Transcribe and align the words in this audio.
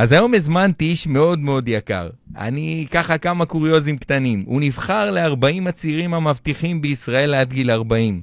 אז 0.00 0.12
היום 0.12 0.34
הזמנתי 0.34 0.84
איש 0.84 1.06
מאוד 1.06 1.38
מאוד 1.38 1.68
יקר. 1.68 2.10
אני 2.36 2.86
ככה 2.90 3.18
כמה 3.18 3.46
קוריוזים 3.46 3.98
קטנים. 3.98 4.44
הוא 4.46 4.60
נבחר 4.60 5.10
ל-40 5.10 5.68
הצעירים 5.68 6.14
המבטיחים 6.14 6.80
בישראל 6.80 7.34
עד 7.34 7.52
גיל 7.52 7.70
40. 7.70 8.22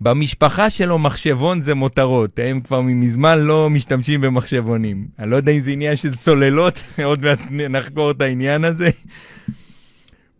במשפחה 0.00 0.70
שלו 0.70 0.98
מחשבון 0.98 1.60
זה 1.60 1.74
מותרות, 1.74 2.38
הם 2.38 2.60
כבר 2.60 2.80
מזמן 2.80 3.38
לא 3.38 3.70
משתמשים 3.70 4.20
במחשבונים. 4.20 5.08
אני 5.18 5.30
לא 5.30 5.36
יודע 5.36 5.52
אם 5.52 5.60
זה 5.60 5.70
עניין 5.70 5.96
של 5.96 6.16
סוללות, 6.16 6.82
עוד 7.04 7.22
מעט 7.22 7.40
נחקור 7.50 8.10
את 8.10 8.22
העניין 8.22 8.64
הזה. 8.64 8.90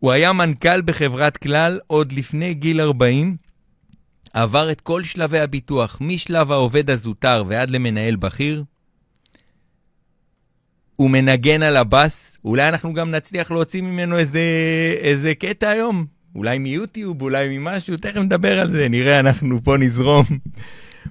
הוא 0.01 0.13
היה 0.13 0.33
מנכ"ל 0.33 0.83
בחברת 0.83 1.37
כלל 1.37 1.79
עוד 1.87 2.13
לפני 2.13 2.55
גיל 2.55 2.81
40, 2.81 3.37
עבר 4.33 4.71
את 4.71 4.81
כל 4.81 5.03
שלבי 5.03 5.41
הביטוח, 5.41 5.99
משלב 6.01 6.53
העובד 6.53 6.91
הזוטר 6.91 7.45
ועד 7.47 7.71
למנהל 7.71 8.17
בכיר. 8.17 8.65
הוא 10.99 11.11
מנגן 11.11 11.63
על 11.63 11.77
הבאס, 11.77 12.39
אולי 12.45 12.69
אנחנו 12.69 12.95
גם 12.95 13.11
נצליח 13.11 13.51
להוציא 13.51 13.83
ממנו 13.83 14.19
איזה, 14.19 14.41
איזה 15.01 15.35
קטע 15.35 15.69
היום, 15.69 16.07
אולי 16.35 16.59
מיוטיוב, 16.59 17.23
אולי 17.23 17.59
ממשהו, 17.59 17.97
תכף 17.97 18.17
נדבר 18.17 18.61
על 18.61 18.71
זה, 18.71 18.89
נראה, 18.89 19.21
אנחנו 19.21 19.65
פה 19.65 19.77
נזרום. 19.77 20.25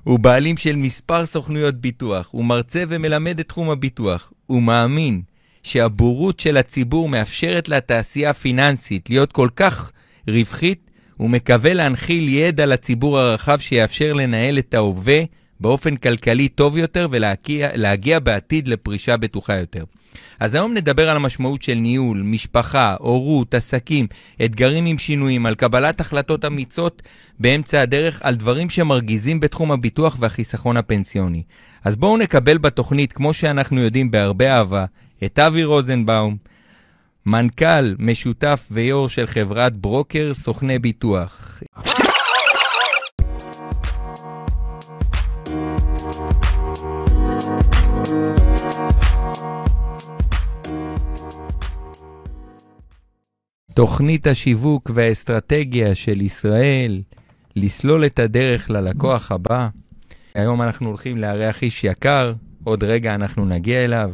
הוא 0.04 0.20
בעלים 0.20 0.58
של 0.58 0.76
מספר 0.76 1.26
סוכנויות 1.26 1.76
ביטוח, 1.76 2.30
הוא 2.32 2.46
מרצה 2.46 2.84
ומלמד 2.88 3.40
את 3.40 3.48
תחום 3.48 3.70
הביטוח. 3.70 4.32
הוא 4.46 4.62
מאמין 4.62 5.22
שהבורות 5.64 6.40
של 6.40 6.58
הציבור 6.58 7.10
מאפשרת 7.10 7.70
לתעשייה 7.70 8.30
הפיננסית 8.30 9.10
להיות 9.10 9.32
כל 9.32 9.50
כך 9.56 9.92
רווחית, 10.28 10.92
הוא 11.18 11.30
מקווה 11.30 11.74
להנחיל 11.74 12.30
ידע 12.30 12.66
לציבור 12.66 13.20
הרחב 13.20 13.60
שיאפשר 13.60 14.14
לנהל 14.14 14.60
את 14.60 14.74
ההווה 14.74 15.22
באופן 15.60 15.96
כלכלי 15.96 16.48
טוב 16.48 16.78
יותר 16.78 17.08
ולהגיע 17.12 18.20
בעתיד 18.20 18.68
לפרישה 18.68 19.18
בטוחה 19.18 19.56
יותר. 19.56 19.84
אז 20.40 20.56
היום 20.56 20.74
נדבר 20.74 21.10
על 21.10 21.16
המשמעות 21.16 21.62
של 21.62 21.74
ניהול, 21.74 22.22
משפחה, 22.22 22.96
הורות, 23.00 23.54
עסקים, 23.54 24.08
אתגרים 24.46 24.86
עם 24.86 24.98
שינויים, 24.98 25.46
על 25.46 25.56
קבלת 25.56 26.02
החלטות 26.02 26.46
אמיצות 26.46 27.02
באמצע 27.40 27.82
הדרך, 27.82 28.22
על 28.24 28.36
דברים 28.36 28.70
שמרגיזים 28.70 29.40
בתחום 29.40 29.72
הביטוח 29.72 30.18
והחיסכון 30.20 30.78
הפנסיוני. 30.78 31.44
אז 31.84 31.98
בואו 31.98 32.18
נקבל 32.18 32.58
בתוכנית, 32.58 33.14
כמו 33.14 33.34
שאנחנו 33.34 33.82
יודעים 33.82 34.12
בהרבה 34.12 34.58
אהבה, 34.58 34.86
את 35.24 35.40
אבי 35.40 35.64
רוזנבאום, 35.64 36.38
מנכ"ל 37.26 37.96
משותף 38.00 38.68
ויו"ר 38.72 39.08
של 39.08 39.28
חברת 39.28 39.78
ברוקר 39.78 40.32
סוכני 40.34 40.80
ביטוח. 40.80 41.62
תוכנית 53.78 54.28
השיווק 54.28 54.92
והאסטרטגיה 54.94 55.96
של 55.96 56.22
ישראל, 56.22 57.02
לסלול 57.56 58.06
את 58.06 58.20
הדרך 58.20 58.70
ללקוח 58.70 59.32
הבא. 59.32 59.68
היום 60.36 60.62
אנחנו 60.62 60.88
הולכים 60.88 61.18
לארח 61.18 61.62
איש 61.64 61.84
יקר, 61.84 62.34
עוד 62.64 62.84
רגע 62.84 63.16
אנחנו 63.16 63.46
נגיע 63.46 63.86
אליו. 63.86 64.12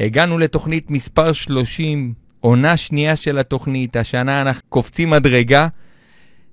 הגענו 0.00 0.38
לתוכנית 0.38 0.90
מספר 0.90 1.32
30, 1.32 2.14
עונה 2.40 2.76
שנייה 2.76 3.16
של 3.16 3.38
התוכנית, 3.38 3.96
השנה 3.96 4.42
אנחנו 4.42 4.62
קופצים 4.68 5.10
מדרגה. 5.10 5.68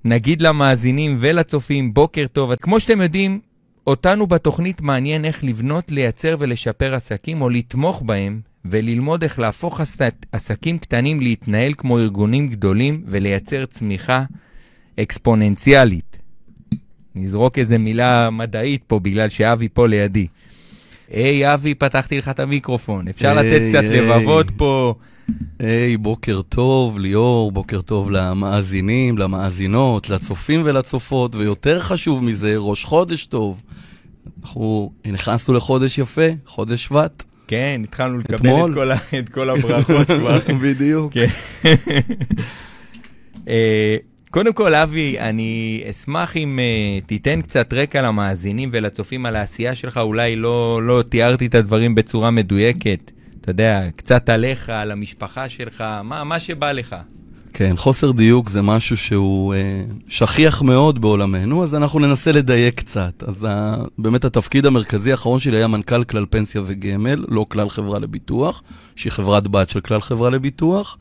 נגיד 0.05 0.41
למאזינים 0.41 1.17
ולצופים, 1.19 1.93
בוקר 1.93 2.25
טוב. 2.27 2.55
כמו 2.55 2.79
שאתם 2.79 3.01
יודעים, 3.01 3.39
אותנו 3.87 4.27
בתוכנית 4.27 4.81
מעניין 4.81 5.25
איך 5.25 5.43
לבנות, 5.43 5.91
לייצר 5.91 6.35
ולשפר 6.39 6.95
עסקים 6.95 7.41
או 7.41 7.49
לתמוך 7.49 8.01
בהם 8.05 8.41
וללמוד 8.65 9.23
איך 9.23 9.39
להפוך 9.39 9.81
עסקים 10.31 10.77
קטנים 10.77 11.21
להתנהל 11.21 11.73
כמו 11.77 11.99
ארגונים 11.99 12.47
גדולים 12.47 13.03
ולייצר 13.07 13.65
צמיחה 13.65 14.23
אקספוננציאלית. 14.99 16.17
נזרוק 17.15 17.59
איזה 17.59 17.77
מילה 17.77 18.29
מדעית 18.29 18.83
פה 18.87 18.99
בגלל 18.99 19.29
שאבי 19.29 19.69
פה 19.73 19.87
לידי. 19.87 20.27
היי, 21.09 21.53
אבי, 21.53 21.75
פתחתי 21.75 22.17
לך 22.17 22.29
את 22.29 22.39
המיקרופון. 22.39 23.07
אפשר 23.07 23.37
hey, 23.37 23.41
לתת 23.41 23.61
קצת 23.69 23.83
hey. 23.83 23.97
לבבות 23.97 24.51
פה. 24.57 24.95
היי, 25.59 25.95
hey, 25.95 25.97
בוקר 25.97 26.41
טוב, 26.41 26.99
ליאור, 26.99 27.51
בוקר 27.51 27.81
טוב 27.81 28.11
למאזינים, 28.11 29.17
למאזינות, 29.17 30.09
לצופים 30.09 30.61
ולצופות, 30.63 31.35
ויותר 31.35 31.79
חשוב 31.79 32.23
מזה, 32.23 32.53
ראש 32.57 32.83
חודש 32.83 33.25
טוב. 33.25 33.61
אנחנו 34.43 34.91
נכנסנו 35.07 35.53
לחודש 35.53 35.97
יפה, 35.97 36.27
חודש 36.45 36.83
שבט. 36.83 37.23
כן, 37.47 37.81
התחלנו 37.83 38.19
לקבל 38.19 38.35
את 38.49 38.73
כל, 38.73 38.91
את 39.19 39.29
כל 39.29 39.49
הברכות 39.49 40.07
כבר. 40.07 40.39
בדיוק. 40.63 41.13
כן. 41.13 41.25
אה, 43.49 43.97
קודם 44.29 44.53
כל, 44.53 44.75
אבי, 44.75 45.19
אני 45.19 45.83
אשמח 45.89 46.37
אם 46.37 46.59
uh, 46.59 47.07
תיתן 47.07 47.41
קצת 47.41 47.73
רקע 47.73 48.01
למאזינים 48.01 48.69
ולצופים 48.71 49.25
על 49.25 49.35
העשייה 49.35 49.75
שלך. 49.75 49.97
אולי 49.97 50.35
לא, 50.35 50.79
לא 50.83 51.03
תיארתי 51.09 51.45
את 51.45 51.55
הדברים 51.55 51.95
בצורה 51.95 52.31
מדויקת. 52.31 53.11
אתה 53.41 53.51
יודע, 53.51 53.81
קצת 53.95 54.29
עליך, 54.29 54.69
על 54.69 54.91
המשפחה 54.91 55.49
שלך, 55.49 55.83
מה, 56.03 56.23
מה 56.23 56.39
שבא 56.39 56.71
לך. 56.71 56.95
כן, 57.57 57.77
חוסר 57.77 58.11
דיוק 58.11 58.49
זה 58.49 58.61
משהו 58.61 58.97
שהוא 58.97 59.53
אה, 59.53 59.59
שכיח 60.07 60.61
מאוד 60.61 61.01
בעולמנו, 61.01 61.63
אז 61.63 61.75
אנחנו 61.75 61.99
ננסה 61.99 62.31
לדייק 62.31 62.75
קצת. 62.75 63.23
אז 63.27 63.45
ה, 63.49 63.75
באמת 63.97 64.25
התפקיד 64.25 64.65
המרכזי 64.65 65.11
האחרון 65.11 65.39
שלי 65.39 65.57
היה 65.57 65.67
מנכ"ל 65.67 66.03
כלל 66.03 66.25
פנסיה 66.29 66.61
וגמל, 66.65 67.25
לא 67.27 67.45
כלל 67.49 67.69
חברה 67.69 67.99
לביטוח, 67.99 68.63
שהיא 68.95 69.11
חברת 69.11 69.47
בת 69.47 69.69
של 69.69 69.79
כלל 69.79 70.01
חברה 70.01 70.29
לביטוח. 70.29 70.97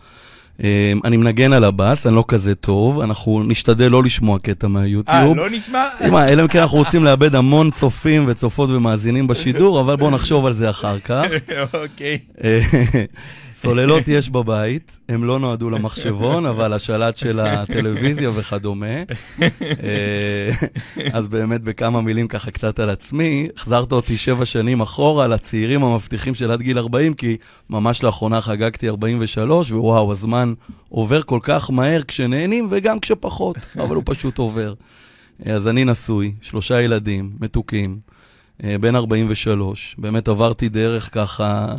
אה, 0.63 0.93
אני 1.05 1.17
מנגן 1.17 1.53
על 1.53 1.65
הבאס, 1.65 2.07
אני 2.07 2.15
לא 2.15 2.25
כזה 2.29 2.55
טוב, 2.55 3.01
אנחנו 3.01 3.43
נשתדל 3.43 3.89
לא 3.89 4.03
לשמוע 4.03 4.39
קטע 4.39 4.69
מהיוטיוב. 4.69 5.17
אה, 5.17 5.35
לא 5.35 5.51
נשמע? 5.51 5.85
מה, 6.11 6.27
אלא 6.29 6.43
אם 6.43 6.49
כן 6.49 6.59
אנחנו 6.59 6.79
רוצים 6.79 7.05
לאבד 7.05 7.35
המון 7.35 7.71
צופים 7.71 8.25
וצופות 8.27 8.71
ומאזינים 8.71 9.27
בשידור, 9.27 9.81
אבל 9.81 9.97
בואו 9.97 10.11
נחשוב 10.11 10.47
על 10.47 10.53
זה 10.53 10.71
אחר 10.71 10.99
כך. 10.99 11.25
אוקיי. 11.83 12.19
סוללות 13.65 14.09
יש 14.09 14.31
בבית, 14.31 14.99
הם 15.09 15.25
לא 15.25 15.39
נועדו 15.39 15.71
למחשבון, 15.71 16.47
אבל 16.47 16.73
השלט 16.73 17.17
של 17.17 17.41
הטלוויזיה 17.41 18.31
וכדומה. 18.35 18.87
אה, 19.63 20.51
אז 21.13 21.29
באמת 21.29 21.63
בכמה 21.63 22.01
מילים 22.01 22.29
ככה 22.29 22.51
קצת 22.51 22.79
על 22.79 22.91
עצמי, 22.91 23.49
החזרת 23.57 23.93
אותי 23.93 24.17
שבע 24.17 24.45
שנים 24.45 24.81
אחורה 24.81 25.27
לצעירים 25.27 25.85
המבטיחים 25.85 26.35
של 26.35 26.51
עד 26.51 26.63
גיל 26.63 26.79
40, 26.79 27.15
כי 27.15 27.37
ממש 27.71 28.03
לאחרונה 28.03 28.41
חגגתי 28.41 28.89
43, 28.89 29.71
ווואו, 29.71 30.13
הזמן 30.13 30.55
עובר 30.89 31.23
כל 31.23 31.41
כך 31.43 31.71
מהר 31.71 32.03
כשנהנים 32.03 32.67
וגם 32.71 33.01
כשפחות, 33.01 33.57
אבל 33.79 33.97
הוא 33.97 34.03
פשוט 34.07 34.39
עובר. 34.39 34.75
אז 35.45 35.69
אני 35.69 35.85
נשוי, 35.85 36.33
שלושה 36.41 36.83
ילדים, 36.83 37.31
מתוקים, 37.41 37.99
אה, 38.65 38.79
בן 38.79 38.97
43, 38.97 39.95
באמת 39.99 40.29
עברתי 40.29 40.69
דרך 40.69 41.15
ככה... 41.15 41.75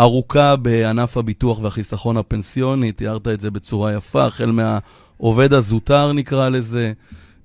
ארוכה 0.00 0.56
בענף 0.56 1.16
הביטוח 1.16 1.62
והחיסכון 1.62 2.16
הפנסיוני, 2.16 2.92
תיארת 2.92 3.28
את 3.28 3.40
זה 3.40 3.50
בצורה 3.50 3.92
יפה, 3.92 4.24
החל 4.24 4.50
מהעובד 4.50 5.52
הזוטר 5.52 6.12
נקרא 6.12 6.48
לזה. 6.48 6.92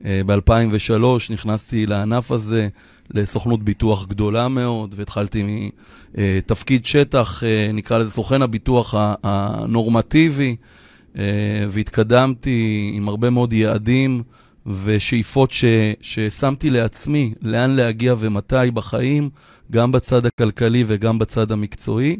אה, 0.06 0.22
ב-2003 0.26 1.04
נכנסתי 1.30 1.86
לענף 1.86 2.32
הזה, 2.32 2.68
לסוכנות 3.14 3.64
ביטוח 3.64 4.06
גדולה 4.06 4.48
מאוד, 4.48 4.94
והתחלתי 4.98 5.70
מתפקיד 6.18 6.86
שטח, 6.86 7.44
אה, 7.44 7.70
נקרא 7.74 7.98
לזה 7.98 8.12
סוכן 8.12 8.42
הביטוח 8.42 8.96
הנורמטיבי, 9.24 10.56
אה, 11.18 11.24
והתקדמתי 11.70 12.92
עם 12.94 13.08
הרבה 13.08 13.30
מאוד 13.30 13.54
יעדים 13.54 14.24
ושאיפות 14.84 15.52
ש, 15.52 15.66
ששמתי 16.02 16.70
לעצמי, 16.70 17.34
לאן 17.42 17.76
להגיע 17.76 18.16
ומתי 18.20 18.72
בחיים, 18.74 19.30
גם 19.72 19.92
בצד 19.92 20.26
הכלכלי 20.26 20.84
וגם 20.88 21.20
בצד 21.20 21.52
המקצועי. 21.52 22.20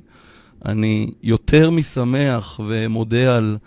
אני 0.66 1.12
יותר 1.24 1.70
משמח 1.70 2.60
ומודה 2.68 3.38
על, 3.38 3.58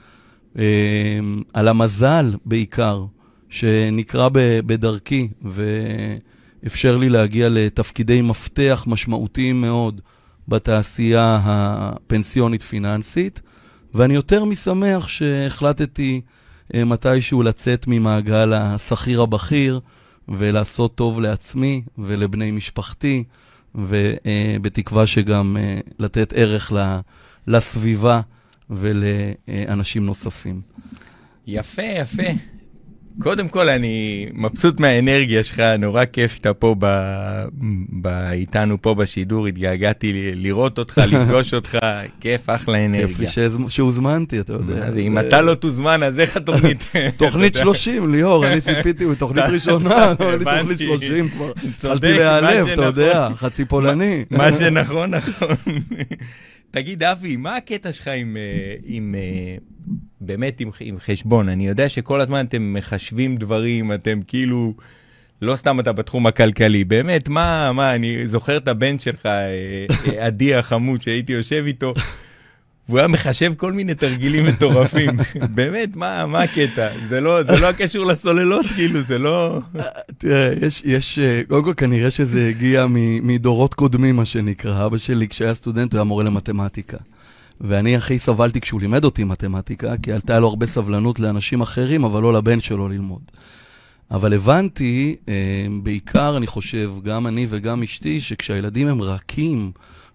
אה, 0.59 1.19
על 1.53 1.69
המזל 1.69 2.35
בעיקר, 2.45 3.05
שנקרא 3.49 4.29
בדרכי 4.67 5.29
ואפשר 5.43 6.97
לי 6.97 7.09
להגיע 7.09 7.49
לתפקידי 7.49 8.23
מפתח 8.23 8.85
משמעותיים 8.89 9.61
מאוד 9.61 10.01
בתעשייה 10.49 11.41
הפנסיונית-פיננסית, 11.45 13.41
ואני 13.95 14.15
יותר 14.15 14.45
משמח 14.45 15.09
שהחלטתי 15.09 16.21
אה, 16.75 16.85
מתישהו 16.85 17.43
לצאת 17.43 17.85
ממעגל 17.89 18.53
השכיר 18.53 19.23
הבכיר 19.23 19.81
ולעשות 20.29 20.95
טוב 20.95 21.21
לעצמי 21.21 21.83
ולבני 21.99 22.51
משפחתי. 22.51 23.25
ובתקווה 23.75 25.07
שגם 25.07 25.57
אה, 25.61 25.81
לתת 25.99 26.33
ערך 26.37 26.73
לסביבה 27.47 28.21
ולאנשים 28.71 30.07
נוספים. 30.07 30.61
יפה, 31.47 31.83
יפה. 31.83 32.23
קודם 33.19 33.49
כל, 33.49 33.69
אני 33.69 34.27
מבסוט 34.35 34.81
מהאנרגיה 34.81 35.45
שלך, 35.45 35.63
נורא 35.79 36.05
כיף 36.05 36.35
שאתה 36.35 36.55
פה 36.55 36.75
ב... 36.79 36.87
ב... 38.03 38.07
איתנו 38.33 38.83
פה 38.83 38.95
בשידור, 38.95 39.47
התגעגעתי 39.47 40.33
לראות 40.35 40.79
אותך, 40.79 40.99
לפגוש 41.13 41.55
אותך, 41.55 41.79
כיף, 42.21 42.41
אחלה 42.47 42.87
אנרגיה. 42.87 43.07
כיף 43.07 43.19
לי 43.19 43.27
שהוזמנתי, 43.69 44.41
אתה 44.41 44.53
יודע. 44.53 44.87
אז 44.87 44.99
אם 44.99 45.19
אתה 45.19 45.41
לא 45.41 45.55
תוזמן, 45.55 46.03
אז 46.03 46.19
איך 46.19 46.37
התוכנית? 46.37 46.85
תוכנית 47.17 47.55
30, 47.63 48.13
ליאור, 48.13 48.47
אני 48.47 48.61
ציפיתי, 48.61 49.05
תוכנית 49.19 49.45
ראשונה, 49.45 50.13
לא, 50.21 50.35
אני 50.35 50.45
תוכנית 50.45 50.81
30 50.81 51.29
כבר. 51.29 51.53
התחלתי 51.69 52.13
להיעלב, 52.13 52.67
אתה 52.67 52.85
יודע, 52.85 53.29
חצי 53.35 53.65
פולני. 53.65 54.25
מה 54.31 54.53
שנכון, 54.53 55.15
נכון. 55.15 55.57
תגיד, 56.71 57.03
אבי, 57.03 57.37
מה 57.37 57.57
הקטע 57.57 57.93
שלך 57.93 58.09
עם, 58.09 58.37
אה, 58.37 58.75
עם 58.85 59.15
אה, 59.19 59.57
באמת 60.21 60.61
עם, 60.61 60.71
עם 60.81 60.99
חשבון? 60.99 61.49
אני 61.49 61.69
יודע 61.69 61.89
שכל 61.89 62.21
הזמן 62.21 62.47
אתם 62.47 62.73
מחשבים 62.73 63.37
דברים, 63.37 63.93
אתם 63.93 64.21
כאילו, 64.27 64.75
לא 65.43 65.57
סתם 65.57 65.81
אתה 65.81 65.93
בתחום 65.93 66.27
הכלכלי, 66.27 66.85
באמת, 66.85 67.29
מה, 67.29 67.73
מה, 67.75 67.95
אני 67.95 68.27
זוכר 68.27 68.57
את 68.57 68.69
הבן 68.69 68.99
שלך, 68.99 69.27
אה, 69.27 69.87
עדי 70.27 70.55
החמוד, 70.55 71.03
שהייתי 71.03 71.33
יושב 71.33 71.65
איתו. 71.67 71.95
והוא 72.89 72.99
היה 72.99 73.09
מחשב 73.09 73.53
כל 73.57 73.73
מיני 73.73 73.95
תרגילים 73.95 74.47
מטורפים. 74.47 75.11
באמת, 75.57 75.97
מה, 75.97 76.27
מה 76.27 76.43
הקטע? 76.43 76.89
זה 77.09 77.21
לא, 77.21 77.43
זה 77.43 77.61
לא 77.61 77.67
הקשור 77.67 78.07
לסוללות, 78.07 78.67
כאילו, 78.67 79.01
זה 79.09 79.19
לא... 79.19 79.61
תראה, 80.19 80.53
יש, 80.63 80.83
יש, 80.85 81.19
קודם 81.49 81.65
כל 81.65 81.75
כנראה 81.77 82.11
שזה 82.11 82.49
הגיע 82.49 82.87
מדורות 83.23 83.75
קודמים, 83.75 84.17
מה 84.17 84.25
שנקרא. 84.25 84.87
אבא 84.87 84.99
שלי, 84.99 85.29
כשהיה 85.29 85.55
סטודנט, 85.55 85.93
הוא 85.93 85.99
היה 85.99 86.05
מורה 86.05 86.25
למתמטיקה. 86.25 86.97
ואני 87.61 87.97
הכי 87.97 88.19
סבלתי 88.19 88.61
כשהוא 88.61 88.81
לימד 88.81 89.05
אותי 89.05 89.25
מתמטיקה, 89.25 89.95
כי 90.03 90.13
הייתה 90.13 90.41
לו 90.41 90.49
הרבה 90.49 90.67
סבלנות 90.67 91.21
לאנשים 91.21 91.61
אחרים, 91.61 92.05
אבל 92.05 92.23
לא 92.23 92.33
לבן 92.33 92.61
שלו 92.61 92.89
ללמוד. 92.89 93.23
אבל 94.11 94.35
הבנתי, 94.35 95.17
בעיקר, 95.83 96.37
אני 96.37 96.47
חושב, 96.47 96.93
גם 97.03 97.27
אני 97.27 97.47
וגם 97.49 97.83
אשתי, 97.83 98.21
שכשהילדים 98.21 98.89
הם 98.89 99.03
רכים, 99.03 99.73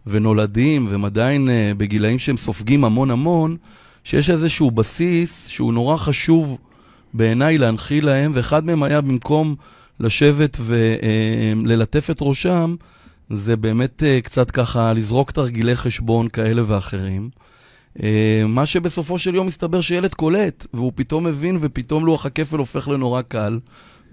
ונולדים, 0.08 0.88
והם 0.90 1.06
עדיין 1.06 1.48
uh, 1.48 1.78
בגילאים 1.78 2.20
שהם 2.20 2.38
סופגים 2.38 2.86
המון 2.86 3.12
המון, 3.12 3.58
שיש 4.04 4.30
איזשהו 4.30 4.72
בסיס 4.72 5.48
שהוא 5.48 5.74
נורא 5.74 5.98
חשוב 5.98 6.58
בעיניי 7.14 7.58
להנחיל 7.58 8.06
להם, 8.06 8.32
ואחד 8.36 8.66
מהם 8.66 8.84
היה 8.84 9.02
במקום 9.02 9.56
לשבת 10.00 10.58
וללטף 10.62 12.10
uh, 12.10 12.12
את 12.12 12.18
ראשם, 12.22 12.76
זה 13.30 13.58
באמת 13.58 14.04
uh, 14.04 14.22
קצת 14.26 14.52
ככה 14.52 14.94
לזרוק 14.94 15.32
תרגילי 15.32 15.76
חשבון 15.76 16.28
כאלה 16.28 16.62
ואחרים. 16.66 17.30
Uh, 17.98 18.02
מה 18.48 18.66
שבסופו 18.66 19.18
של 19.18 19.36
יום 19.36 19.48
מסתבר 19.48 19.82
שילד 19.82 20.14
קולט, 20.14 20.68
והוא 20.74 20.92
פתאום 20.96 21.24
מבין, 21.24 21.58
ופתאום 21.62 22.06
לוח 22.06 22.26
הכפל 22.26 22.58
הופך 22.58 22.88
לנורא 22.88 23.22
קל, 23.22 23.60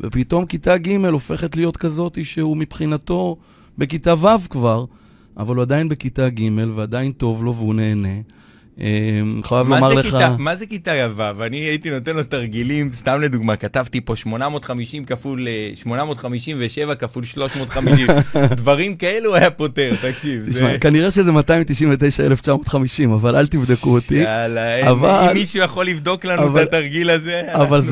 ופתאום 0.01 0.47
כיתה 0.47 0.77
ג' 0.77 1.05
הופכת 1.05 1.57
להיות 1.57 1.77
כזאת 1.77 2.19
שהוא 2.23 2.57
מבחינתו 2.57 3.37
בכיתה 3.79 4.15
ו' 4.15 4.49
כבר. 4.51 4.85
אבל 5.37 5.57
הוא 5.57 5.63
עדיין 5.63 5.89
בכיתה 5.89 6.29
ג' 6.29 6.43
ועדיין 6.75 7.13
טוב 7.13 7.45
לו 7.45 7.55
והוא 7.55 7.75
נהנה. 7.75 8.09
אני 8.79 9.43
חייב 9.43 9.69
לומר 9.69 9.95
לך... 9.95 10.17
מה 10.39 10.57
זה 10.57 10.67
כיתה 10.67 10.93
ו'? 11.17 11.45
אני 11.47 11.57
הייתי 11.57 11.91
נותן 11.91 12.17
לו 12.17 12.25
תרגילים, 12.25 12.93
סתם 12.93 13.21
לדוגמה, 13.21 13.57
כתבתי 13.57 14.01
פה 14.01 14.17
850 14.17 15.05
כפול 15.05 15.47
857 15.75 16.95
כפול 16.95 17.25
350, 17.25 18.07
דברים 18.57 18.97
כאלו 18.97 19.35
היה 19.35 19.51
פותר, 19.51 19.95
תקשיב. 20.03 20.47
תשמע, 20.51 20.79
כנראה 20.79 21.11
שזה 21.11 21.33
299,950, 21.33 23.13
אבל 23.13 23.37
אל 23.37 23.47
תבדקו 23.47 23.95
אותי. 23.95 24.15
יאללה, 24.15 24.91
אם 24.91 25.35
מישהו 25.35 25.61
יכול 25.61 25.87
לבדוק 25.87 26.25
לנו 26.25 26.59
את 26.59 26.67
התרגיל 26.67 27.11
הזה... 27.11 27.43
אבל 27.53 27.83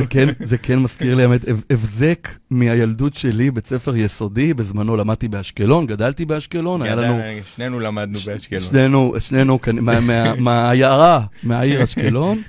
זה 0.47 0.59
כן 0.59 0.79
מזכיר 0.79 1.15
לי, 1.15 1.23
האמת, 1.23 1.41
הבזק 1.71 2.29
מהילדות 2.51 3.15
שלי, 3.15 3.51
בית 3.51 3.67
ספר 3.67 3.97
יסודי, 3.97 4.55
בזמנו 4.55 4.97
למדתי 4.97 5.29
באשקלון, 5.29 5.87
גדלתי 5.87 6.25
באשקלון, 6.25 6.83
היה 6.83 6.95
לנו... 6.95 7.21
שנינו 7.57 7.81
למדנו 7.81 8.19
באשקלון. 8.27 8.63
שנינו, 8.63 9.15
שנינו, 9.19 9.59
מהעיירה, 10.39 11.21
מהעיר 11.43 11.83
אשקלון, 11.85 12.43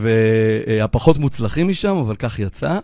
והפחות 0.00 1.18
מוצלחים 1.18 1.68
משם, 1.68 1.96
אבל 1.96 2.16
כך 2.16 2.38
יצא. 2.38 2.78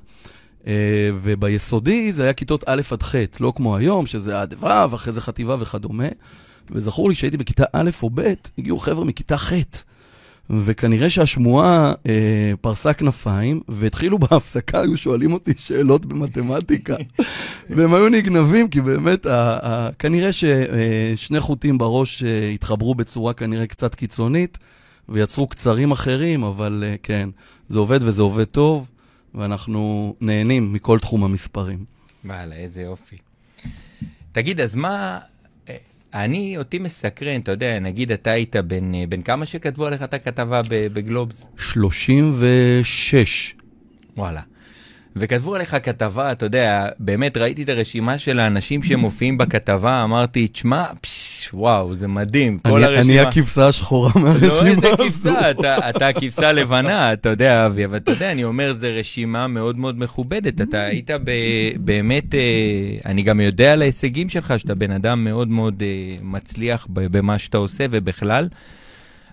וביסודי 1.23 2.13
זה 2.13 2.23
היה 2.23 2.33
כיתות 2.33 2.65
א' 2.67 2.81
עד 2.91 3.03
ח', 3.03 3.15
לא 3.41 3.53
כמו 3.57 3.77
היום, 3.77 4.07
שזה 4.07 4.41
עד 4.41 4.55
ו', 4.59 4.95
אחרי 4.95 5.13
זה 5.13 5.21
חטיבה 5.21 5.57
וכדומה. 5.61 6.09
וזכור 6.71 7.09
לי 7.09 7.15
שהייתי 7.15 7.37
בכיתה 7.37 7.65
א' 7.73 7.91
או 8.03 8.11
ב', 8.15 8.33
הגיעו 8.59 8.79
חבר'ה 8.79 9.05
מכיתה 9.05 9.39
ח'. 9.39 9.53
וכנראה 10.59 11.11
שהשמועה 11.11 11.93
אה, 12.07 12.53
פרסה 12.61 12.93
כנפיים, 12.93 13.61
והתחילו 13.69 14.19
בהפסקה, 14.19 14.81
היו 14.81 14.97
שואלים 14.97 15.33
אותי 15.33 15.53
שאלות 15.57 16.07
במתמטיקה, 16.07 16.97
והם 17.77 17.95
היו 17.95 18.09
נגנבים, 18.09 18.69
כי 18.69 18.81
באמת, 18.81 19.27
ה, 19.27 19.59
ה, 19.63 19.93
כנראה 19.99 20.33
ששני 20.33 21.37
אה, 21.37 21.41
חוטים 21.41 21.79
בראש 21.79 22.23
אה, 22.23 22.49
התחברו 22.49 22.95
בצורה 22.95 23.33
כנראה 23.33 23.67
קצת 23.67 23.95
קיצונית, 23.95 24.59
ויצרו 25.09 25.47
קצרים 25.47 25.91
אחרים, 25.91 26.45
אבל 26.45 26.85
אה, 26.87 26.95
כן, 27.03 27.29
זה 27.69 27.79
עובד 27.79 28.03
וזה 28.03 28.23
עובד 28.23 28.45
טוב, 28.45 28.91
ואנחנו 29.35 30.15
נהנים 30.21 30.73
מכל 30.73 30.99
תחום 30.99 31.25
המספרים. 31.25 31.85
וואלה, 32.25 32.55
איזה 32.55 32.83
יופי. 32.83 33.17
תגיד, 34.33 34.61
אז 34.61 34.75
מה, 34.75 35.19
אני, 36.15 36.57
אותי 36.59 36.79
מסקרן, 36.79 37.41
אתה 37.41 37.53
יודע, 37.53 37.79
נגיד 37.79 38.13
אתה 38.13 38.31
היית 38.31 38.57
בן, 38.57 38.95
אה, 38.95 39.05
בן 39.09 39.23
כמה 39.23 39.47
שכתבו 39.47 39.87
עליך 39.87 40.03
את 40.03 40.15
הכתבה 40.15 40.61
בגלובס? 40.69 41.47
36. 41.57 43.55
וואלה. 44.17 44.41
וכתבו 45.17 45.55
עליך 45.55 45.77
כתבה, 45.83 46.33
אתה 46.33 46.47
יודע, 46.47 46.89
באמת 46.99 47.37
ראיתי 47.37 47.63
את 47.63 47.69
הרשימה 47.69 48.19
של 48.19 48.39
האנשים 48.39 48.83
שמופיעים 48.83 49.39
בכתבה, 49.39 50.05
אמרתי, 50.05 50.49
תשמע, 50.49 50.85
פשש, 51.01 51.49
וואו, 51.55 51.95
זה 51.95 52.09
מדהים, 52.09 52.59
כל 52.59 52.85
אני, 52.85 52.97
הרשימה. 52.97 53.21
אני 53.23 53.29
הכבשה 53.29 53.69
השחורה 53.69 54.11
מהרשימה 54.15 54.71
לא 54.71 54.71
איזה 54.71 54.89
כבשה, 54.97 55.51
אתה, 55.51 55.91
אתה 55.91 56.09
הכבשה 56.09 56.49
הלבנה, 56.49 57.13
אתה 57.13 57.29
יודע, 57.29 57.67
אבי, 57.67 57.85
אבל 57.85 57.97
אתה 57.97 58.13
יודע, 58.13 58.33
אני 58.33 58.45
אומר, 58.45 58.75
זו 58.75 58.87
רשימה 58.91 59.47
מאוד 59.47 59.79
מאוד 59.79 59.99
מכובדת. 59.99 60.61
אתה 60.61 60.83
היית 60.83 61.11
ב, 61.25 61.31
באמת, 61.77 62.35
אה, 62.35 62.41
אני 63.07 63.23
גם 63.23 63.41
יודע 63.41 63.73
על 63.73 63.83
ההישגים 63.83 64.29
שלך, 64.29 64.55
שאתה 64.57 64.75
בן 64.75 64.91
אדם 64.91 65.25
מאוד 65.25 65.49
מאוד 65.49 65.83
אה, 65.83 66.17
מצליח 66.23 66.87
במה 66.91 67.39
שאתה 67.39 67.59
עושה 67.59 67.87
ובכלל, 67.91 68.49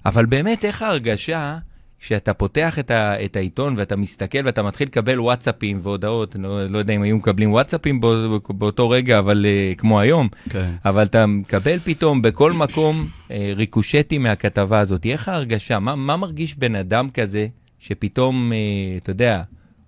אבל 0.06 0.26
באמת, 0.26 0.66
איך 0.66 0.82
ההרגשה... 0.82 1.58
כשאתה 2.00 2.34
פותח 2.34 2.80
את, 2.80 2.92
ה, 2.92 3.26
את 3.26 3.36
העיתון 3.36 3.74
ואתה 3.78 3.96
מסתכל 3.96 4.38
ואתה 4.46 4.64
מתחיל 4.64 4.88
לקבל 4.88 5.20
וואטסאפים 5.20 5.80
והודעות, 5.84 6.36
לא, 6.40 6.66
לא 6.66 6.78
יודע 6.78 6.94
אם 6.94 7.02
היו 7.02 7.18
מקבלים 7.18 7.52
וואטסאפים 7.52 8.02
בא, 8.02 8.10
באותו 8.50 8.90
רגע, 8.90 9.20
אבל 9.20 9.46
uh, 9.46 9.80
כמו 9.80 10.00
היום, 10.00 10.28
okay. 10.34 10.50
כן. 10.50 10.72
אבל 10.86 11.04
אתה 11.04 11.26
מקבל 11.26 11.80
פתאום 11.80 12.22
בכל 12.22 12.54
מקום 12.54 13.08
uh, 13.28 13.32
ריקושטים 13.56 14.24
מהכתבה 14.24 14.80
הזאת. 14.80 15.06
איך 15.06 15.30
ההרגשה? 15.30 15.80
מה, 15.80 15.96
מה 15.96 16.18
מרגיש 16.18 16.56
בן 16.56 16.76
אדם 16.76 17.10
כזה 17.10 17.48
שפתאום, 17.80 18.52
uh, 18.52 19.04
אתה 19.04 19.10
יודע, 19.10 19.42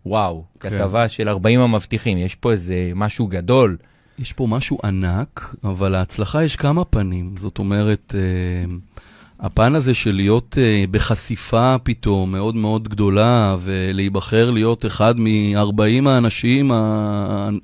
וואו, 0.05 0.43
okay. 0.43 0.61
כן. 0.61 0.69
כתבה 0.69 1.07
של 1.07 1.29
40 1.29 1.59
המבטיחים, 1.59 2.17
יש 2.17 2.35
פה 2.35 2.51
איזה 2.51 2.91
משהו 2.95 3.27
גדול. 3.27 3.77
יש 4.19 4.33
פה 4.33 4.47
משהו 4.47 4.77
ענק, 4.83 5.55
אבל 5.63 5.89
להצלחה 5.89 6.43
יש 6.43 6.55
כמה 6.55 6.85
פנים. 6.85 7.33
זאת 7.37 7.59
אומרת... 7.59 8.15
Uh... 8.17 8.99
הפן 9.39 9.75
הזה 9.75 9.93
של 9.93 10.15
להיות 10.15 10.57
uh, 10.57 10.89
בחשיפה 10.91 11.75
פתאום 11.83 12.31
מאוד 12.31 12.55
מאוד 12.55 12.89
גדולה, 12.89 13.55
ולהיבחר 13.59 14.51
להיות 14.51 14.85
אחד 14.85 15.19
מ-40 15.19 16.09
האנשים 16.09 16.71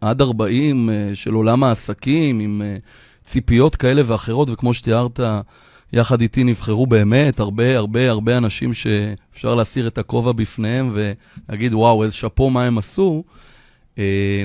עד 0.02 0.22
40 0.22 0.90
uh, 0.90 0.92
אה, 0.92 1.16
של 1.16 1.34
עולם 1.34 1.64
העסקים, 1.64 2.40
עם 2.40 2.62
uh, 2.62 3.26
ציפיות 3.26 3.76
כאלה 3.76 4.02
ואחרות, 4.06 4.50
וכמו 4.50 4.74
שתיארת, 4.74 5.20
יחד 5.94 6.22
איתי 6.22 6.44
נבחרו 6.44 6.88
באמת 6.88 7.40
הרבה 7.40 7.78
הרבה 7.78 8.10
הרבה 8.10 8.38
אנשים 8.38 8.74
שאפשר 8.74 9.56
להסיר 9.56 9.88
את 9.88 9.98
הכובע 9.98 10.32
בפניהם 10.32 10.90
ולהגיד, 10.94 11.74
וואו, 11.74 12.04
איזה 12.04 12.16
שאפו 12.16 12.50
מה 12.50 12.66
הם 12.66 12.78
עשו. 12.78 13.24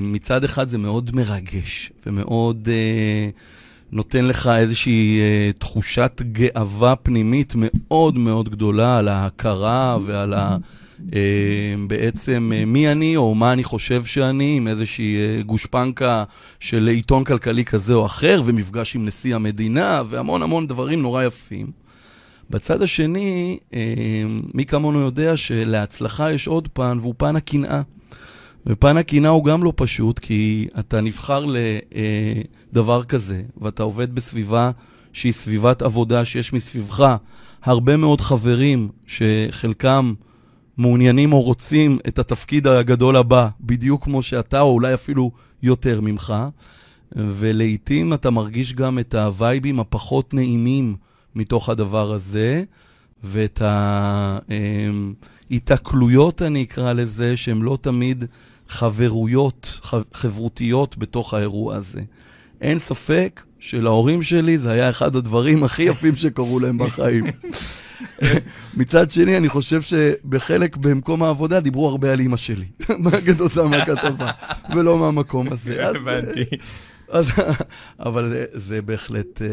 מצד 0.02 0.44
אחד 0.44 0.68
זה 0.68 0.78
מאוד 0.78 1.10
מרגש 1.14 1.92
ומאוד... 2.06 2.68
Uh, 2.68 3.60
נותן 3.92 4.24
לך 4.24 4.50
איזושהי 4.56 5.20
אה, 5.20 5.50
תחושת 5.58 6.22
גאווה 6.32 6.96
פנימית 6.96 7.52
מאוד 7.56 8.18
מאוד 8.18 8.48
גדולה 8.48 8.98
על 8.98 9.08
ההכרה 9.08 9.98
ועל 10.02 10.34
ה... 10.34 10.56
אה, 11.14 11.74
בעצם 11.86 12.52
אה, 12.54 12.64
מי 12.64 12.92
אני 12.92 13.16
או 13.16 13.34
מה 13.34 13.52
אני 13.52 13.64
חושב 13.64 14.04
שאני, 14.04 14.56
עם 14.56 14.68
איזושהי 14.68 15.16
אה, 15.16 15.42
גושפנקה 15.42 16.24
של 16.60 16.86
עיתון 16.88 17.24
כלכלי 17.24 17.64
כזה 17.64 17.94
או 17.94 18.06
אחר, 18.06 18.42
ומפגש 18.44 18.96
עם 18.96 19.04
נשיא 19.04 19.34
המדינה, 19.34 20.02
והמון 20.06 20.42
המון 20.42 20.66
דברים 20.66 21.02
נורא 21.02 21.24
יפים. 21.24 21.66
בצד 22.50 22.82
השני, 22.82 23.58
אה, 23.74 23.80
מי 24.54 24.64
כמונו 24.64 25.00
יודע 25.00 25.36
שלהצלחה 25.36 26.32
יש 26.32 26.48
עוד 26.48 26.68
פן, 26.72 26.98
והוא 27.00 27.14
פן 27.16 27.36
הקנאה. 27.36 27.82
ופן 28.66 28.96
הקנאה 28.96 29.30
הוא 29.30 29.44
גם 29.44 29.64
לא 29.64 29.72
פשוט, 29.76 30.18
כי 30.18 30.68
אתה 30.78 31.00
נבחר 31.00 31.46
לדבר 32.72 33.04
כזה, 33.04 33.42
ואתה 33.60 33.82
עובד 33.82 34.14
בסביבה 34.14 34.70
שהיא 35.12 35.32
סביבת 35.32 35.82
עבודה, 35.82 36.24
שיש 36.24 36.52
מסביבך 36.52 37.16
הרבה 37.62 37.96
מאוד 37.96 38.20
חברים 38.20 38.88
שחלקם 39.06 40.14
מעוניינים 40.76 41.32
או 41.32 41.40
רוצים 41.40 41.98
את 42.08 42.18
התפקיד 42.18 42.66
הגדול 42.66 43.16
הבא, 43.16 43.48
בדיוק 43.60 44.04
כמו 44.04 44.22
שאתה, 44.22 44.60
או 44.60 44.72
אולי 44.72 44.94
אפילו 44.94 45.30
יותר 45.62 46.00
ממך. 46.00 46.34
ולעיתים 47.16 48.14
אתה 48.14 48.30
מרגיש 48.30 48.74
גם 48.74 48.98
את 48.98 49.14
הווייבים 49.14 49.80
הפחות 49.80 50.34
נעימים 50.34 50.96
מתוך 51.34 51.68
הדבר 51.68 52.12
הזה, 52.12 52.64
ואת 53.24 53.62
ההיתקלויות, 55.50 56.42
אני 56.42 56.62
אקרא 56.62 56.92
לזה, 56.92 57.36
שהן 57.36 57.62
לא 57.62 57.78
תמיד 57.80 58.24
חברויות, 58.70 59.80
חברותיות 60.12 60.98
בתוך 60.98 61.34
האירוע 61.34 61.76
הזה. 61.76 62.00
אין 62.60 62.78
ספק 62.78 63.40
שלהורים 63.58 64.22
שלי 64.22 64.58
זה 64.58 64.70
היה 64.70 64.90
אחד 64.90 65.16
הדברים 65.16 65.64
הכי 65.64 65.82
יפים 65.82 66.16
שקרו 66.16 66.60
להם 66.60 66.78
בחיים. 66.78 67.24
מצד 68.76 69.10
שני, 69.10 69.36
אני 69.36 69.48
חושב 69.48 69.82
שבחלק 69.82 70.76
במקום 70.76 71.22
העבודה 71.22 71.60
דיברו 71.60 71.88
הרבה 71.88 72.12
על 72.12 72.20
אימא 72.20 72.36
שלי, 72.36 72.66
כתוצאה 73.26 73.66
מהכתבה, 73.66 74.30
ולא 74.74 74.98
מהמקום 74.98 75.52
הזה. 75.52 75.88
הבנתי. 75.88 76.44
אז, 77.10 77.30
אבל 78.06 78.28
זה, 78.28 78.44
זה 78.52 78.82
בהחלט, 78.82 79.42
אה, 79.42 79.48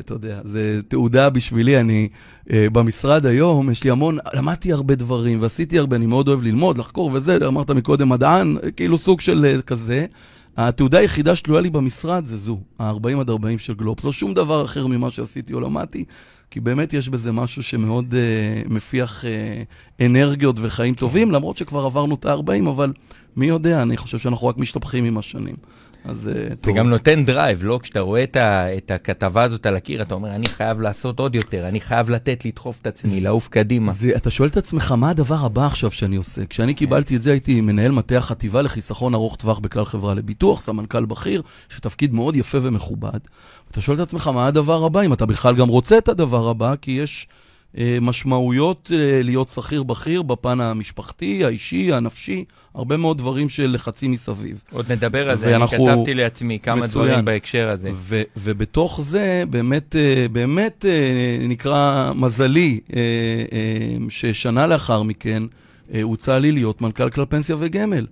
אתה 0.00 0.14
יודע, 0.14 0.40
זה 0.44 0.80
תעודה 0.88 1.30
בשבילי. 1.30 1.80
אני 1.80 2.08
אה, 2.52 2.66
במשרד 2.72 3.26
היום, 3.26 3.70
יש 3.70 3.84
לי 3.84 3.90
המון, 3.90 4.16
למדתי 4.34 4.72
הרבה 4.72 4.94
דברים 4.94 5.38
ועשיתי 5.40 5.78
הרבה, 5.78 5.96
אני 5.96 6.06
מאוד 6.06 6.28
אוהב 6.28 6.42
ללמוד, 6.42 6.78
לחקור 6.78 7.10
וזה, 7.12 7.38
אמרת 7.46 7.70
מקודם 7.70 8.08
מדען, 8.08 8.56
כאילו 8.76 8.98
סוג 8.98 9.20
של 9.20 9.44
אה, 9.44 9.62
כזה. 9.62 10.06
התעודה 10.56 10.98
היחידה 10.98 11.36
שתלויה 11.36 11.60
לי 11.60 11.70
במשרד 11.70 12.26
זה 12.26 12.36
זו, 12.36 12.58
ה-40 12.78 13.20
עד 13.20 13.30
40 13.30 13.58
של 13.58 13.74
גלובס. 13.74 14.04
לא 14.04 14.12
שום 14.12 14.34
דבר 14.34 14.64
אחר 14.64 14.86
ממה 14.86 15.10
שעשיתי 15.10 15.54
או 15.54 15.60
למדתי, 15.60 16.04
כי 16.50 16.60
באמת 16.60 16.92
יש 16.92 17.08
בזה 17.08 17.32
משהו 17.32 17.62
שמאוד 17.62 18.14
uh, 18.14 18.72
מפיח 18.72 19.24
uh, 19.24 20.04
אנרגיות 20.04 20.56
וחיים 20.60 20.94
טובים, 20.94 21.30
למרות 21.30 21.56
שכבר 21.56 21.84
עברנו 21.84 22.14
את 22.14 22.26
ה-40, 22.26 22.68
אבל 22.68 22.92
מי 23.36 23.46
יודע, 23.46 23.82
אני 23.82 23.96
חושב 23.96 24.18
שאנחנו 24.18 24.46
רק 24.46 24.58
משתבחים 24.58 25.04
עם 25.04 25.18
השנים. 25.18 25.54
אז 26.04 26.28
אה, 26.28 26.48
טוב. 26.48 26.56
זה 26.64 26.72
גם 26.72 26.90
נותן 26.90 27.24
drive, 27.24 27.64
לא? 27.64 27.78
כשאתה 27.82 28.00
רואה 28.00 28.22
את, 28.22 28.36
ה, 28.36 28.76
את 28.76 28.90
הכתבה 28.90 29.42
הזאת 29.42 29.66
על 29.66 29.76
הקיר, 29.76 30.02
אתה 30.02 30.14
אומר, 30.14 30.30
אני 30.30 30.46
חייב 30.46 30.80
לעשות 30.80 31.20
עוד 31.20 31.34
יותר, 31.34 31.68
אני 31.68 31.80
חייב 31.80 32.10
לתת, 32.10 32.44
לדחוף 32.44 32.78
את 32.82 32.86
עצמי, 32.86 33.20
לעוף 33.20 33.48
קדימה. 33.48 33.92
זה, 33.92 34.12
אתה 34.16 34.30
שואל 34.30 34.48
את 34.48 34.56
עצמך, 34.56 34.92
מה 34.92 35.10
הדבר 35.10 35.44
הבא 35.44 35.66
עכשיו 35.66 35.90
שאני 35.90 36.16
עושה? 36.16 36.46
כשאני 36.46 36.74
קיבלתי 36.74 37.16
את 37.16 37.22
זה, 37.22 37.30
הייתי 37.30 37.60
מנהל 37.60 37.92
מטה 37.92 38.18
החטיבה 38.18 38.62
לחיסכון 38.62 39.14
ארוך 39.14 39.36
טווח 39.36 39.58
בכלל 39.58 39.84
חברה 39.84 40.14
לביטוח, 40.14 40.60
סמנכ"ל 40.60 41.04
בכיר, 41.04 41.42
שתפקיד 41.68 42.14
מאוד 42.14 42.36
יפה 42.36 42.58
ומכובד. 42.62 43.20
אתה 43.70 43.80
שואל 43.80 43.96
את 43.96 44.02
עצמך, 44.02 44.28
מה 44.28 44.46
הדבר 44.46 44.84
הבא, 44.84 45.00
אם 45.00 45.12
אתה 45.12 45.26
בכלל 45.26 45.54
גם 45.56 45.68
רוצה 45.68 45.98
את 45.98 46.08
הדבר 46.08 46.48
הבא, 46.48 46.74
כי 46.82 46.90
יש... 46.90 47.26
אה, 47.78 47.98
משמעויות 48.00 48.90
אה, 48.94 49.20
להיות 49.22 49.48
שכיר 49.48 49.82
בכיר 49.82 50.22
בפן 50.22 50.60
המשפחתי, 50.60 51.44
האישי, 51.44 51.92
הנפשי, 51.92 52.44
הרבה 52.74 52.96
מאוד 52.96 53.18
דברים 53.18 53.48
של 53.48 53.70
לחצים 53.74 54.10
מסביב. 54.10 54.62
עוד 54.72 54.92
נדבר 54.92 55.30
על 55.30 55.36
זה, 55.36 55.56
אני 55.56 55.68
כתבתי 55.68 56.14
לעצמי 56.14 56.58
כמה 56.62 56.82
מצוין. 56.82 57.08
דברים 57.08 57.24
בהקשר 57.24 57.68
הזה. 57.68 57.90
ו- 57.94 58.22
ובתוך 58.36 59.00
זה, 59.02 59.44
באמת, 59.50 59.96
אה, 59.96 60.26
באמת 60.32 60.84
נקרא 61.40 62.12
מזלי, 62.14 62.80
ששנה 64.08 64.66
לאחר 64.66 65.02
מכן 65.02 65.42
הוצע 66.02 66.38
לי 66.38 66.52
להיות 66.52 66.80
מנכ"ל 66.80 67.10
כלל 67.10 67.24
פנסיה 67.28 67.56
וגמל. 67.58 68.06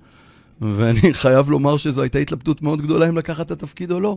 ואני 0.60 1.14
חייב 1.22 1.50
לומר 1.50 1.76
שזו 1.76 2.02
הייתה 2.02 2.18
התלבטות 2.18 2.62
מאוד 2.62 2.82
גדולה 2.82 3.08
אם 3.08 3.18
לקחת 3.18 3.46
את 3.46 3.50
התפקיד 3.50 3.92
או 3.92 4.00
לא. 4.00 4.16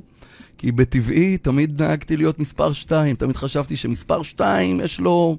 כי 0.57 0.71
בטבעי 0.71 1.37
תמיד 1.37 1.81
נהגתי 1.81 2.17
להיות 2.17 2.39
מספר 2.39 2.73
2, 2.73 3.15
תמיד 3.15 3.35
חשבתי 3.35 3.75
שמספר 3.75 4.23
2 4.23 4.81
יש 4.81 4.99
לו... 4.99 5.37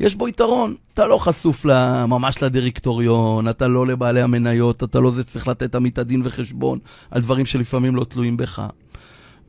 יש 0.00 0.14
בו 0.14 0.28
יתרון, 0.28 0.74
אתה 0.94 1.06
לא 1.06 1.18
חשוף 1.18 1.66
ממש 2.08 2.42
לדירקטוריון, 2.42 3.48
אתה 3.48 3.68
לא 3.68 3.86
לבעלי 3.86 4.22
המניות, 4.22 4.82
אתה 4.82 5.00
לא 5.00 5.10
זה 5.10 5.24
צריך 5.24 5.48
לתת 5.48 5.74
עמית 5.74 5.98
הדין 5.98 6.22
וחשבון 6.24 6.78
על 7.10 7.22
דברים 7.22 7.46
שלפעמים 7.46 7.96
לא 7.96 8.04
תלויים 8.04 8.36
בך. 8.36 8.62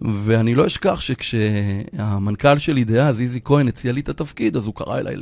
ואני 0.01 0.55
לא 0.55 0.65
אשכח 0.65 1.01
שכשהמנכ"ל 1.01 2.57
שלי 2.57 2.83
דאז, 2.83 3.21
איזי 3.21 3.39
כהן, 3.43 3.67
הציע 3.67 3.91
לי 3.91 4.01
את 4.01 4.09
התפקיד, 4.09 4.57
אז 4.57 4.65
הוא 4.65 4.75
קרא 4.75 4.99
אליי 4.99 5.15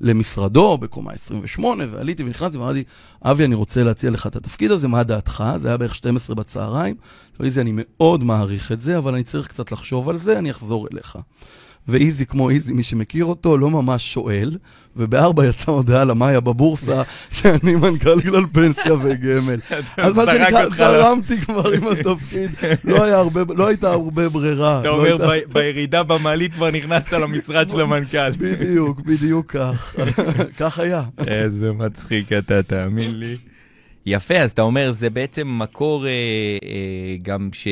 למשרדו 0.00 0.78
בקומה 0.78 1.12
28, 1.12 1.84
ועליתי 1.90 2.22
ונכנסתי 2.22 2.58
ואמרתי, 2.58 2.84
אבי, 3.22 3.44
אני 3.44 3.54
רוצה 3.54 3.82
להציע 3.82 4.10
לך 4.10 4.26
את 4.26 4.36
התפקיד 4.36 4.70
הזה, 4.70 4.88
מה 4.88 5.02
דעתך? 5.02 5.44
זה 5.56 5.68
היה 5.68 5.76
בערך 5.76 5.94
12 5.94 6.36
בצהריים. 6.36 6.94
איזי, 7.44 7.60
אני 7.60 7.72
מאוד 7.74 8.24
מעריך 8.24 8.72
את 8.72 8.80
זה, 8.80 8.98
אבל 8.98 9.14
אני 9.14 9.24
צריך 9.24 9.48
קצת 9.48 9.72
לחשוב 9.72 10.08
על 10.08 10.16
זה, 10.16 10.38
אני 10.38 10.50
אחזור 10.50 10.88
אליך. 10.92 11.18
ואיזי 11.88 12.26
כמו 12.26 12.50
איזי, 12.50 12.72
מי 12.72 12.82
שמכיר 12.82 13.24
אותו, 13.24 13.58
לא 13.58 13.70
ממש 13.70 14.12
שואל, 14.12 14.56
ובארבע 14.96 15.46
יצאה 15.46 15.74
הודעה 15.74 16.04
למאיה 16.04 16.40
בבורסה 16.40 17.02
שאני 17.36 17.74
מנכ"ל 17.74 18.20
כלל 18.20 18.46
פנסיה 18.52 18.94
וגמל. 18.94 19.58
אז 19.96 20.14
מה 20.14 20.26
שנקרא, 20.26 20.70
חלמתי 20.70 21.40
כבר 21.40 21.72
עם 21.72 21.88
התפקיד, 21.88 22.50
לא, 22.84 23.28
לא 23.56 23.66
הייתה 23.68 23.90
הרבה 23.90 24.28
ברירה. 24.28 24.80
אתה 24.80 24.88
לא 24.88 24.96
אומר, 24.96 25.40
בירידה 25.52 26.02
במעלית 26.02 26.54
כבר 26.54 26.70
נכנסת 26.70 27.12
למשרד 27.12 27.70
של 27.70 27.80
המנכ"ל. 27.80 28.30
בדיוק, 28.40 29.00
בדיוק 29.00 29.52
כך. 29.52 29.94
כך 30.60 30.78
היה. 30.78 31.02
איזה 31.26 31.72
מצחיק 31.72 32.32
אתה, 32.32 32.62
תאמין 32.62 33.18
לי. 33.18 33.36
יפה, 34.06 34.36
אז 34.36 34.50
אתה 34.50 34.62
אומר, 34.62 34.92
זה 34.92 35.10
בעצם 35.10 35.58
מקור 35.58 36.06
אה, 36.06 36.10
אה, 36.10 37.16
גם 37.22 37.48
ש... 37.52 37.68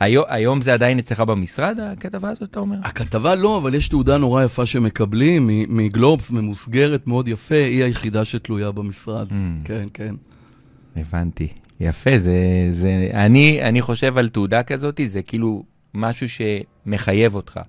היום, 0.00 0.24
היום 0.28 0.60
זה 0.60 0.74
עדיין 0.74 0.98
אצלך 0.98 1.20
במשרד, 1.20 1.78
הכתבה 1.80 2.30
הזאת, 2.30 2.42
אתה 2.42 2.60
אומר? 2.60 2.76
הכתבה 2.82 3.34
לא, 3.34 3.58
אבל 3.58 3.74
יש 3.74 3.88
תעודה 3.88 4.18
נורא 4.18 4.44
יפה 4.44 4.66
שמקבלים 4.66 5.50
מגלובס, 5.68 6.30
ממוסגרת 6.30 7.06
מאוד 7.06 7.28
יפה, 7.28 7.54
היא 7.54 7.84
היחידה 7.84 8.24
שתלויה 8.24 8.70
במשרד. 8.70 9.30
Mm. 9.30 9.34
כן, 9.64 9.88
כן. 9.94 10.14
הבנתי. 10.96 11.48
יפה, 11.80 12.18
זה... 12.18 12.68
זה 12.70 13.10
אני, 13.14 13.62
אני 13.62 13.82
חושב 13.82 14.18
על 14.18 14.28
תעודה 14.28 14.62
כזאת, 14.62 15.00
זה 15.06 15.22
כאילו 15.22 15.64
משהו 15.94 16.26
שמחייב 16.28 17.34
אותך, 17.34 17.60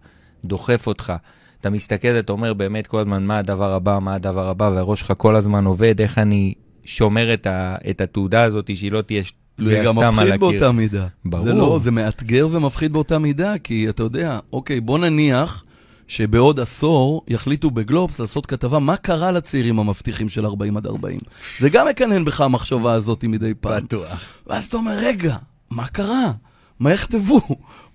דוחף 0.46 0.88
אותך. 0.88 1.14
אתה 1.62 1.70
מסתכל, 1.70 2.08
אתה 2.08 2.32
אומר 2.32 2.54
באמת 2.54 2.88
כל 2.88 3.00
הזמן, 3.00 3.26
מה 3.26 3.38
הדבר 3.38 3.74
הבא, 3.74 4.00
מה 4.02 4.14
הדבר 4.14 4.48
הבא, 4.48 4.72
והראש 4.76 5.00
שלך 5.00 5.14
כל 5.18 5.36
הזמן 5.36 5.66
עובד, 5.66 6.02
איך 6.02 6.18
אני 6.18 6.54
שומר 6.86 7.34
את, 7.34 7.48
ה, 7.48 7.76
את 7.90 8.02
התעודה 8.02 8.44
הזאת, 8.44 8.76
שהיא 8.76 8.92
לא 8.92 9.02
תהיה 9.02 9.24
זה 9.58 9.82
גם 9.86 10.00
מפחיד 10.00 10.40
באותה 10.40 10.72
מידה. 10.72 11.08
ברור. 11.26 11.46
זה 11.46 11.54
לא, 11.54 11.80
זה 11.84 11.92
מאתגר 11.92 12.48
ומפחיד 12.52 12.94
באותה 12.94 13.20
מידה, 13.20 13.58
כי 13.58 13.90
אתה 13.90 14.04
יודע, 14.04 14.40
אוקיי, 14.54 14.82
בוא 14.82 15.00
נניח 15.00 15.64
שבעוד 16.08 16.60
עשור 16.60 17.26
יחליטו 17.28 17.72
בגלובס 17.72 18.20
לעשות 18.20 18.46
כתבה 18.46 18.80
מה 18.80 18.98
קרה 18.98 19.32
לצעירים 19.32 19.80
המבטיחים 19.80 20.30
של 20.30 20.46
40 20.46 20.78
עד 20.78 20.86
40. 20.86 21.20
זה 21.60 21.70
גם 21.70 21.88
מקנן 21.88 22.26
בך 22.26 22.42
המחשבה 22.42 22.94
הזאת 22.94 23.24
מדי 23.24 23.54
פעם. 23.60 23.84
בטוח. 23.84 24.34
ואז 24.48 24.66
אתה 24.66 24.78
אומר, 24.78 24.96
רגע, 24.98 25.36
מה 25.70 25.88
קרה? 25.88 26.32
מה 26.80 26.92
יכתבו? 26.92 27.42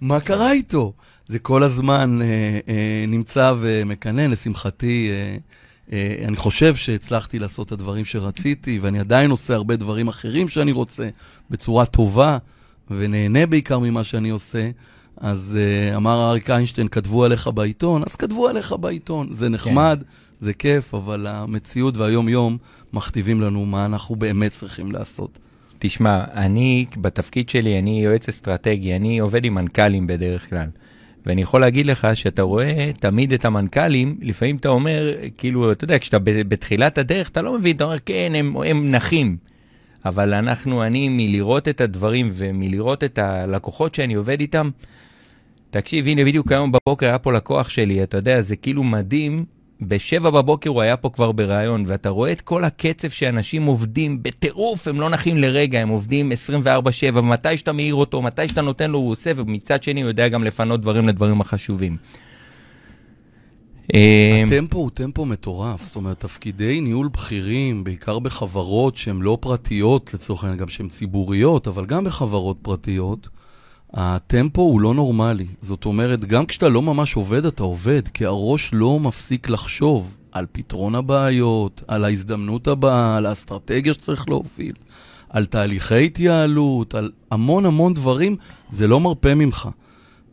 מה 0.01 0.21
קרה 0.21 0.53
איתו? 0.53 0.93
זה 1.29 1.39
כל 1.39 1.63
הזמן 1.63 2.23
אה, 2.23 2.59
אה, 2.69 3.05
נמצא 3.09 3.55
ומקנן, 3.61 4.31
לשמחתי. 4.31 5.11
אה, 5.11 5.37
אני 5.93 6.37
חושב 6.37 6.75
שהצלחתי 6.75 7.39
לעשות 7.39 7.67
את 7.67 7.73
הדברים 7.73 8.05
שרציתי, 8.05 8.79
ואני 8.79 9.01
עדיין 9.01 9.31
עושה 9.31 9.55
הרבה 9.55 9.77
דברים 9.77 10.09
אחרים 10.09 10.49
שאני 10.49 10.73
רוצה, 10.73 11.09
בצורה 11.51 11.87
טובה, 11.87 12.39
ונהנה 12.91 13.47
בעיקר 13.47 13.79
ממה 13.79 14.05
שאני 14.05 14.31
עושה. 14.31 14.71
אז 15.17 15.59
uh, 15.93 15.97
אמר 15.97 16.31
אריק 16.31 16.51
איינשטיין, 16.51 16.89
כתבו 16.89 17.25
עליך 17.25 17.49
בעיתון, 17.55 18.03
אז 18.07 18.17
כתבו 18.17 18.49
עליך 18.49 18.75
בעיתון. 18.81 19.29
זה 19.33 19.49
נחמד, 19.49 19.99
כן. 20.03 20.45
זה 20.45 20.55
כיף, 20.55 20.95
אבל 20.95 21.27
המציאות 21.27 21.97
והיום-יום 21.97 22.57
מכתיבים 22.93 23.41
לנו 23.41 23.67
מה 23.67 23.85
אנחנו 23.85 24.17
באמת 24.17 24.53
צריכים 24.53 24.93
לעשות. 24.93 25.39
תשמע, 25.79 26.25
אני, 26.33 26.87
בתפקיד 26.97 27.49
שלי, 27.49 27.79
אני 27.79 28.05
יועץ 28.05 28.29
אסטרטגי, 28.29 28.97
אני 28.97 29.19
עובד 29.19 29.45
עם 29.45 29.55
מנכ"לים 29.55 30.07
בדרך 30.07 30.51
כלל. 30.51 30.69
ואני 31.27 31.43
יכול 31.43 31.61
להגיד 31.61 31.87
לך 31.87 32.09
שאתה 32.15 32.43
רואה 32.43 32.91
תמיד 33.01 33.33
את 33.33 33.45
המנכ"לים, 33.45 34.17
לפעמים 34.21 34.57
אתה 34.57 34.69
אומר, 34.69 35.15
כאילו, 35.39 35.73
אתה 35.73 35.85
יודע, 35.85 35.99
כשאתה 35.99 36.19
בתחילת 36.25 36.99
הדרך, 36.99 37.29
אתה 37.29 37.43
לא 37.43 37.59
מבין, 37.59 37.77
אתה 37.77 37.85
אומר, 37.85 37.99
כן, 38.07 38.33
הם, 38.35 38.57
הם 38.57 38.91
נחים. 38.91 39.37
אבל 40.05 40.35
אנחנו, 40.35 40.83
אני, 40.83 41.09
מלראות 41.09 41.69
את 41.69 41.81
הדברים 41.81 42.31
ומלראות 42.35 43.05
את 43.05 43.19
הלקוחות 43.19 43.95
שאני 43.95 44.15
עובד 44.15 44.41
איתם, 44.41 44.71
תקשיב, 45.71 46.07
הנה, 46.07 46.25
בדיוק 46.25 46.53
היום 46.53 46.73
בבוקר 46.73 47.07
היה 47.07 47.19
פה 47.19 47.33
לקוח 47.33 47.69
שלי, 47.69 48.03
אתה 48.03 48.17
יודע, 48.17 48.41
זה 48.41 48.57
כאילו 48.57 48.85
מדהים 48.85 49.45
בשבע 49.81 50.31
בבוקר 50.31 50.71
הוא 50.71 50.81
היה 50.81 50.97
פה 50.97 51.11
כבר 51.11 51.33
בריאיון, 51.33 51.85
ואתה 51.87 52.09
רואה 52.09 52.33
את 52.33 52.41
כל 52.41 52.65
הקצב 52.65 53.09
שאנשים 53.09 53.67
עובדים 53.67 54.23
בטירוף, 54.23 54.89
הם 54.89 55.01
לא 55.01 55.11
נחים 55.11 55.39
לרגע, 55.39 55.81
הם 55.81 55.89
עובדים 55.89 56.33
24-7, 56.33 56.67
ומתי 57.15 57.59
שאתה 57.59 57.73
מעיר 57.73 57.95
אותו, 57.95 58.23
מתי 58.23 58.49
שאתה 58.49 58.63
נותן 58.63 58.91
לו, 58.91 58.99
הוא 58.99 59.11
עושה, 59.11 59.33
ומצד 59.37 59.83
שני 59.83 60.03
הוא 60.03 60.09
יודע 60.09 60.29
גם 60.29 60.45
לפנות 60.45 60.81
דברים 60.81 61.09
לדברים 61.09 61.41
החשובים. 61.41 61.97
אה, 63.95 64.43
הטמפו 64.47 64.79
הוא 64.79 64.91
טמפו 64.95 65.25
מטורף, 65.25 65.87
זאת 65.87 65.97
אומרת, 65.97 66.21
תפקידי 66.21 66.81
ניהול 66.81 67.09
בכירים, 67.09 67.85
בעיקר 67.85 68.19
בחברות 68.19 68.97
שהן 68.97 69.23
לא 69.23 69.39
פרטיות, 69.41 70.15
לצורך 70.15 70.45
העניין, 70.45 70.59
גם 70.59 70.69
שהן 70.69 70.89
ציבוריות, 70.89 71.69
אבל 71.69 71.87
גם 71.87 72.05
בחברות 72.05 72.57
פרטיות, 72.63 73.29
הטמפו 73.97 74.63
הוא 74.63 74.81
לא 74.81 74.95
נורמלי. 74.95 75.47
זאת 75.61 75.85
אומרת, 75.85 76.25
גם 76.25 76.47
כשאתה 76.47 76.69
לא 76.69 76.83
ממש 76.83 77.17
עובד, 77.17 77.47
אתה 77.47 77.63
עובד, 77.63 78.09
כי 78.09 78.25
הראש 78.25 78.71
לא 78.73 79.01
מפסיק 79.01 79.51
לחשוב 79.51 80.17
על 80.33 80.47
פתרון 80.53 80.95
הבעיות, 80.95 81.83
על 81.89 82.05
ההזדמנות 82.05 82.69
הבאה, 82.69 83.17
על 83.17 83.27
האסטרטגיה 83.27 83.95
שצריך 83.95 84.29
להוביל, 84.29 84.73
על 85.31 85.45
תהליכי 85.45 86.05
התייעלות, 86.05 86.95
על 86.95 87.11
המון 87.31 87.67
המון 87.67 87.95
דברים, 87.95 88.37
זה 88.73 88.87
לא 88.89 89.01
מרפה 89.01 89.35
ממך. 89.35 89.69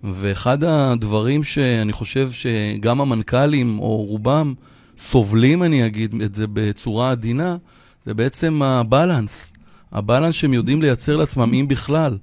ואחד 0.03 0.63
הדברים 0.63 1.43
שאני 1.43 1.93
חושב 1.93 2.31
שגם 2.31 3.01
המנכ"לים, 3.01 3.79
או 3.79 3.97
רובם, 3.97 4.53
סובלים, 4.97 5.63
אני 5.63 5.85
אגיד 5.85 6.21
את 6.21 6.35
זה 6.35 6.45
בצורה 6.53 7.11
עדינה, 7.11 7.57
זה 8.05 8.13
בעצם 8.13 8.61
הבלנס. 8.61 9.53
הבלנס 9.91 10.35
שהם 10.35 10.53
יודעים 10.53 10.81
לייצר 10.81 11.15
לעצמם, 11.15 11.53
אם 11.53 11.67
בכלל, 11.67 12.17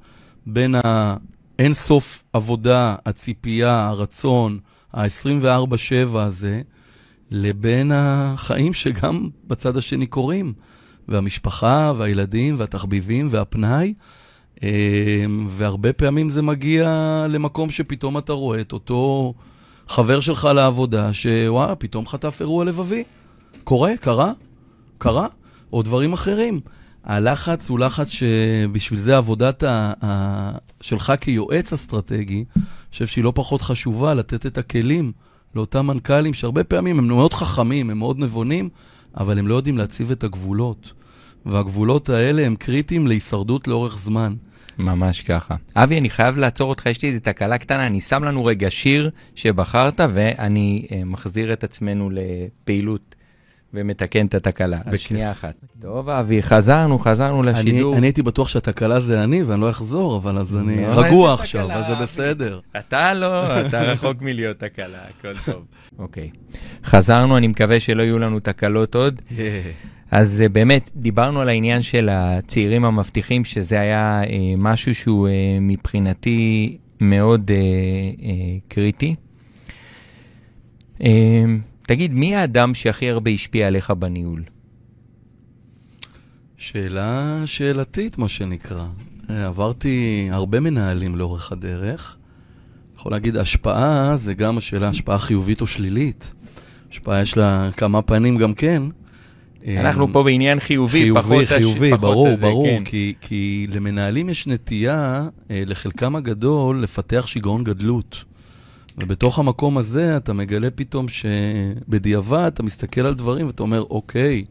בין 0.46 0.74
האין 0.84 1.74
סוף 1.74 2.24
עבודה, 2.32 2.94
הציפייה, 3.06 3.88
הרצון, 3.88 4.58
ה-24-7 4.92 6.18
הזה, 6.18 6.62
לבין 7.30 7.92
החיים 7.94 8.74
שגם 8.74 9.28
בצד 9.46 9.76
השני 9.76 10.06
קורים, 10.06 10.52
והמשפחה, 11.08 11.92
והילדים, 11.96 12.54
והתחביבים, 12.58 13.28
והפנאי. 13.30 13.94
אמ, 14.62 14.68
והרבה 15.48 15.92
פעמים 15.92 16.30
זה 16.30 16.42
מגיע 16.42 17.26
למקום 17.30 17.70
שפתאום 17.70 18.18
אתה 18.18 18.32
רואה 18.32 18.60
את 18.60 18.72
אותו 18.72 19.34
חבר 19.88 20.20
שלך 20.20 20.48
לעבודה, 20.54 21.12
שוואלה, 21.12 21.74
פתאום 21.74 22.06
חטף 22.06 22.36
אירוע 22.40 22.64
לבבי. 22.64 23.04
קורה, 23.64 23.96
קרה, 23.96 24.32
קרה, 24.98 25.26
או 25.72 25.82
דברים 25.82 26.12
אחרים. 26.12 26.60
הלחץ 27.04 27.70
הוא 27.70 27.78
לחץ 27.78 28.08
שבשביל 28.08 29.00
זה 29.00 29.16
עבודת 29.16 29.62
ה... 29.62 29.92
ה... 30.04 30.50
שלך 30.80 31.12
כיועץ 31.20 31.72
אסטרטגי, 31.72 32.44
אני 32.56 32.64
חושב 32.92 33.06
שהיא 33.06 33.24
לא 33.24 33.32
פחות 33.34 33.62
חשובה, 33.62 34.14
לתת 34.14 34.46
את 34.46 34.58
הכלים 34.58 35.12
לאותם 35.54 35.86
מנכ"לים, 35.86 36.34
שהרבה 36.34 36.64
פעמים 36.64 36.98
הם 36.98 37.08
מאוד 37.08 37.32
חכמים, 37.32 37.90
הם 37.90 37.98
מאוד 37.98 38.18
נבונים, 38.18 38.68
אבל 39.16 39.38
הם 39.38 39.46
לא 39.46 39.54
יודעים 39.54 39.78
להציב 39.78 40.10
את 40.10 40.24
הגבולות. 40.24 40.92
והגבולות 41.46 42.08
האלה 42.08 42.46
הם 42.46 42.56
קריטיים 42.56 43.06
להישרדות 43.06 43.68
לאורך 43.68 43.98
זמן. 43.98 44.34
ממש 44.78 45.20
ככה. 45.20 45.54
אבי, 45.76 45.98
אני 45.98 46.10
חייב 46.10 46.38
לעצור 46.38 46.70
אותך, 46.70 46.86
יש 46.86 47.02
לי 47.02 47.08
איזו 47.08 47.20
תקלה 47.22 47.58
קטנה, 47.58 47.86
אני 47.86 48.00
שם 48.00 48.24
לנו 48.24 48.44
רגע 48.44 48.70
שיר 48.70 49.10
שבחרת, 49.34 50.00
ואני 50.12 50.86
uh, 50.88 50.94
מחזיר 51.04 51.52
את 51.52 51.64
עצמנו 51.64 52.10
לפעילות 52.10 53.09
ומתקן 53.74 54.26
את 54.26 54.34
התקלה. 54.34 54.78
בכיף. 54.78 54.92
אז 54.92 55.00
שנייה 55.00 55.30
אחת. 55.30 55.54
טוב, 55.80 56.08
אבי, 56.08 56.42
חזרנו, 56.42 56.98
חזרנו 56.98 57.42
לשידור. 57.42 57.96
אני, 57.96 58.06
הייתי 58.06 58.22
בטוח 58.22 58.48
שהתקלה 58.48 59.00
זה 59.00 59.24
אני, 59.24 59.42
ואני 59.42 59.60
לא 59.60 59.70
אחזור, 59.70 60.16
אבל 60.16 60.38
אז 60.38 60.56
אני 60.56 60.82
לא, 60.82 60.88
רגוע 60.88 61.34
עכשיו, 61.34 61.72
אז 61.72 61.86
זה 61.86 61.94
בסדר. 61.94 62.60
אתה 62.78 63.14
לא, 63.14 63.60
אתה 63.60 63.82
רחוק 63.82 64.22
מלהיות 64.22 64.58
תקלה, 64.58 64.98
הכל 65.18 65.52
טוב. 65.52 65.64
אוקיי. 65.98 66.30
חזרנו, 66.84 67.36
אני 67.36 67.46
מקווה 67.46 67.80
שלא 67.80 68.02
יהיו 68.02 68.18
לנו 68.18 68.40
תקלות 68.40 68.94
עוד. 68.94 69.22
אז 70.10 70.42
uh, 70.46 70.48
באמת, 70.48 70.90
דיברנו 70.96 71.40
על 71.40 71.48
העניין 71.48 71.82
של 71.82 72.08
הצעירים 72.12 72.84
המבטיחים, 72.84 73.44
שזה 73.44 73.80
היה 73.80 74.22
uh, 74.24 74.28
משהו 74.56 74.94
שהוא 74.94 75.28
uh, 75.28 75.30
מבחינתי 75.60 76.76
מאוד 77.00 77.50
קריטי. 78.68 79.14
תגיד, 81.90 82.14
מי 82.14 82.36
האדם 82.36 82.74
שהכי 82.74 83.10
הרבה 83.10 83.30
השפיע 83.30 83.66
עליך 83.66 83.90
בניהול? 83.90 84.42
שאלה 86.56 87.42
שאלתית, 87.46 88.18
מה 88.18 88.28
שנקרא. 88.28 88.84
עברתי 89.28 90.28
הרבה 90.32 90.60
מנהלים 90.60 91.16
לאורך 91.16 91.52
הדרך. 91.52 92.16
יכול 92.96 93.12
להגיד, 93.12 93.36
השפעה 93.36 94.16
זה 94.16 94.34
גם 94.34 94.58
השאלה, 94.58 94.88
השפעה 94.88 95.18
חיובית 95.18 95.60
או 95.60 95.66
שלילית. 95.66 96.34
השפעה 96.90 97.22
יש 97.22 97.36
לה 97.36 97.70
כמה 97.76 98.02
פנים 98.02 98.36
גם 98.36 98.54
כן. 98.54 98.82
אנחנו 99.66 100.06
אמ, 100.06 100.12
פה 100.12 100.22
בעניין 100.22 100.60
חיובי, 100.60 100.98
חיובי 100.98 101.20
פחות... 101.20 101.44
חיובי, 101.44 101.64
חיובי, 101.64 101.90
ברור, 101.90 102.28
הזה, 102.28 102.36
ברור. 102.36 102.66
כן. 102.66 102.84
כי, 102.84 103.14
כי 103.20 103.66
למנהלים 103.72 104.28
יש 104.28 104.46
נטייה, 104.46 105.28
אה, 105.50 105.62
לחלקם 105.66 106.16
הגדול, 106.16 106.82
לפתח 106.82 107.26
שיגעון 107.26 107.64
גדלות. 107.64 108.24
ובתוך 109.02 109.38
המקום 109.38 109.78
הזה 109.78 110.16
אתה 110.16 110.32
מגלה 110.32 110.70
פתאום 110.70 111.06
שבדיעבד 111.08 112.50
אתה 112.54 112.62
מסתכל 112.62 113.00
על 113.00 113.14
דברים 113.14 113.46
ואתה 113.46 113.62
אומר, 113.62 113.84
אוקיי, 113.90 114.44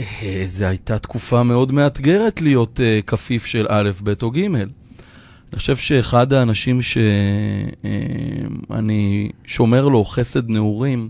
אה, 0.00 0.42
זו 0.46 0.64
הייתה 0.64 0.98
תקופה 0.98 1.42
מאוד 1.42 1.72
מאתגרת 1.72 2.42
להיות 2.42 2.80
uh, 2.80 2.82
כפיף 3.06 3.44
של 3.44 3.66
א', 3.68 3.90
ב' 4.02 4.12
או 4.22 4.30
ג'. 4.30 4.44
אני 4.44 4.64
חושב 5.56 5.76
שאחד 5.76 6.32
האנשים 6.32 6.82
שאני 6.82 7.40
שומר 9.44 9.88
לו 9.88 10.04
חסד 10.04 10.50
נעורים, 10.50 11.08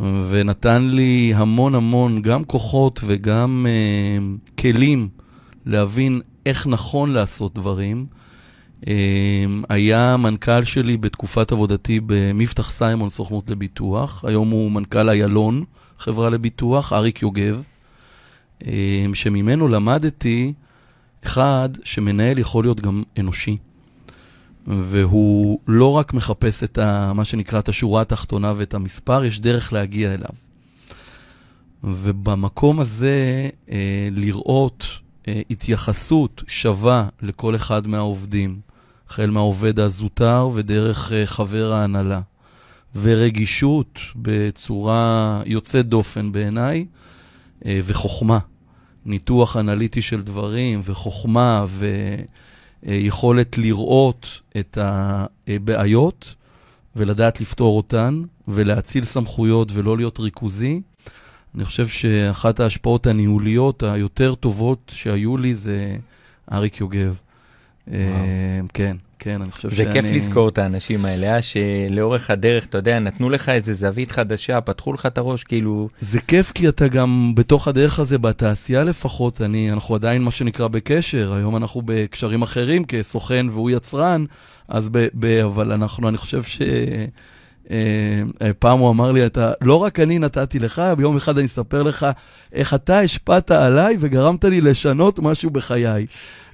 ונתן 0.00 0.82
לי 0.82 1.32
המון 1.36 1.74
המון, 1.74 2.22
גם 2.22 2.44
כוחות 2.44 3.00
וגם 3.04 3.66
uh, 3.68 3.70
כלים 4.60 5.08
להבין 5.66 6.20
איך 6.46 6.66
נכון 6.66 7.10
לעשות 7.10 7.54
דברים. 7.54 8.06
Uh, 8.82 8.86
היה 9.68 10.16
מנכ"ל 10.16 10.64
שלי 10.64 10.96
בתקופת 10.96 11.52
עבודתי 11.52 12.00
במבטח 12.06 12.70
סיימון, 12.70 13.10
סוכנות 13.10 13.50
לביטוח. 13.50 14.24
היום 14.24 14.50
הוא 14.50 14.72
מנכ"ל 14.72 15.08
איילון, 15.08 15.64
חברה 15.98 16.30
לביטוח, 16.30 16.92
אריק 16.92 17.22
יוגב, 17.22 17.64
uh, 18.62 18.66
שממנו 19.14 19.68
למדתי, 19.68 20.52
אחד, 21.24 21.68
שמנהל 21.84 22.38
יכול 22.38 22.64
להיות 22.64 22.80
גם 22.80 23.02
אנושי. 23.18 23.56
והוא 24.66 25.58
לא 25.68 25.92
רק 25.92 26.14
מחפש 26.14 26.62
את 26.64 26.78
ה, 26.78 27.12
מה 27.14 27.24
שנקרא 27.24 27.58
את 27.58 27.68
השורה 27.68 28.02
התחתונה 28.02 28.52
ואת 28.56 28.74
המספר, 28.74 29.24
יש 29.24 29.40
דרך 29.40 29.72
להגיע 29.72 30.14
אליו. 30.14 30.30
ובמקום 31.84 32.80
הזה, 32.80 33.48
אה, 33.70 34.08
לראות 34.10 34.84
אה, 35.28 35.40
התייחסות 35.50 36.42
שווה 36.46 37.08
לכל 37.22 37.56
אחד 37.56 37.86
מהעובדים, 37.86 38.60
החל 39.08 39.30
מהעובד 39.30 39.80
הזוטר 39.80 40.48
ודרך 40.54 41.12
אה, 41.12 41.26
חבר 41.26 41.72
ההנהלה, 41.72 42.20
ורגישות 42.96 43.98
בצורה 44.16 45.42
יוצאת 45.46 45.88
דופן 45.88 46.32
בעיניי, 46.32 46.86
אה, 47.66 47.80
וחוכמה. 47.84 48.38
ניתוח 49.06 49.56
אנליטי 49.56 50.02
של 50.02 50.22
דברים, 50.22 50.80
וחוכמה, 50.84 51.64
ו... 51.68 51.86
אה, 52.86 52.94
יכולת 52.94 53.58
לראות 53.58 54.40
את 54.58 54.78
הבעיות 54.80 56.34
ולדעת 56.96 57.40
לפתור 57.40 57.76
אותן 57.76 58.22
ולהציל 58.48 59.04
סמכויות 59.04 59.72
ולא 59.72 59.96
להיות 59.96 60.18
ריכוזי. 60.18 60.82
אני 61.54 61.64
חושב 61.64 61.86
שאחת 61.86 62.60
ההשפעות 62.60 63.06
הניהוליות 63.06 63.82
היותר 63.82 64.34
טובות 64.34 64.92
שהיו 64.94 65.36
לי 65.36 65.54
זה 65.54 65.96
אריק 66.52 66.80
יוגב. 66.80 67.20
אה, 67.92 68.60
כן. 68.74 68.96
כן, 69.18 69.42
אני 69.42 69.50
חושב 69.50 69.70
זה 69.70 69.76
שאני... 69.76 69.86
זה 69.86 69.92
כיף 69.92 70.10
לזכור 70.10 70.48
את 70.48 70.58
האנשים 70.58 71.04
האלה, 71.04 71.34
אה? 71.34 71.42
שלאורך 71.42 72.30
הדרך, 72.30 72.66
אתה 72.66 72.78
יודע, 72.78 72.98
נתנו 72.98 73.30
לך 73.30 73.48
איזה 73.48 73.74
זווית 73.74 74.10
חדשה, 74.10 74.60
פתחו 74.60 74.92
לך 74.92 75.06
את 75.06 75.18
הראש, 75.18 75.44
כאילו... 75.44 75.88
זה 76.00 76.20
כיף 76.20 76.52
כי 76.52 76.68
אתה 76.68 76.88
גם 76.88 77.32
בתוך 77.34 77.68
הדרך 77.68 78.00
הזה, 78.00 78.18
בתעשייה 78.18 78.84
לפחות, 78.84 79.42
אני, 79.42 79.72
אנחנו 79.72 79.94
עדיין 79.94 80.22
מה 80.22 80.30
שנקרא 80.30 80.68
בקשר, 80.68 81.32
היום 81.32 81.56
אנחנו 81.56 81.82
בקשרים 81.84 82.42
אחרים 82.42 82.84
כסוכן 82.84 83.46
והוא 83.50 83.70
יצרן, 83.70 84.24
אז 84.68 84.88
ב... 84.92 85.06
ב 85.14 85.24
אבל 85.24 85.72
אנחנו, 85.72 86.08
אני 86.08 86.16
חושב 86.16 86.42
ש... 86.42 86.62
אה, 87.70 88.50
פעם 88.58 88.78
הוא 88.78 88.90
אמר 88.90 89.12
לי, 89.12 89.26
אתה, 89.26 89.52
לא 89.60 89.74
רק 89.74 90.00
אני 90.00 90.18
נתתי 90.18 90.58
לך, 90.58 90.82
ביום 90.96 91.16
אחד 91.16 91.38
אני 91.38 91.46
אספר 91.46 91.82
לך 91.82 92.06
איך 92.52 92.74
אתה 92.74 93.00
השפעת 93.00 93.50
עליי 93.50 93.96
וגרמת 94.00 94.44
לי 94.44 94.60
לשנות 94.60 95.18
משהו 95.18 95.50
בחיי. 95.50 96.06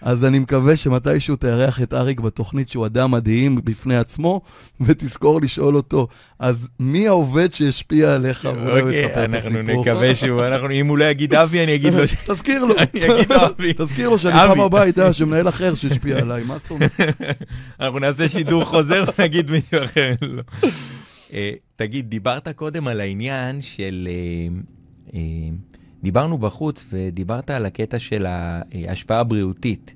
אז 0.04 0.24
אני 0.24 0.38
מקווה 0.38 0.76
שמתישהו 0.76 1.36
תארח 1.36 1.82
את 1.82 1.94
אריק 1.94 2.20
בתוכנית, 2.20 2.68
שהוא 2.68 2.86
אדם 2.86 3.10
מדהים 3.10 3.64
בפני 3.64 3.96
עצמו, 3.96 4.40
ותזכור 4.80 5.40
לשאול 5.40 5.76
אותו, 5.76 6.08
אז 6.38 6.68
מי 6.80 7.08
העובד 7.08 7.52
שהשפיע 7.52 8.14
עליך? 8.14 8.46
אוקיי, 8.46 9.24
אנחנו 9.24 9.62
נקווה 9.62 10.14
שהוא, 10.14 10.44
אנחנו, 10.44 10.70
אם 10.70 10.86
הוא 10.86 10.98
לא 10.98 11.04
יגיד 11.04 11.34
אבי, 11.34 11.64
אני 11.64 11.74
אגיד 11.74 11.94
לו 11.94 12.08
ש... 12.08 12.14
תזכיר 12.14 12.64
לו. 12.64 12.74
אני 12.94 13.04
אגיד 13.04 13.32
אבי. 13.32 13.72
תזכיר 13.78 14.08
לו 14.08 14.18
שאני 14.18 14.38
פעם 14.38 14.60
הבאה 14.60 14.86
יודע 14.86 15.12
שמנהל 15.12 15.48
אחר 15.48 15.74
שהשפיע 15.74 16.18
עליי, 16.18 16.44
מה 16.44 16.58
זאת 16.58 16.70
אומרת? 16.70 17.00
אנחנו 17.80 17.98
נעשה 17.98 18.28
שידור 18.28 18.64
חוזר 18.64 19.04
ונגיד 19.18 19.50
מישהו 19.50 19.84
אחר. 19.84 20.12
לא. 20.22 20.42
אה, 21.32 21.50
תגיד, 21.76 22.10
דיברת 22.10 22.48
קודם 22.48 22.88
על 22.88 23.00
העניין 23.00 23.60
של... 23.60 24.08
דיברנו 26.04 26.38
בחוץ 26.38 26.84
ודיברת 26.92 27.50
על 27.50 27.66
הקטע 27.66 27.98
של 27.98 28.26
ההשפעה 28.28 29.20
הבריאותית. 29.20 29.94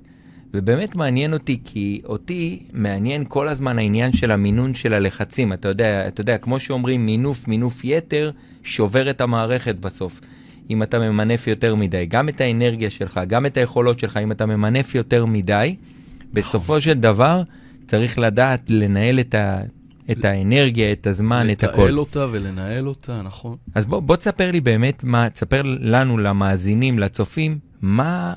ובאמת 0.53 0.95
מעניין 0.95 1.33
אותי, 1.33 1.59
כי 1.65 2.01
אותי 2.05 2.63
מעניין 2.73 3.25
כל 3.27 3.47
הזמן 3.47 3.77
העניין 3.77 4.13
של 4.13 4.31
המינון 4.31 4.75
של 4.75 4.93
הלחצים. 4.93 5.53
אתה 5.53 5.67
יודע, 5.67 6.07
אתה 6.07 6.21
יודע, 6.21 6.37
כמו 6.37 6.59
שאומרים, 6.59 7.05
מינוף, 7.05 7.47
מינוף 7.47 7.81
יתר, 7.83 8.31
שובר 8.63 9.09
את 9.09 9.21
המערכת 9.21 9.75
בסוף. 9.75 10.21
אם 10.69 10.83
אתה 10.83 10.99
ממנף 10.99 11.47
יותר 11.47 11.75
מדי, 11.75 12.05
גם 12.05 12.29
את 12.29 12.41
האנרגיה 12.41 12.89
שלך, 12.89 13.19
גם 13.27 13.45
את 13.45 13.57
היכולות 13.57 13.99
שלך, 13.99 14.17
אם 14.17 14.31
אתה 14.31 14.45
ממנף 14.45 14.95
יותר 14.95 15.25
מדי, 15.25 15.75
בסופו 16.33 16.81
של 16.81 16.93
דבר 16.93 17.41
צריך 17.87 18.19
לדעת 18.19 18.61
לנהל 18.69 19.19
את, 19.19 19.35
ה, 19.35 19.61
את 20.11 20.25
האנרגיה, 20.25 20.91
את 20.91 21.07
הזמן, 21.07 21.47
את 21.51 21.63
הכל. 21.63 21.81
לתעל 21.81 21.99
אותה 21.99 22.25
ולנהל 22.31 22.87
אותה, 22.87 23.21
נכון. 23.21 23.55
אז 23.75 23.85
בוא, 23.85 23.99
בוא 23.99 24.15
תספר 24.15 24.51
לי 24.51 24.61
באמת, 24.61 25.03
מה, 25.03 25.29
תספר 25.29 25.61
לנו, 25.65 26.17
למאזינים, 26.17 26.99
לצופים, 26.99 27.59
מה, 27.81 28.33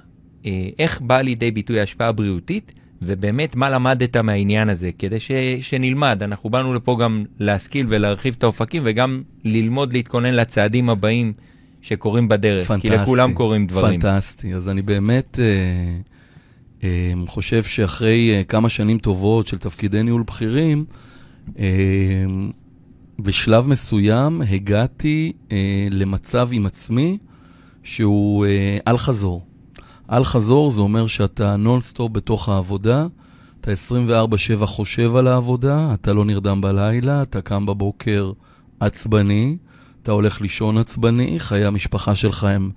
אה, 0.47 0.69
איך 0.79 1.01
באה 1.01 1.23
לידי 1.23 1.51
ביטוי 1.51 1.81
ההשפעה 1.81 2.09
הבריאותית, 2.09 2.73
ובאמת 3.03 3.57
מה 3.57 3.71
למדת 3.71 4.17
מהעניין 4.17 4.69
הזה, 4.69 4.91
כדי 4.99 5.21
ש, 5.21 5.31
שנלמד. 5.61 6.23
אנחנו 6.23 6.51
באנו 6.51 6.75
לפה 6.75 6.97
גם 7.01 7.25
להשכיל 7.39 7.87
ולהרחיב 7.89 8.35
את 8.39 8.43
האופקים, 8.43 8.83
וגם 8.85 9.23
ללמוד 9.45 9.93
להתכונן 9.93 10.35
לצעדים 10.35 10.91
הבאים 10.91 11.33
שקורים 11.83 12.29
בדרך. 12.29 12.69
פנטסטי. 12.69 12.91
כי 12.91 12.97
לכולם 12.97 13.33
קורים 13.33 13.67
דברים. 13.67 14.01
פנטסטי. 14.01 14.55
אז 14.55 14.69
אני 14.69 14.83
באמת 14.83 15.39
אה, 15.43 15.45
אה, 16.85 17.13
חושב 17.27 17.63
שאחרי 17.63 18.31
אה, 18.31 18.45
כמה 18.45 18.69
שנים 18.69 18.99
טובות 18.99 19.47
של 19.47 19.59
תפקידי 19.59 20.03
ניהול 20.03 20.23
בכירים, 20.23 20.85
בשלב 23.19 23.69
מסוים 23.69 24.43
הגעתי 24.43 25.33
אה, 25.53 25.89
למצב 25.91 26.49
עם 26.53 26.67
עצמי 26.67 27.19
שהוא 27.83 28.47
אה, 28.47 28.79
אל 28.89 28.99
חזור. 28.99 29.47
אל 30.11 30.25
חזור 30.25 30.71
זה 30.71 30.81
אומר 30.81 31.07
שאתה 31.07 31.57
נונסטופ 31.57 32.13
בתוך 32.13 32.49
העבודה, 32.49 33.07
אתה 33.61 33.71
24/7 34.63 34.67
חושב 34.67 35.17
על 35.17 35.27
העבודה, 35.27 35.95
אתה 35.95 36.13
לא 36.13 36.25
נרדם 36.25 36.61
בלילה, 36.61 37.23
אתה 37.23 37.41
קם 37.41 37.67
בבוקר 37.67 38.33
עצבני, 38.81 39.57
אתה 40.03 40.13
הולך 40.13 40.41
לישון 40.41 40.79
עצבני, 40.79 41.41
חיי 41.41 41.65
המשפחה 41.65 42.15
שלך 42.15 42.45
הם 42.45 42.71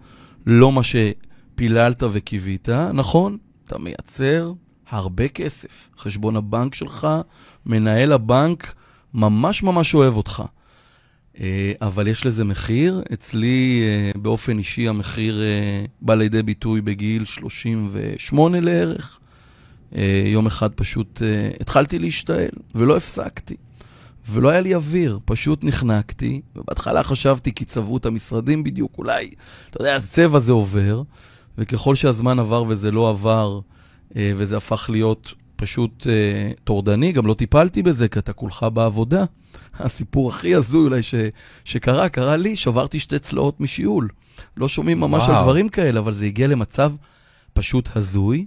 לא 0.46 0.72
מה 0.72 0.82
שפיללת 0.84 2.04
וקיווית, 2.12 2.70
נכון, 2.70 3.38
אתה 3.64 3.80
מייצר 3.80 4.54
הרבה 4.90 5.28
כסף. 5.28 5.90
חשבון 5.98 6.36
הבנק 6.36 6.76
שלך, 6.76 7.08
מנהל 7.66 8.12
הבנק 8.12 8.74
ממש 9.14 9.64
ממש 9.64 9.96
אוהב 9.96 10.18
אותך. 10.18 10.44
אה, 11.40 11.72
אבל 11.82 12.08
יש 12.08 12.26
לזה 12.26 12.44
מחיר. 12.44 13.04
אצלי, 13.14 13.82
אה, 13.84 14.12
באופן 14.22 14.58
אישי, 14.58 14.88
המחיר 14.88 15.42
אה, 15.42 15.86
בא 16.02 16.16
לידי 16.16 16.44
ביטוי 16.44 16.82
בגיל 16.82 17.26
38 17.26 18.60
לערך. 18.60 19.20
יום 20.26 20.46
אחד 20.46 20.74
פשוט 20.74 21.22
התחלתי 21.60 22.00
להשתעל, 22.00 22.50
ולא 22.76 22.98
הפסקתי. 22.98 23.56
ולא 24.30 24.50
היה 24.50 24.62
לי 24.62 24.76
אוויר, 24.76 25.20
פשוט 25.26 25.64
נחנקתי, 25.64 26.42
ובהתחלה 26.56 27.04
חשבתי 27.04 27.54
כי 27.54 27.66
צבעו 27.66 27.98
את 27.98 28.06
המשרדים 28.06 28.64
בדיוק, 28.64 28.92
אולי, 28.98 29.30
אתה 29.70 29.82
יודע, 29.82 29.96
הצבע 29.96 30.40
זה 30.40 30.52
עובר, 30.52 31.02
וככל 31.58 31.96
שהזמן 31.96 32.40
עבר 32.40 32.64
וזה 32.68 32.92
לא 32.92 33.10
עבר, 33.10 33.60
וזה 34.16 34.58
הפך 34.58 34.90
להיות 34.90 35.34
פשוט 35.56 36.08
אה, 36.08 36.52
טורדני, 36.64 37.12
גם 37.12 37.28
לא 37.28 37.34
טיפלתי 37.34 37.84
בזה, 37.84 38.08
כי 38.08 38.20
אתה 38.20 38.34
כולך 38.34 38.66
בעבודה. 38.74 39.24
הסיפור 39.80 40.30
הכי 40.30 40.56
הזוי 40.56 40.86
אולי 40.86 41.04
ש, 41.04 41.16
שקרה, 41.66 42.10
קרה 42.10 42.36
לי, 42.36 42.56
שברתי 42.56 43.00
שתי 43.00 43.20
צלעות 43.20 43.62
משיעול. 43.62 44.10
לא 44.58 44.68
שומעים 44.68 45.00
ממש 45.00 45.24
וואו. 45.24 45.38
על 45.38 45.44
דברים 45.44 45.70
כאלה, 45.70 46.00
אבל 46.00 46.14
זה 46.14 46.26
הגיע 46.26 46.48
למצב 46.48 46.94
פשוט 47.54 47.90
הזוי. 47.96 48.46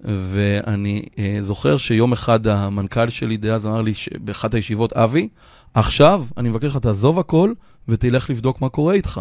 ואני 0.00 1.02
אה, 1.18 1.38
זוכר 1.40 1.76
שיום 1.76 2.12
אחד 2.12 2.46
המנכ"ל 2.46 3.10
שלי 3.10 3.36
דאז 3.36 3.66
אמר 3.66 3.80
לי 3.80 3.92
באחת 4.18 4.54
הישיבות, 4.54 4.92
אבי, 4.92 5.28
עכשיו 5.74 6.24
אני 6.36 6.48
מבקש 6.48 6.64
לך, 6.64 6.76
תעזוב 6.76 7.18
הכל 7.18 7.52
ותלך 7.88 8.30
לבדוק 8.30 8.60
מה 8.60 8.68
קורה 8.68 8.94
איתך. 8.94 9.20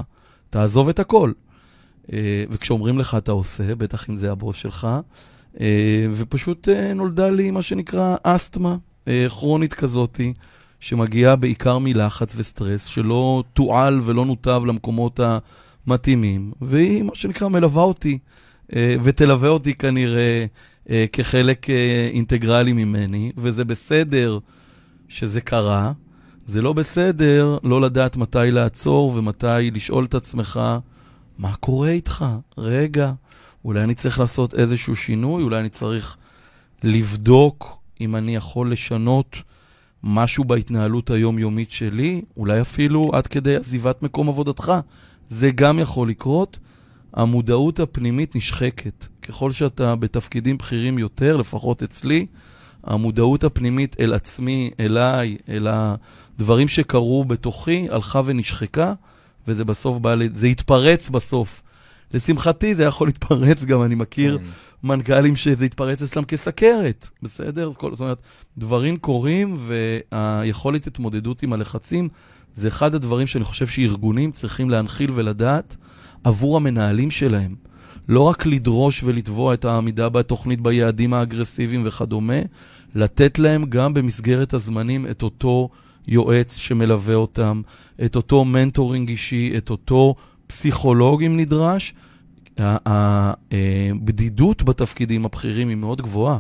תעזוב 0.50 0.90
את 0.90 1.00
הכל. 1.00 1.32
אה, 2.14 2.44
וכשאומרים 2.50 3.00
לך 3.00 3.16
אתה 3.16 3.32
עושה, 3.32 3.76
בטח 3.76 4.10
אם 4.10 4.18
זה 4.18 4.32
הבוס 4.32 4.56
שלך, 4.56 4.88
ופשוט 6.14 6.70
אה, 6.70 6.94
נולדה 6.94 7.30
לי 7.30 7.52
מה 7.52 7.62
שנקרא 7.62 8.16
אסתמה 8.24 8.76
אה, 9.08 9.26
כרונית 9.30 9.74
כזאתי, 9.74 10.34
שמגיעה 10.80 11.36
בעיקר 11.36 11.78
מלחץ 11.78 12.34
וסטרס, 12.38 12.86
שלא 12.86 13.44
תועל 13.54 14.00
ולא 14.04 14.26
נותב 14.26 14.62
למקומות 14.68 15.20
המתאימים, 15.88 16.52
והיא 16.62 17.04
מה 17.04 17.16
שנקרא 17.16 17.48
מלווה 17.48 17.84
אותי, 17.84 18.18
ותלווה 18.76 19.50
אותי 19.50 19.74
כנראה 19.74 20.46
כחלק 21.12 21.68
אינטגרלי 22.14 22.74
ממני, 22.74 23.32
וזה 23.38 23.66
בסדר 23.66 24.40
שזה 25.08 25.42
קרה. 25.42 25.92
זה 26.48 26.62
לא 26.62 26.74
בסדר 26.74 27.58
לא 27.64 27.82
לדעת 27.82 28.18
מתי 28.18 28.52
לעצור 28.52 29.12
ומתי 29.16 29.72
לשאול 29.74 30.06
את 30.06 30.14
עצמך, 30.14 30.60
מה 31.38 31.56
קורה 31.56 31.90
איתך? 31.90 32.26
רגע, 32.58 33.12
אולי 33.66 33.84
אני 33.84 33.96
צריך 33.96 34.20
לעשות 34.20 34.56
איזשהו 34.56 34.96
שינוי, 34.96 35.44
אולי 35.44 35.60
אני 35.60 35.70
צריך 35.70 36.18
לבדוק 36.84 37.78
אם 38.02 38.16
אני 38.16 38.36
יכול 38.36 38.72
לשנות 38.72 39.38
משהו 40.04 40.44
בהתנהלות 40.44 41.10
היומיומית 41.10 41.72
שלי, 41.72 42.22
אולי 42.38 42.62
אפילו 42.62 43.12
עד 43.14 43.28
כדי 43.28 43.56
עזיבת 43.56 44.04
מקום 44.04 44.30
עבודתך. 44.30 44.74
זה 45.30 45.52
גם 45.52 45.80
יכול 45.80 46.10
לקרות. 46.10 46.60
המודעות 47.14 47.80
הפנימית 47.80 48.36
נשחקת. 48.36 49.08
ככל 49.22 49.52
שאתה 49.52 49.96
בתפקידים 49.96 50.58
בכירים 50.58 51.00
יותר, 51.00 51.38
לפחות 51.38 51.84
אצלי, 51.84 52.26
המודעות 52.84 53.44
הפנימית 53.44 53.96
אל 54.00 54.14
עצמי, 54.14 54.72
אליי, 54.80 55.38
אל 55.50 55.68
הדברים 55.70 56.68
שקרו 56.68 57.26
בתוכי, 57.26 57.88
הלכה 57.92 58.22
ונשחקה, 58.26 58.94
וזה 59.48 59.66
בסוף 59.66 60.00
בא, 60.00 60.16
זה 60.34 60.48
התפרץ 60.48 61.10
בסוף 61.10 61.63
לשמחתי 62.14 62.76
זה 62.76 62.84
יכול 62.84 63.08
להתפרץ 63.08 63.64
גם, 63.64 63.84
אני 63.84 63.96
מכיר 63.96 64.38
כן. 64.38 64.44
מנכ"לים 64.84 65.36
שזה 65.36 65.66
התפרץ 65.66 66.02
אצלם 66.02 66.24
כסכרת, 66.24 67.10
בסדר? 67.22 67.72
זאת 67.72 68.00
אומרת, 68.00 68.22
דברים 68.58 68.98
קורים 68.98 69.58
והיכולת 70.12 70.88
התמודדות 70.88 71.44
עם 71.44 71.54
הלחצים 71.54 72.10
זה 72.56 72.68
אחד 72.68 72.96
הדברים 72.96 73.28
שאני 73.28 73.44
חושב 73.44 73.68
שארגונים 73.68 74.32
צריכים 74.32 74.70
להנחיל 74.70 75.12
ולדעת 75.14 75.76
עבור 76.24 76.58
המנהלים 76.58 77.12
שלהם. 77.12 77.56
לא 78.10 78.22
רק 78.22 78.46
לדרוש 78.46 79.04
ולתבוע 79.04 79.54
את 79.54 79.66
העמידה 79.66 80.10
בתוכנית 80.10 80.62
ביעדים 80.62 81.14
האגרסיביים 81.14 81.82
וכדומה, 81.86 82.40
לתת 82.96 83.40
להם 83.40 83.66
גם 83.70 83.94
במסגרת 83.94 84.54
הזמנים 84.54 85.08
את 85.08 85.24
אותו 85.24 85.70
יועץ 86.08 86.56
שמלווה 86.56 87.16
אותם, 87.16 87.62
את 88.06 88.16
אותו 88.16 88.46
מנטורינג 88.46 89.10
אישי, 89.10 89.54
את 89.58 89.70
אותו 89.70 90.16
פסיכולוג 90.54 91.24
אם 91.24 91.38
נדרש, 91.38 91.94
הבדידות 92.58 94.64
בתפקידים 94.64 95.26
הבכירים 95.26 95.70
היא 95.70 95.78
מאוד 95.78 96.02
גבוהה. 96.02 96.38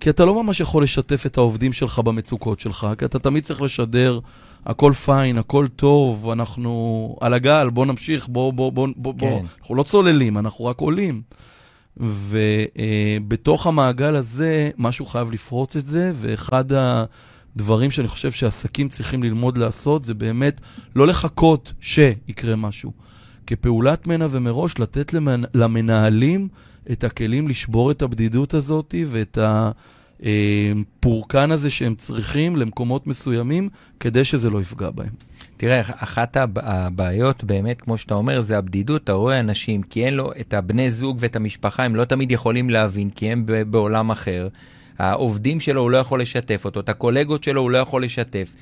כי 0.00 0.10
אתה 0.10 0.24
לא 0.24 0.42
ממש 0.42 0.60
יכול 0.60 0.82
לשתף 0.82 1.26
את 1.26 1.36
העובדים 1.36 1.72
שלך 1.72 1.98
במצוקות 1.98 2.60
שלך, 2.60 2.86
כי 2.98 3.04
אתה 3.04 3.18
תמיד 3.18 3.44
צריך 3.44 3.62
לשדר, 3.62 4.20
הכל 4.66 4.92
פיין, 4.92 5.38
הכל 5.38 5.66
טוב, 5.76 6.30
אנחנו 6.30 7.16
על 7.20 7.34
הגל, 7.34 7.70
בוא 7.70 7.86
נמשיך, 7.86 8.28
בוא, 8.28 8.52
בוא, 8.52 8.72
בוא, 8.72 8.88
בוא, 8.96 9.12
כן. 9.12 9.18
בוא. 9.18 9.40
אנחנו 9.58 9.74
לא 9.74 9.82
צוללים, 9.82 10.38
אנחנו 10.38 10.64
רק 10.64 10.80
עולים. 10.80 11.22
ובתוך 11.96 13.66
המעגל 13.66 14.16
הזה, 14.16 14.70
משהו 14.78 15.04
חייב 15.04 15.30
לפרוץ 15.30 15.76
את 15.76 15.86
זה, 15.86 16.12
ואחד 16.14 16.64
הדברים 17.56 17.90
שאני 17.90 18.08
חושב 18.08 18.30
שעסקים 18.30 18.88
צריכים 18.88 19.22
ללמוד 19.22 19.58
לעשות, 19.58 20.04
זה 20.04 20.14
באמת 20.14 20.60
לא 20.96 21.06
לחכות 21.06 21.72
שיקרה 21.80 22.56
משהו. 22.56 22.92
כפעולת 23.50 24.06
מנע 24.06 24.26
ומראש 24.30 24.78
לתת 24.78 25.14
למנהלים 25.54 26.48
את 26.92 27.04
הכלים 27.04 27.48
לשבור 27.48 27.90
את 27.90 28.02
הבדידות 28.02 28.54
הזאת 28.54 28.94
ואת 29.06 29.38
הפורקן 30.22 31.50
הזה 31.50 31.70
שהם 31.70 31.94
צריכים 31.94 32.56
למקומות 32.56 33.06
מסוימים, 33.06 33.68
כדי 34.00 34.24
שזה 34.24 34.50
לא 34.50 34.60
יפגע 34.60 34.90
בהם. 34.90 35.12
תראה, 35.56 35.80
אחת 35.80 36.36
הבעיות 36.56 37.44
באמת, 37.44 37.80
כמו 37.80 37.98
שאתה 37.98 38.14
אומר, 38.14 38.40
זה 38.40 38.58
הבדידות. 38.58 39.04
אתה 39.04 39.12
רואה 39.12 39.40
אנשים, 39.40 39.82
כי 39.82 40.06
אין 40.06 40.14
לו 40.14 40.32
את 40.40 40.54
הבני 40.54 40.90
זוג 40.90 41.16
ואת 41.20 41.36
המשפחה, 41.36 41.84
הם 41.84 41.96
לא 41.96 42.04
תמיד 42.04 42.32
יכולים 42.32 42.70
להבין, 42.70 43.10
כי 43.10 43.32
הם 43.32 43.44
בעולם 43.70 44.10
אחר. 44.10 44.48
העובדים 44.98 45.60
שלו, 45.60 45.80
הוא 45.80 45.90
לא 45.90 45.96
יכול 45.96 46.20
לשתף 46.20 46.62
אותו, 46.64 46.80
את 46.80 46.88
הקולגות 46.88 47.44
שלו, 47.44 47.60
הוא 47.60 47.70
לא 47.70 47.78
יכול 47.78 48.04
לשתף. 48.04 48.54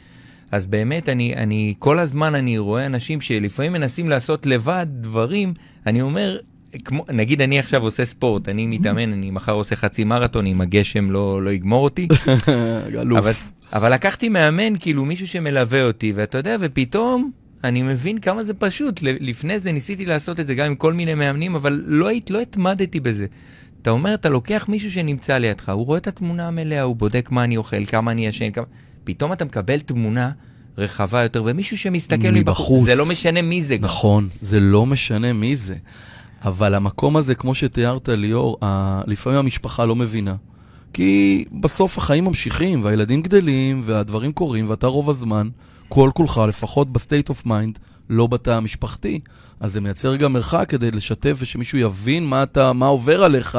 אז 0.52 0.66
באמת, 0.66 1.08
אני, 1.08 1.34
אני, 1.37 1.74
כל 1.78 1.98
הזמן 1.98 2.34
אני 2.34 2.58
רואה 2.58 2.87
אנשים 2.87 3.20
שלפעמים 3.20 3.72
מנסים 3.72 4.08
לעשות 4.08 4.46
לבד 4.46 4.87
דברים, 4.90 5.54
אני 5.87 6.02
אומר, 6.02 6.38
כמו, 6.84 7.04
נגיד 7.12 7.42
אני 7.42 7.58
עכשיו 7.58 7.82
עושה 7.82 8.04
ספורט, 8.04 8.48
אני 8.48 8.66
מתאמן, 8.66 9.12
אני 9.12 9.30
מחר 9.30 9.52
עושה 9.52 9.76
חצי 9.76 10.04
מרתון, 10.04 10.46
אם 10.46 10.61
הגשם 10.61 11.11
לא, 11.11 11.42
לא 11.42 11.50
יגמור 11.50 11.84
אותי. 11.84 12.08
אבל, 13.18 13.32
אבל 13.72 13.94
לקחתי 13.94 14.28
מאמן, 14.28 14.78
כאילו 14.80 15.04
מישהו 15.04 15.28
שמלווה 15.28 15.87
אותי, 15.87 16.12
ואתה 16.16 16.38
יודע, 16.38 16.56
ופתאום 16.61 17.30
אני 17.64 17.82
מבין 17.82 18.18
כמה 18.18 18.44
זה 18.44 18.54
פשוט. 18.54 19.00
לפני 19.02 19.58
זה 19.58 19.72
ניסיתי 19.72 20.06
לעשות 20.06 20.40
את 20.40 20.46
זה 20.46 20.54
גם 20.54 20.66
עם 20.66 20.74
כל 20.74 20.92
מיני 20.92 21.14
מאמנים, 21.14 21.54
אבל 21.54 21.82
לא, 21.87 22.08
לא 22.30 22.40
התמדתי 22.40 23.00
בזה. 23.00 23.26
אתה 23.82 23.90
אומר, 23.90 24.14
אתה 24.14 24.28
לוקח 24.28 24.66
מישהו 24.68 24.90
שנמצא 24.90 25.38
לידך, 25.38 25.68
הוא 25.68 25.87
רואה 25.87 25.98
את 25.98 26.06
התמונה 26.06 26.48
המלאה, 26.48 26.82
הוא 26.82 26.96
בודק 26.96 27.30
מה 27.30 27.44
אני 27.44 27.56
אוכל, 27.56 27.84
כמה 27.84 28.11
אני 28.11 28.26
ישן, 28.26 28.50
כמה... 28.50 28.64
פתאום 29.09 29.33
אתה 29.33 29.44
מקבל 29.44 29.81
תמונה 29.81 30.31
רחבה 30.79 31.23
יותר, 31.23 31.42
ומישהו 31.47 31.79
שמסתכל 31.79 32.31
מבחוץ, 32.31 32.85
זה 32.85 32.94
לא 32.94 33.07
משנה 33.07 33.42
מי 33.42 33.62
זה. 33.62 33.77
נכון, 33.81 34.29
זה 34.42 34.61
לא 34.61 34.87
משנה 34.87 35.33
מי 35.33 35.57
זה. 35.57 35.75
אבל 36.44 36.75
המקום 36.75 37.16
הזה, 37.16 37.35
כמו 37.35 37.55
שתיארת, 37.55 38.09
ליאור, 38.09 38.59
ה... 38.62 39.01
לפעמים 39.07 39.38
המשפחה 39.38 39.85
לא 39.85 39.97
מבינה. 39.97 40.35
כי 40.92 41.44
בסוף 41.61 41.99
החיים 41.99 42.25
ממשיכים, 42.25 42.85
והילדים 42.85 43.23
גדלים, 43.23 43.81
והדברים 43.85 44.33
קורים, 44.33 44.71
ואתה 44.71 44.87
רוב 44.87 45.11
הזמן, 45.11 45.49
כל 45.88 46.11
כולך, 46.14 46.40
לפחות 46.49 46.92
ב 46.92 46.98
state 46.98 47.28
of 47.28 47.46
mind, 47.46 47.78
לא 48.11 48.27
בתא 48.27 48.51
המשפחתי. 48.51 49.21
אז 49.61 49.73
זה 49.73 49.81
מייצר 49.81 50.16
גם 50.16 50.33
מרחק 50.33 50.66
כדי 50.68 50.90
לשתף 50.90 51.37
ושמישהו 51.38 51.79
יבין 51.79 52.27
מה, 52.27 52.42
אתה, 52.42 52.73
מה 52.73 52.87
עובר 52.87 53.25
עליך, 53.25 53.59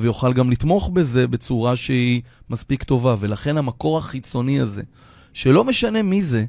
ויוכל 0.00 0.32
גם 0.32 0.50
לתמוך 0.50 0.88
בזה 0.88 1.26
בצורה 1.26 1.76
שהיא 1.76 2.22
מספיק 2.50 2.82
טובה. 2.82 3.16
ולכן 3.18 3.56
המקור 3.56 3.98
החיצוני 3.98 4.60
הזה, 4.60 4.82
שלא 5.32 5.64
משנה 5.64 6.02
מי 6.02 6.22
זה, 6.22 6.44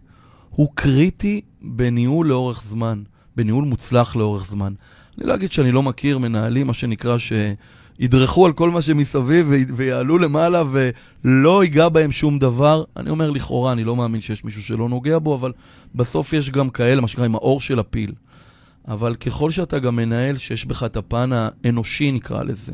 הוא 0.49 0.69
קריטי 0.75 1.41
בניהול 1.61 2.27
לאורך 2.27 2.63
זמן, 2.63 3.03
בניהול 3.35 3.65
מוצלח 3.65 4.15
לאורך 4.15 4.45
זמן. 4.45 4.73
אני 5.17 5.27
לא 5.27 5.35
אגיד 5.35 5.51
שאני 5.51 5.71
לא 5.71 5.83
מכיר 5.83 6.17
מנהלים, 6.17 6.67
מה 6.67 6.73
שנקרא, 6.73 7.17
שידרכו 7.17 8.45
על 8.45 8.53
כל 8.53 8.69
מה 8.71 8.81
שמסביב 8.81 9.51
ויעלו 9.75 10.17
למעלה 10.17 10.63
ולא 10.71 11.63
ייגע 11.63 11.89
בהם 11.89 12.11
שום 12.11 12.39
דבר. 12.39 12.83
אני 12.97 13.09
אומר 13.09 13.29
לכאורה, 13.29 13.71
אני 13.71 13.83
לא 13.83 13.95
מאמין 13.95 14.21
שיש 14.21 14.43
מישהו 14.43 14.61
שלא 14.61 14.89
נוגע 14.89 15.19
בו, 15.19 15.35
אבל 15.35 15.51
בסוף 15.95 16.33
יש 16.33 16.51
גם 16.51 16.69
כאלה, 16.69 17.01
מה 17.01 17.07
שנקרא, 17.07 17.25
עם 17.25 17.35
האור 17.35 17.61
של 17.61 17.79
הפיל. 17.79 18.11
אבל 18.87 19.15
ככל 19.15 19.51
שאתה 19.51 19.79
גם 19.79 19.95
מנהל 19.95 20.37
שיש 20.37 20.65
בך 20.65 20.83
את 20.83 20.97
הפן 20.97 21.29
האנושי, 21.33 22.11
נקרא 22.11 22.43
לזה, 22.43 22.71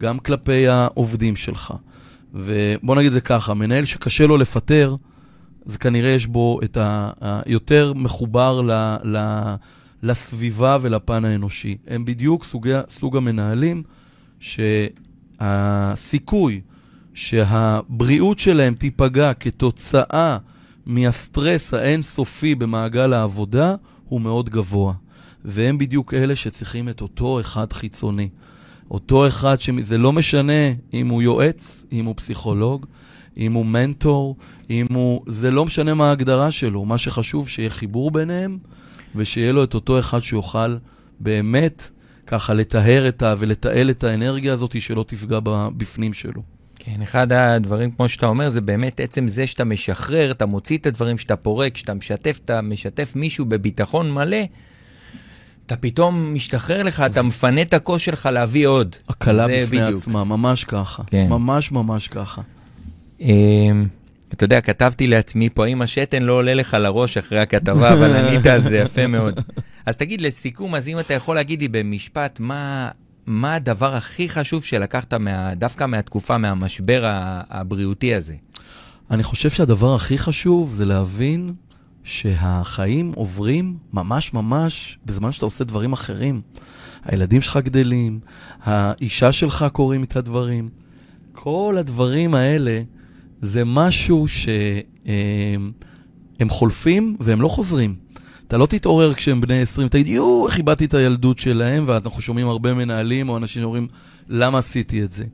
גם 0.00 0.18
כלפי 0.18 0.68
העובדים 0.68 1.36
שלך, 1.36 1.74
ובוא 2.34 2.96
נגיד 2.96 3.12
זה 3.12 3.20
ככה, 3.20 3.54
מנהל 3.54 3.84
שקשה 3.84 4.26
לו 4.26 4.36
לפטר, 4.36 4.96
זה 5.66 5.78
כנראה 5.78 6.10
יש 6.10 6.26
בו 6.26 6.60
את 6.64 6.78
היותר 7.20 7.92
מחובר 7.92 8.60
ל, 8.60 8.70
ל, 9.04 9.42
לסביבה 10.02 10.78
ולפן 10.80 11.24
האנושי. 11.24 11.76
הם 11.86 12.04
בדיוק 12.04 12.44
סוגי, 12.44 12.74
סוג 12.88 13.16
המנהלים 13.16 13.82
שהסיכוי 15.40 16.60
שהבריאות 17.14 18.38
שלהם 18.38 18.74
תיפגע 18.74 19.34
כתוצאה 19.34 20.38
מהסטרס 20.86 21.74
האינסופי 21.74 22.54
במעגל 22.54 23.12
העבודה 23.12 23.74
הוא 24.04 24.20
מאוד 24.20 24.50
גבוה. 24.50 24.92
והם 25.44 25.78
בדיוק 25.78 26.14
אלה 26.14 26.36
שצריכים 26.36 26.88
את 26.88 27.00
אותו 27.00 27.40
אחד 27.40 27.72
חיצוני. 27.72 28.28
אותו 28.90 29.26
אחד 29.26 29.60
שזה 29.60 29.98
לא 29.98 30.12
משנה 30.12 30.72
אם 30.94 31.08
הוא 31.08 31.22
יועץ, 31.22 31.84
אם 31.92 32.04
הוא 32.04 32.14
פסיכולוג, 32.16 32.86
אם 33.36 33.52
הוא 33.52 33.66
מנטור, 33.66 34.36
אם 34.70 34.86
הוא... 34.94 35.22
זה 35.26 35.50
לא 35.50 35.64
משנה 35.64 35.94
מה 35.94 36.08
ההגדרה 36.08 36.50
שלו, 36.50 36.84
מה 36.84 36.98
שחשוב 36.98 37.48
שיהיה 37.48 37.70
חיבור 37.70 38.10
ביניהם, 38.10 38.58
ושיהיה 39.14 39.52
לו 39.52 39.64
את 39.64 39.74
אותו 39.74 39.98
אחד 39.98 40.20
שיוכל 40.20 40.76
באמת 41.20 41.90
ככה 42.26 42.54
לטהר 42.54 43.08
את 43.08 43.22
ה... 43.22 43.34
ולתעל 43.38 43.90
את 43.90 44.04
האנרגיה 44.04 44.52
הזאת 44.52 44.80
שלא 44.80 45.04
תפגע 45.08 45.38
בפנים 45.76 46.12
שלו. 46.12 46.42
כן, 46.78 47.02
אחד 47.02 47.32
הדברים, 47.32 47.90
כמו 47.90 48.08
שאתה 48.08 48.26
אומר, 48.26 48.50
זה 48.50 48.60
באמת 48.60 49.00
עצם 49.00 49.28
זה 49.28 49.46
שאתה 49.46 49.64
משחרר, 49.64 50.30
אתה 50.30 50.46
מוציא 50.46 50.78
את 50.78 50.86
הדברים 50.86 51.18
שאתה 51.18 51.36
פורק, 51.36 51.76
שאתה 51.76 51.94
משתף, 51.94 52.38
אתה 52.44 52.60
משתף 52.60 53.12
מישהו 53.16 53.44
בביטחון 53.44 54.12
מלא, 54.12 54.36
אתה 55.66 55.76
פתאום 55.76 56.34
משתחרר 56.34 56.82
לך, 56.82 57.00
אתה 57.00 57.22
מפנה 57.22 57.62
את 57.62 57.74
הכוס 57.74 58.02
שלך 58.02 58.28
להביא 58.32 58.66
עוד. 58.66 58.96
הקלה 59.08 59.48
בפני 59.48 59.80
בדיוק. 59.80 60.00
עצמה, 60.00 60.24
ממש 60.24 60.64
ככה. 60.64 61.02
כן. 61.06 61.26
ממש 61.28 61.72
ממש 61.72 62.08
ככה. 62.08 62.42
אמ, 63.20 63.86
אתה 64.34 64.44
יודע, 64.44 64.60
כתבתי 64.60 65.06
לעצמי 65.06 65.48
פה, 65.48 65.64
האם 65.64 65.82
השתן 65.82 66.22
לא 66.22 66.32
עולה 66.32 66.54
לך 66.54 66.76
לראש 66.80 67.16
אחרי 67.16 67.38
הכתבה, 67.38 67.92
אבל 67.92 68.14
ענית 68.16 68.46
על 68.46 68.60
זה 68.60 68.76
יפה 68.76 69.06
מאוד. 69.06 69.40
אז 69.86 69.96
תגיד, 69.96 70.20
לסיכום, 70.20 70.74
אז 70.74 70.88
אם 70.88 70.98
אתה 70.98 71.14
יכול 71.14 71.34
להגיד 71.34 71.60
לי 71.60 71.68
במשפט, 71.68 72.40
מה, 72.40 72.90
מה 73.26 73.54
הדבר 73.54 73.94
הכי 73.94 74.28
חשוב 74.28 74.64
שלקחת 74.64 75.14
מה, 75.14 75.54
דווקא 75.54 75.86
מהתקופה, 75.86 76.38
מהמשבר 76.38 77.02
הבריאותי 77.50 78.14
הזה? 78.14 78.34
אני 79.10 79.22
חושב 79.22 79.50
שהדבר 79.50 79.94
הכי 79.94 80.18
חשוב 80.18 80.72
זה 80.72 80.84
להבין 80.84 81.52
שהחיים 82.06 83.12
עוברים 83.14 83.76
ממש 83.92 84.34
ממש 84.34 84.98
בזמן 85.06 85.32
שאתה 85.32 85.46
עושה 85.46 85.64
דברים 85.64 85.92
אחרים. 85.92 86.40
הילדים 87.04 87.40
שלך 87.40 87.56
גדלים, 87.56 88.20
האישה 88.62 89.32
שלך 89.32 89.66
קוראים 89.72 90.04
את 90.04 90.16
הדברים. 90.16 90.68
כל 91.32 91.76
הדברים 91.78 92.34
האלה 92.34 92.82
זה 93.42 93.64
משהו 93.64 94.26
שהם 94.28 95.72
חולפים 96.48 97.16
והם 97.20 97.40
לא 97.40 97.48
חוזרים. 97.48 97.94
אתה 98.48 98.58
לא 98.58 98.66
תתעורר 98.66 99.14
כשהם 99.14 99.40
בני 99.40 99.60
20, 99.60 99.88
תגיד, 99.88 100.06
יואו, 100.06 100.46
איך 100.46 100.58
איבדתי 100.58 100.84
את 100.84 100.94
הילדות 100.94 101.38
שלהם, 101.38 101.84
ואנחנו 101.86 102.20
שומעים 102.20 102.48
הרבה 102.48 102.74
מנהלים 102.74 103.28
או 103.28 103.36
אנשים 103.36 103.62
שאומרים, 103.62 103.86
למה 104.28 104.58
עשיתי 104.58 105.02
את 105.04 105.12
זה? 105.12 105.24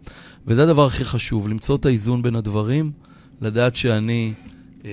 וזה 0.46 0.62
הדבר 0.62 0.87
הכי 0.87 1.04
חשוב, 1.04 1.48
למצוא 1.48 1.76
את 1.76 1.87
האיזון 1.87 2.22
בין 2.22 2.37
הדברים, 2.37 2.92
לדעת 3.40 3.76
שאני 3.76 4.32
אה, 4.85 4.90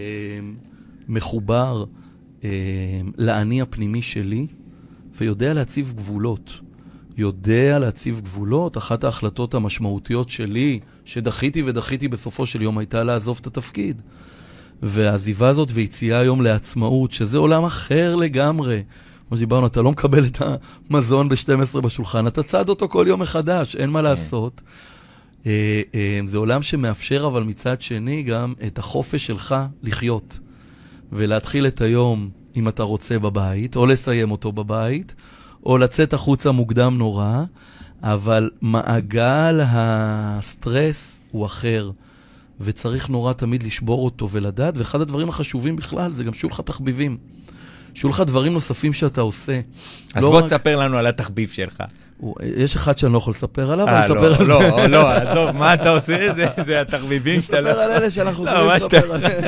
מחובר 1.10 1.84
אה, 2.44 2.50
לאני 3.18 3.62
הפנימי 3.62 4.02
שלי, 4.02 4.48
ויודע 5.16 5.54
להציב 5.54 5.94
גבולות. 5.96 6.60
יודע 7.18 7.80
להציב 7.80 8.22
גבולות. 8.24 8.78
אחת 8.78 9.04
ההחלטות 9.04 9.54
המשמעותיות 9.54 10.30
שלי, 10.30 10.80
שדחיתי 11.06 11.64
ודחיתי 11.66 12.08
בסופו 12.08 12.46
של 12.46 12.62
יום, 12.62 12.78
הייתה 12.78 13.04
לעזוב 13.04 13.38
את 13.42 13.48
התפקיד. 13.48 14.02
והעזיבה 14.84 15.50
הזאת 15.50 15.70
ויציאה 15.74 16.20
היום 16.20 16.42
לעצמאות, 16.42 17.12
שזה 17.12 17.38
עולם 17.38 17.64
אחר 17.64 18.16
לגמרי. 18.16 18.84
כמו 19.28 19.38
שדיברנו, 19.38 19.68
אתה 19.68 19.82
לא 19.82 19.92
מקבל 19.92 20.26
את 20.26 20.42
המזון 20.90 21.30
ב-12 21.30 21.82
בשולחן, 21.82 22.28
אתה 22.28 22.44
צד 22.44 22.70
אותו 22.70 22.88
כל 22.88 23.06
יום 23.08 23.22
מחדש, 23.22 23.76
אין 23.76 23.90
מה 23.90 24.00
כן. 24.00 24.04
לעשות. 24.04 24.62
אה, 25.46 25.82
אה, 25.96 26.20
זה 26.26 26.38
עולם 26.38 26.62
שמאפשר, 26.62 27.28
אבל 27.28 27.44
מצד 27.44 27.82
שני, 27.82 28.24
גם 28.24 28.54
את 28.68 28.80
החופש 28.80 29.26
שלך 29.26 29.56
לחיות. 29.84 30.40
ולהתחיל 31.12 31.68
את 31.68 31.82
היום, 31.82 32.30
אם 32.56 32.68
אתה 32.68 32.84
רוצה, 32.84 33.20
בבית, 33.20 33.76
או 33.76 33.86
לסיים 33.86 34.32
אותו 34.32 34.52
בבית, 34.52 35.16
או 35.66 35.78
לצאת 35.78 36.14
החוצה 36.14 36.52
מוקדם 36.52 36.98
נורא, 36.98 37.44
אבל 38.04 38.50
מעגל 38.62 39.62
הסטרס 39.64 41.20
הוא 41.32 41.46
אחר, 41.46 41.92
וצריך 42.62 43.10
נורא 43.10 43.34
תמיד 43.34 43.64
לשבור 43.64 44.06
אותו 44.06 44.30
ולדעת, 44.30 44.78
ואחד 44.78 45.02
הדברים 45.02 45.30
החשובים 45.30 45.76
בכלל 45.76 46.14
זה 46.14 46.24
גם 46.24 46.34
שיהיו 46.34 46.50
לך 46.50 46.62
תחביבים. 46.62 47.18
שיהיו 47.94 48.10
לך 48.10 48.22
דברים 48.22 48.54
נוספים 48.54 48.94
שאתה 48.94 49.22
עושה. 49.22 49.60
אז 50.16 50.24
לא 50.24 50.30
בוא 50.30 50.40
רק... 50.40 50.46
תספר 50.46 50.78
לנו 50.78 50.98
על 50.98 51.08
התחביב 51.08 51.50
שלך. 51.50 51.84
יש 52.44 52.76
אחד 52.76 52.98
שאני 52.98 53.14
לא 53.14 53.18
יכול 53.18 53.32
לספר 53.32 53.72
עליו, 53.72 53.88
אני 53.88 54.06
אספר 54.06 54.36
על 54.36 54.48
לא, 54.48 54.62
לא, 54.62 54.86
לא, 54.86 55.12
עזוב, 55.12 55.52
מה 55.52 55.74
אתה 55.74 55.90
עושה? 55.90 56.34
זה 56.66 56.82
התחביבים 56.82 57.42
שאתה 57.42 57.62
לא... 57.62 57.70
נספר 57.70 57.82
על 57.82 57.92
אלה 57.92 58.10
שאנחנו 58.10 58.46
לא, 58.46 58.50
יכולים 58.50 58.72
לספר 58.76 59.14
עליהם. 59.14 59.44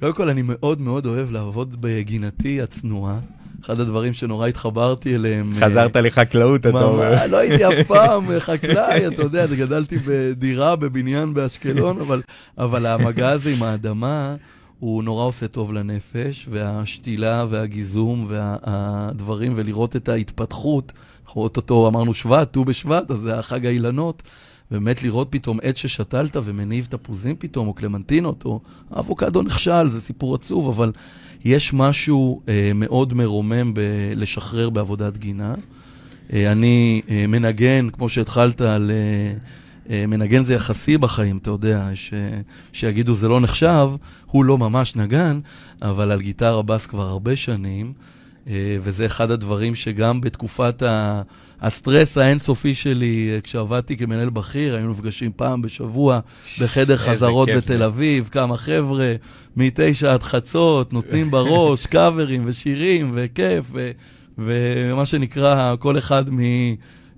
קודם 0.00 0.12
כל, 0.12 0.28
אני 0.28 0.42
מאוד 0.44 0.80
מאוד 0.80 1.06
אוהב 1.06 1.32
לעבוד 1.32 1.76
בגינתי 1.80 2.62
הצנועה. 2.62 3.18
אחד 3.64 3.80
הדברים 3.80 4.12
שנורא 4.12 4.48
התחברתי 4.48 5.14
אליהם... 5.14 5.52
אה, 5.54 5.60
חזרת 5.60 5.96
לחקלאות, 5.96 6.66
אתה 6.66 6.82
אומר. 6.82 7.26
לא 7.30 7.36
הייתי 7.36 7.66
אף 7.66 7.86
פעם 7.86 8.38
חקלאי, 8.38 9.06
אתה 9.06 9.22
יודע, 9.22 9.46
גדלתי 9.46 9.96
בדירה, 10.06 10.76
בבניין 10.76 11.34
באשקלון, 11.34 11.98
אבל 12.58 12.86
המגע 12.86 13.30
הזה 13.30 13.50
עם 13.50 13.62
האדמה... 13.62 14.34
הוא 14.80 15.02
נורא 15.02 15.24
עושה 15.24 15.48
טוב 15.48 15.72
לנפש, 15.72 16.46
והשתילה 16.50 17.44
והגיזום 17.48 18.24
והדברים, 18.28 19.52
ולראות 19.56 19.96
את 19.96 20.08
ההתפתחות, 20.08 20.92
אנחנו 21.26 21.42
אותו, 21.42 21.88
אמרנו 21.88 22.14
שבט, 22.14 22.52
ט"ו 22.52 22.64
בשבט, 22.64 23.10
אז 23.10 23.18
זה 23.18 23.38
החג 23.38 23.66
האילנות, 23.66 24.22
באמת 24.70 25.02
לראות 25.02 25.28
פתאום 25.30 25.58
עץ 25.62 25.76
ששתלת 25.76 26.36
ומניב 26.44 26.86
תפוזים 26.90 27.36
פתאום, 27.38 27.68
או 27.68 27.74
קלמנטינות, 27.74 28.44
או 28.44 28.60
אבוקדו 28.98 29.42
נכשל, 29.42 29.88
זה 29.88 30.00
סיפור 30.00 30.34
עצוב, 30.34 30.68
אבל 30.68 30.92
יש 31.44 31.72
משהו 31.74 32.40
אה, 32.48 32.70
מאוד 32.74 33.14
מרומם 33.14 33.74
בלשחרר 33.74 34.70
בעבודת 34.70 35.18
גינה. 35.18 35.54
אה, 36.32 36.52
אני 36.52 37.02
אה, 37.10 37.24
מנגן, 37.28 37.90
כמו 37.90 38.08
שהתחלת, 38.08 38.60
על... 38.60 38.90
אה, 38.90 39.38
מנגן 39.90 40.44
זה 40.44 40.54
יחסי 40.54 40.98
בחיים, 40.98 41.36
אתה 41.36 41.50
יודע, 41.50 41.88
ש... 41.94 42.14
שיגידו 42.72 43.14
זה 43.14 43.28
לא 43.28 43.40
נחשב, 43.40 43.88
הוא 44.26 44.44
לא 44.44 44.58
ממש 44.58 44.96
נגן, 44.96 45.40
אבל 45.82 46.12
על 46.12 46.20
גיטרה 46.20 46.62
בס 46.62 46.86
כבר 46.86 47.06
הרבה 47.06 47.36
שנים, 47.36 47.92
אה, 48.48 48.76
וזה 48.80 49.06
אחד 49.06 49.30
הדברים 49.30 49.74
שגם 49.74 50.20
בתקופת 50.20 50.82
ה... 50.82 51.22
הסטרס 51.60 52.18
האינסופי 52.18 52.74
שלי, 52.74 53.30
אה, 53.34 53.40
כשעבדתי 53.40 53.96
כמנהל 53.96 54.30
בכיר, 54.30 54.74
היינו 54.74 54.90
נפגשים 54.90 55.30
פעם 55.36 55.62
בשבוע 55.62 56.20
בחדר 56.62 56.96
חזרות 56.96 57.48
בתל 57.56 57.82
אביב, 57.82 58.28
כמה 58.32 58.56
חבר'ה, 58.56 59.14
מתשע 59.56 60.12
עד 60.12 60.22
חצות, 60.22 60.92
נותנים 60.92 61.30
בראש 61.30 61.86
קאברים 61.86 62.42
ושירים 62.46 63.10
וכיף. 63.14 63.72
ומה 64.38 65.06
שנקרא, 65.06 65.74
כל 65.78 65.98
אחד 65.98 66.34
מ... 66.34 66.40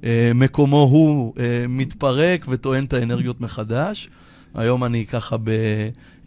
אה, 0.04 0.30
מקומו 0.34 0.82
הוא 0.82 1.34
אה, 1.38 1.64
מתפרק 1.68 2.44
וטוען 2.48 2.84
את 2.84 2.92
האנרגיות 2.92 3.40
מחדש. 3.40 4.08
היום 4.54 4.84
אני 4.84 5.06
ככה, 5.06 5.36
ב... 5.44 5.50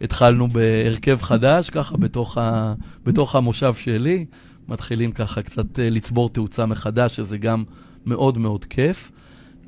התחלנו 0.00 0.48
בהרכב 0.48 1.18
חדש, 1.22 1.70
ככה 1.70 1.96
בתוך, 1.96 2.38
ה... 2.38 2.74
בתוך 3.04 3.36
המושב 3.36 3.74
שלי. 3.74 4.24
מתחילים 4.68 5.12
ככה 5.12 5.42
קצת 5.42 5.78
אה, 5.78 5.90
לצבור 5.90 6.28
תאוצה 6.28 6.66
מחדש, 6.66 7.16
שזה 7.16 7.38
גם 7.38 7.64
מאוד 8.06 8.38
מאוד 8.38 8.64
כיף. 8.64 9.10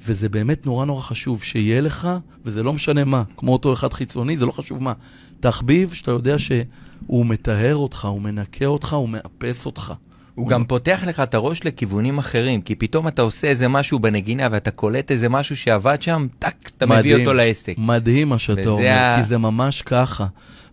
וזה 0.07 0.29
באמת 0.29 0.67
נורא 0.67 0.85
נורא 0.85 1.03
חשוב 1.03 1.43
שיהיה 1.43 1.81
לך, 1.81 2.09
וזה 2.45 2.62
לא 2.62 2.73
משנה 2.73 3.05
מה, 3.05 3.23
כמו 3.37 3.53
אותו 3.53 3.73
אחד 3.73 3.93
חיצוני, 3.93 4.38
זה 4.38 4.47
לא 4.47 4.51
חשוב 4.51 4.83
מה. 4.83 4.93
תחביב 5.40 5.93
שאתה 5.93 6.11
יודע 6.11 6.38
שהוא 6.38 7.27
מטהר 7.27 7.77
אותך, 7.77 8.05
הוא 8.05 8.23
מנקה 8.23 8.67
אותך, 8.67 8.93
הוא 8.93 9.09
מאפס 9.09 9.67
אותך. 9.67 9.93
הוא 10.35 10.49
גם 10.49 10.64
פותח 10.64 11.05
לך 11.07 11.20
את 11.20 11.35
הראש 11.35 11.64
לכיוונים 11.64 12.18
אחרים, 12.18 12.61
כי 12.61 12.75
פתאום 12.75 13.09
אתה 13.09 13.23
עושה 13.23 13.47
איזה 13.49 13.68
משהו 13.68 13.99
בנגינה 13.99 14.49
ואתה 14.51 14.70
קולט 14.70 15.11
איזה 15.11 15.29
משהו 15.29 15.57
שעבד 15.57 16.03
שם, 16.03 16.27
טאק, 16.38 16.70
אתה 16.77 16.87
מביא 16.87 16.99
מדהים, 16.99 17.20
אותו 17.20 17.33
לעסק. 17.35 17.75
מדהים 17.79 18.29
מה 18.29 18.38
שאתה 18.38 18.68
אומר, 18.68 18.88
ה- 18.88 19.16
כי 19.23 19.29
זה 19.29 19.38
ממש 19.38 19.83
ככה. 19.83 20.27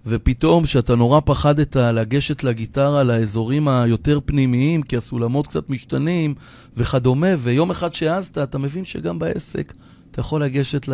ופתאום, 0.06 0.63
כשאתה 0.63 0.95
נורא 0.95 1.19
פחדת 1.26 1.76
לגשת 1.76 2.43
לגיטרה 2.43 3.04
לאזורים 3.04 3.67
היותר 3.67 4.19
פנימיים, 4.26 4.82
כי 4.82 4.97
הסולמות 4.97 5.47
קצת 5.47 5.69
משתנים 5.69 6.34
וכדומה, 6.78 7.28
ויום 7.38 7.71
אחד 7.71 7.93
שהעזת, 7.93 8.38
אתה 8.38 8.58
מבין 8.58 8.86
שגם 8.86 9.19
בעסק 9.19 9.74
אתה 10.12 10.19
יכול 10.19 10.43
לגשת 10.43 10.89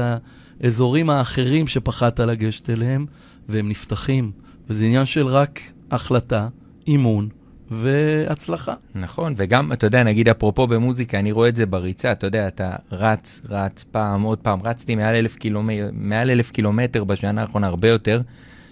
לאזורים 0.62 1.10
האחרים 1.10 1.68
שפחדת 1.68 2.20
לגשת 2.20 2.70
אליהם, 2.70 3.06
והם 3.50 3.70
נפתחים. 3.70 4.32
וזה 4.70 4.86
עניין 4.86 5.06
של 5.06 5.28
רק 5.28 5.60
החלטה, 5.92 6.48
אימון 6.88 7.30
והצלחה. 7.72 8.74
נכון, 8.96 9.34
וגם, 9.38 9.74
אתה 9.74 9.88
יודע, 9.88 10.04
נגיד 10.04 10.30
אפרופו 10.30 10.68
במוזיקה, 10.68 11.20
אני 11.20 11.32
רואה 11.32 11.50
את 11.50 11.56
זה 11.56 11.66
בריצה, 11.66 12.12
אתה 12.12 12.28
יודע, 12.28 12.48
אתה 12.48 12.76
רץ, 12.92 13.42
רץ, 13.50 13.86
פעם, 13.92 14.22
עוד 14.22 14.38
פעם, 14.38 14.60
רצתי 14.64 14.96
מעל 14.96 15.16
אלף, 15.16 15.36
קילומ... 15.36 15.70
מעל 15.94 16.30
אלף 16.30 16.52
קילומטר 16.52 17.04
בשנה 17.04 17.42
האחרונה, 17.42 17.68
הרבה 17.68 17.90
יותר. 17.90 18.22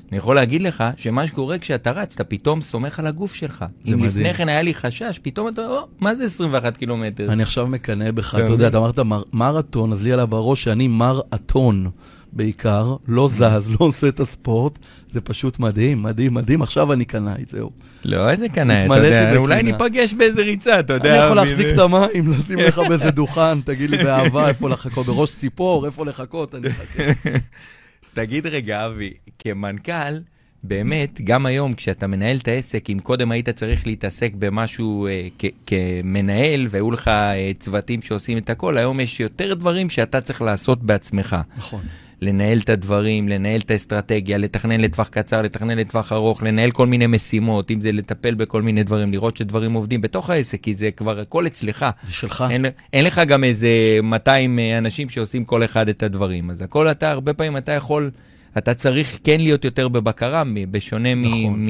אני 0.10 0.18
יכול 0.18 0.36
להגיד 0.36 0.62
לך 0.62 0.84
שמה 0.98 1.28
שקורה 1.28 1.58
כשאתה 1.58 1.92
רץ, 1.92 2.14
אתה 2.14 2.24
פתאום 2.24 2.62
סומך 2.62 3.00
על 3.00 3.08
הגוף 3.08 3.34
שלך. 3.34 3.66
זה 3.86 3.94
אם 3.94 4.00
מדהים. 4.00 4.10
לפני 4.26 4.34
כן 4.34 4.50
היה 4.50 4.62
לי 4.62 4.74
חשש, 4.74 5.20
פתאום 5.22 5.48
אתה, 5.48 5.68
או, 5.68 5.88
מה 6.00 6.16
זה 6.16 6.26
21 6.26 6.78
קילומטר? 6.78 7.32
אני 7.34 7.44
עכשיו 7.44 7.68
מקנא 7.68 8.12
בך, 8.12 8.36
אתה 8.36 8.52
יודע? 8.52 8.68
אתה 8.68 8.78
אמרת 8.78 9.00
מר- 9.00 9.24
מרתון, 9.34 9.92
אז 9.92 10.04
לי 10.04 10.12
עלה 10.12 10.26
בראש 10.26 10.64
שאני 10.64 10.88
מרתון 10.88 11.90
בעיקר, 12.36 12.96
לא 13.08 13.30
זז, 13.30 13.40
לא 13.70 13.78
עושה 13.80 14.08
את 14.08 14.20
הספורט, 14.20 14.80
זה 15.12 15.22
פשוט 15.22 15.60
מדהים, 15.60 16.04
מדהים, 16.04 16.34
מדהים, 16.34 16.62
עכשיו 16.62 16.94
אני 16.94 17.06
קנאי, 17.06 17.44
זהו. 17.50 17.72
לא, 18.06 18.30
איזה 18.30 18.50
קנאי, 18.50 18.86
אתה 18.86 18.96
יודע, 18.98 19.36
אולי. 19.38 19.64
ניפגש 19.64 20.14
באיזה 20.14 20.42
ריצה, 20.42 20.80
אתה 20.80 20.94
יודע. 20.94 21.16
אני 21.18 21.26
יכול. 21.26 21.36
להחזיק 21.36 21.68
את 21.74 21.80
המים, 21.80 22.32
לשים 22.32 22.60
לך 22.60 22.80
באיזה 22.90 23.12
דוכן, 23.12 23.62
תגיד 23.62 23.90
לי 23.90 23.98
באהבה 24.04 24.48
איפה 24.50 24.70
לחכות, 24.70 25.06
בראש 25.06 25.36
ציפור, 25.36 25.86
איפה 25.86 26.06
לחכות, 26.06 26.56
אני 26.56 26.68
אחכה. 26.68 27.04
תגיד 28.14 28.48
רגע, 28.48 28.86
אבי, 28.86 29.14
כמנכ"ל, 29.40 30.18
באמת, 30.64 31.22
גם 31.24 31.46
היום 31.46 31.74
כשאתה 31.74 32.08
מנהל 32.08 32.38
את 32.38 32.48
העסק, 32.48 32.90
אם 32.90 33.00
קודם 33.04 33.32
היית 33.32 33.50
צריך 33.50 33.88
להתעסק 33.88 34.32
במשהו 34.40 35.08
אה, 35.08 35.28
כ- 35.40 35.46
כמנהל 35.68 36.68
והיו 36.70 36.92
לך 36.92 37.08
אה, 37.08 37.52
צוותים 37.60 38.02
שעושים 38.02 38.38
את 38.38 38.50
הכל, 38.50 38.78
היום 38.78 39.00
יש 39.00 39.20
יותר 39.20 39.54
דברים 39.54 39.90
שאתה 39.90 40.22
צריך 40.22 40.42
לעשות 40.42 40.84
בעצמך. 40.84 41.36
נכון. 41.58 41.82
לנהל 42.22 42.58
את 42.58 42.70
הדברים, 42.70 43.30
לנהל 43.30 43.60
את 43.60 43.72
האסטרטגיה, 43.72 44.38
לתכנן 44.38 44.82
לטווח 44.82 45.08
קצר, 45.08 45.42
לתכנן 45.42 45.78
לטווח 45.78 46.12
ארוך, 46.12 46.44
לנהל 46.44 46.72
כל 46.72 46.88
מיני 46.88 47.08
משימות, 47.08 47.72
אם 47.72 47.82
זה 47.82 47.92
לטפל 47.92 48.34
בכל 48.34 48.62
מיני 48.62 48.84
דברים, 48.84 49.12
לראות 49.12 49.38
שדברים 49.38 49.74
עובדים 49.74 50.02
בתוך 50.02 50.30
העסק, 50.30 50.62
כי 50.62 50.76
זה 50.76 50.92
כבר 50.92 51.20
הכל 51.20 51.48
אצלך. 51.48 51.86
זה 52.04 52.14
שלך. 52.14 52.44
אין, 52.50 52.66
אין 52.94 53.06
לך 53.06 53.22
גם 53.28 53.44
איזה 53.44 53.70
200 54.04 54.60
אה, 54.60 54.78
אנשים 54.78 55.10
שעושים 55.10 55.46
כל 55.46 55.66
אחד 55.66 55.90
את 55.90 56.04
הדברים. 56.04 56.50
אז 56.50 56.62
הכל 56.62 56.92
אתה, 56.92 57.12
הרבה 57.12 57.34
פעמים 57.34 57.58
אתה 57.58 57.72
יכול, 57.72 58.12
אתה 58.58 58.74
צריך 58.74 59.20
כן 59.24 59.40
להיות 59.40 59.66
יותר 59.66 59.88
בבקרה, 59.88 60.44
בשונה 60.72 61.16
נכון. 61.16 61.68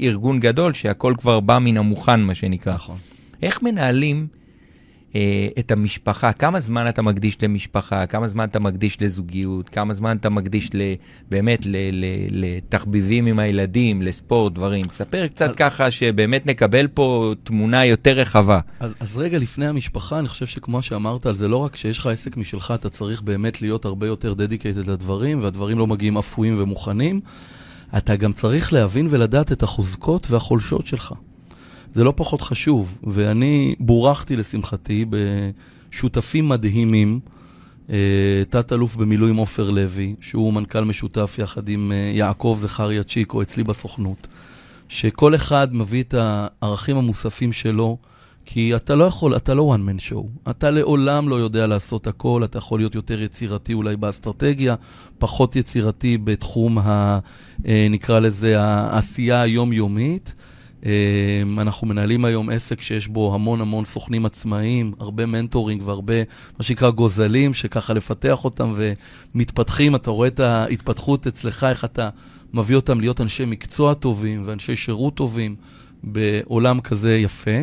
מארגון 0.00 0.40
גדול, 0.40 0.72
שהכל 0.72 1.14
כבר 1.18 1.40
בא 1.40 1.58
מן 1.58 1.76
המוכן, 1.76 2.20
מה 2.20 2.34
שנקרא. 2.34 2.74
נכון. 2.74 2.96
איך 3.42 3.62
מנהלים 3.62 4.26
את 5.58 5.70
המשפחה? 5.70 6.32
כמה 6.32 6.60
זמן 6.60 6.88
אתה 6.88 7.02
מקדיש 7.02 7.42
למשפחה? 7.42 8.06
כמה 8.06 8.28
זמן 8.28 8.44
אתה 8.44 8.60
מקדיש 8.60 9.02
לזוגיות? 9.02 9.68
כמה 9.68 9.94
זמן 9.94 10.16
אתה 10.16 10.30
מקדיש 10.30 10.70
ל, 10.74 10.80
באמת 11.30 11.66
לתחביבים 12.30 13.26
עם 13.26 13.38
הילדים, 13.38 14.02
לספורט, 14.02 14.52
דברים? 14.52 14.84
ספר 14.92 15.26
קצת 15.26 15.50
אז- 15.50 15.56
ככה, 15.56 15.90
שבאמת 15.90 16.46
נקבל 16.46 16.86
פה 16.88 17.34
תמונה 17.44 17.84
יותר 17.84 18.12
רחבה. 18.12 18.60
אז, 18.80 18.94
אז 19.00 19.16
רגע 19.16 19.38
לפני 19.38 19.66
המשפחה, 19.66 20.18
אני 20.18 20.28
חושב 20.28 20.46
שכמו 20.46 20.82
שאמרת, 20.82 21.26
זה 21.32 21.48
לא 21.48 21.56
רק 21.56 21.76
שיש 21.76 21.98
לך 21.98 22.06
עסק 22.06 22.36
משלך, 22.36 22.70
אתה 22.74 22.88
צריך 22.88 23.22
באמת 23.22 23.62
להיות 23.62 23.84
הרבה 23.84 24.06
יותר 24.06 24.34
דדיקייטד 24.34 24.86
לדברים, 24.86 25.42
והדברים 25.42 25.78
לא 25.78 25.86
מגיעים 25.86 26.18
אפויים 26.18 26.54
ומוכנים. 26.58 27.20
אתה 27.96 28.16
גם 28.16 28.32
צריך 28.32 28.72
להבין 28.72 29.06
ולדעת 29.10 29.52
את 29.52 29.62
החוזקות 29.62 30.30
והחולשות 30.30 30.86
שלך. 30.86 31.12
זה 31.94 32.04
לא 32.04 32.12
פחות 32.16 32.40
חשוב, 32.40 32.98
ואני 33.04 33.74
בורכתי 33.80 34.36
לשמחתי 34.36 35.04
בשותפים 35.10 36.48
מדהימים, 36.48 37.20
אה, 37.90 38.42
תת-אלוף 38.50 38.96
במילואים 38.96 39.36
עופר 39.36 39.70
לוי, 39.70 40.14
שהוא 40.20 40.52
מנכ"ל 40.52 40.84
משותף 40.84 41.36
יחד 41.38 41.68
עם 41.68 41.92
אה, 41.92 42.10
יעקב 42.14 42.58
זכריה 42.60 43.02
צ'יקו 43.02 43.42
אצלי 43.42 43.64
בסוכנות, 43.64 44.28
שכל 44.88 45.34
אחד 45.34 45.74
מביא 45.74 46.02
את 46.02 46.14
הערכים 46.18 46.96
המוספים 46.96 47.52
שלו, 47.52 47.98
כי 48.44 48.76
אתה 48.76 48.94
לא 48.94 49.04
יכול, 49.04 49.36
אתה 49.36 49.54
לא 49.54 49.74
one 49.76 49.88
man 49.88 50.12
show. 50.12 50.50
אתה 50.50 50.70
לעולם 50.70 51.28
לא 51.28 51.34
יודע 51.34 51.66
לעשות 51.66 52.06
הכל, 52.06 52.44
אתה 52.44 52.58
יכול 52.58 52.80
להיות 52.80 52.94
יותר 52.94 53.22
יצירתי 53.22 53.74
אולי 53.74 53.96
באסטרטגיה, 53.96 54.74
פחות 55.18 55.56
יצירתי 55.56 56.18
בתחום, 56.18 56.78
ה, 56.78 57.18
אה, 57.66 57.86
נקרא 57.90 58.18
לזה, 58.18 58.60
העשייה 58.60 59.42
היומיומית. 59.42 60.34
אה, 60.86 61.42
אנחנו 61.58 61.86
מנהלים 61.86 62.24
היום 62.24 62.50
עסק 62.50 62.80
שיש 62.80 63.08
בו 63.08 63.34
המון 63.34 63.60
המון 63.60 63.84
סוכנים 63.84 64.26
עצמאיים, 64.26 64.92
הרבה 64.98 65.26
מנטורינג 65.26 65.82
והרבה, 65.84 66.14
מה 66.58 66.62
שנקרא 66.62 66.90
גוזלים, 66.90 67.54
שככה 67.54 67.92
לפתח 67.92 68.44
אותם 68.44 68.74
ומתפתחים. 69.34 69.94
אתה 69.94 70.10
רואה 70.10 70.28
את 70.28 70.40
ההתפתחות 70.40 71.26
אצלך, 71.26 71.64
איך 71.64 71.84
אתה 71.84 72.08
מביא 72.52 72.76
אותם 72.76 73.00
להיות 73.00 73.20
אנשי 73.20 73.44
מקצוע 73.44 73.94
טובים 73.94 74.42
ואנשי 74.44 74.76
שירות 74.76 75.14
טובים 75.14 75.56
בעולם 76.04 76.80
כזה 76.80 77.16
יפה. 77.16 77.60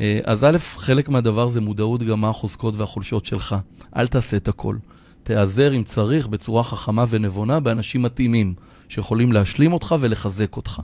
אה, 0.00 0.20
אז 0.24 0.44
א', 0.44 0.58
חלק 0.76 1.08
מהדבר 1.08 1.48
זה 1.48 1.60
מודעות 1.60 2.02
גם 2.02 2.20
מה 2.20 2.28
החוזקות 2.28 2.76
והחולשות 2.76 3.26
שלך. 3.26 3.56
אל 3.96 4.06
תעשה 4.06 4.36
את 4.36 4.48
הכל. 4.48 4.76
תיעזר 5.22 5.76
אם 5.76 5.82
צריך 5.82 6.26
בצורה 6.26 6.62
חכמה 6.62 7.04
ונבונה 7.08 7.60
באנשים 7.60 8.02
מתאימים, 8.02 8.54
שיכולים 8.88 9.32
להשלים 9.32 9.72
אותך 9.72 9.94
ולחזק 10.00 10.56
אותך. 10.56 10.80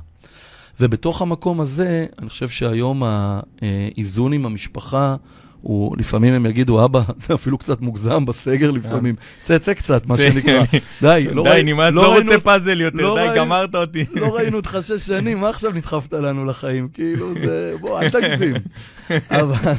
ובתוך 0.80 1.22
המקום 1.22 1.60
הזה, 1.60 2.06
אני 2.18 2.28
חושב 2.28 2.48
שהיום 2.48 3.02
האיזון 3.62 4.32
עם 4.32 4.46
המשפחה, 4.46 5.16
הוא, 5.62 5.96
לפעמים 5.98 6.34
הם 6.34 6.46
יגידו, 6.46 6.84
אבא, 6.84 7.00
זה 7.26 7.34
אפילו 7.34 7.58
קצת 7.58 7.80
מוגזם 7.80 8.24
בסגר 8.24 8.70
לפעמים. 8.70 9.14
צא, 9.42 9.58
צא 9.58 9.74
קצת, 9.74 10.06
מה. 10.06 10.16
שנקרא. 10.16 10.64
די, 11.02 11.26
לא 11.32 11.42
די, 11.42 11.48
ראי- 11.50 11.62
נמאס, 11.64 11.92
לא 11.94 12.02
לא 12.02 12.12
ראינו- 12.14 12.32
רוצה 12.32 12.44
פאזל 12.44 12.80
יותר, 12.80 12.96
לא 13.02 13.14
די, 13.14 13.20
ראינו- 13.20 13.36
גמרת 13.36 13.74
אותי. 13.74 14.04
לא 14.14 14.36
ראינו 14.36 14.56
אותך 14.56 14.78
שש 14.80 14.92
שנים, 15.06 15.38
מה 15.40 15.48
עכשיו 15.48 15.72
נדחפת 15.72 16.12
לנו 16.12 16.44
לחיים? 16.44 16.88
כאילו, 16.88 17.34
זה... 17.44 17.74
בוא, 17.80 18.00
אל 18.00 18.08
תגזים. 18.08 18.54
אבל, 19.40 19.72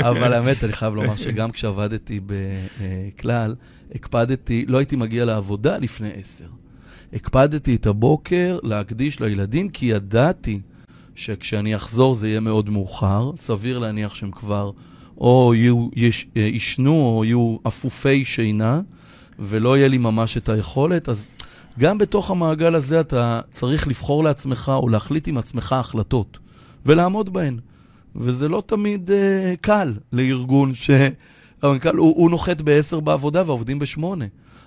אבל 0.00 0.32
האמת, 0.32 0.64
אני 0.64 0.72
חייב 0.72 0.94
לומר 0.94 1.16
שגם 1.16 1.50
כשעבדתי 1.50 2.20
בכלל, 2.26 3.54
הקפדתי, 3.94 4.64
לא 4.68 4.78
הייתי 4.78 4.96
מגיע 4.96 5.24
לעבודה 5.24 5.78
לפני 5.78 6.10
עשר. 6.14 6.44
הקפדתי 7.12 7.74
את 7.74 7.86
הבוקר 7.86 8.58
להקדיש 8.62 9.20
לילדים, 9.20 9.68
כי 9.68 9.86
ידעתי 9.86 10.60
שכשאני 11.14 11.76
אחזור 11.76 12.14
זה 12.14 12.28
יהיה 12.28 12.40
מאוד 12.40 12.70
מאוחר, 12.70 13.30
סביר 13.36 13.78
להניח 13.78 14.14
שהם 14.14 14.30
כבר 14.30 14.70
או 15.18 15.52
יהיו, 15.54 15.88
יש, 15.96 16.26
אה, 16.36 16.50
או 16.88 17.24
יהיו 17.24 17.56
אפופי 17.66 18.24
שינה, 18.24 18.80
ולא 19.38 19.78
יהיה 19.78 19.88
לי 19.88 19.98
ממש 19.98 20.36
את 20.36 20.48
היכולת, 20.48 21.08
אז 21.08 21.26
גם 21.78 21.98
בתוך 21.98 22.30
המעגל 22.30 22.74
הזה 22.74 23.00
אתה 23.00 23.40
צריך 23.50 23.88
לבחור 23.88 24.24
לעצמך 24.24 24.72
או 24.74 24.88
להחליט 24.88 25.28
עם 25.28 25.38
עצמך 25.38 25.72
החלטות, 25.72 26.38
ולעמוד 26.86 27.32
בהן. 27.32 27.58
וזה 28.16 28.48
לא 28.48 28.62
תמיד 28.66 29.10
uh, 29.10 29.12
קל 29.60 29.94
לארגון 30.12 30.74
שהמנכ"ל, 30.74 31.96
הוא, 31.96 32.14
הוא 32.16 32.30
נוחת 32.30 32.60
בעשר 32.60 33.00
בעבודה 33.00 33.42
והעובדים 33.46 33.78
בשמונה. 33.78 34.24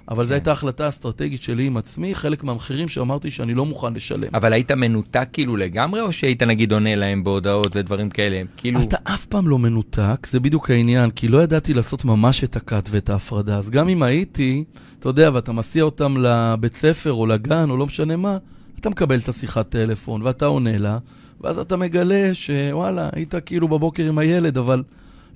אבל 0.10 0.24
זו 0.24 0.30
כן. 0.30 0.34
הייתה 0.34 0.52
החלטה 0.52 0.90
אסטרטגית 0.90 1.44
שלי 1.44 1.66
עם 1.66 1.78
עצמי, 1.78 2.16
חלק 2.16 2.44
מהמחירים 2.44 2.88
שאמרתי 2.88 3.32
שאני 3.32 3.54
לא 3.54 3.66
מוכן 3.66 3.94
לשלם. 3.94 4.28
אבל 4.34 4.54
היית 4.54 4.72
מנותק 4.72 5.28
כאילו 5.34 5.58
לגמרי, 5.58 6.02
או 6.02 6.14
שהיית 6.14 6.44
נגיד 6.44 6.72
עונה 6.72 6.96
להם 6.96 7.24
בהודעות 7.24 7.76
ודברים 7.76 8.10
כאלה? 8.10 8.42
כאילו... 8.58 8.82
אתה 8.82 8.98
אף 9.04 9.26
פעם 9.26 9.48
לא 9.48 9.60
מנותק, 9.60 10.28
זה 10.30 10.40
בדיוק 10.40 10.70
העניין, 10.70 11.10
כי 11.12 11.28
לא 11.28 11.44
ידעתי 11.44 11.74
לעשות 11.74 12.06
ממש 12.06 12.43
את 12.43 12.56
הקאט 12.56 12.89
ואת 12.91 13.10
ההפרדה. 13.10 13.58
אז 13.58 13.70
גם 13.70 13.89
אם 13.89 14.04
הייתי, 14.04 14.64
אתה 14.99 15.10
יודע, 15.10 15.30
ואתה 15.34 15.52
מסיע 15.52 15.84
אותם 15.84 16.16
לבית 16.18 16.76
ספר 16.76 17.14
או 17.14 17.26
לגן 17.26 17.70
או 17.70 17.78
לא 17.78 17.86
משנה 17.86 18.16
מה, 18.16 18.38
אתה 18.80 18.89
מקבל 18.89 19.20
את 19.20 19.30
השיחת 19.30 19.70
טלפון 19.70 20.22
ואתה 20.22 20.45
עונה 20.45 20.78
לה, 20.78 20.97
ואז 21.41 21.60
אתה 21.60 21.78
מגלה 21.78 22.30
שוואלה, 22.34 23.10
היית 23.14 23.36
כאילו 23.45 23.68
בבוקר 23.68 24.08
עם 24.08 24.18
הילד, 24.18 24.58
אבל 24.58 24.84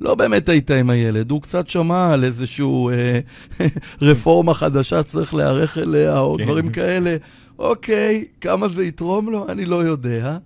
לא 0.02 0.16
באמת 0.16 0.50
היית 0.50 0.72
עם 0.72 0.90
הילד. 0.90 1.32
הוא 1.32 1.42
קצת 1.42 1.68
שמע 1.68 2.14
על 2.14 2.24
איזשהו 2.24 2.90
אה, 2.90 3.20
רפורמה 4.02 4.54
חדשה, 4.54 5.04
צריך 5.04 5.34
להיערך 5.34 5.78
אליה, 5.78 6.20
או 6.20 6.36
כן. 6.38 6.44
דברים 6.44 6.70
כאלה. 6.70 7.16
אוקיי, 7.60 8.26
כמה 8.42 8.68
זה 8.68 8.86
יתרום 8.86 9.32
לו? 9.32 9.46
אני 9.50 9.66
לא 9.66 9.76
יודע. 9.76 10.38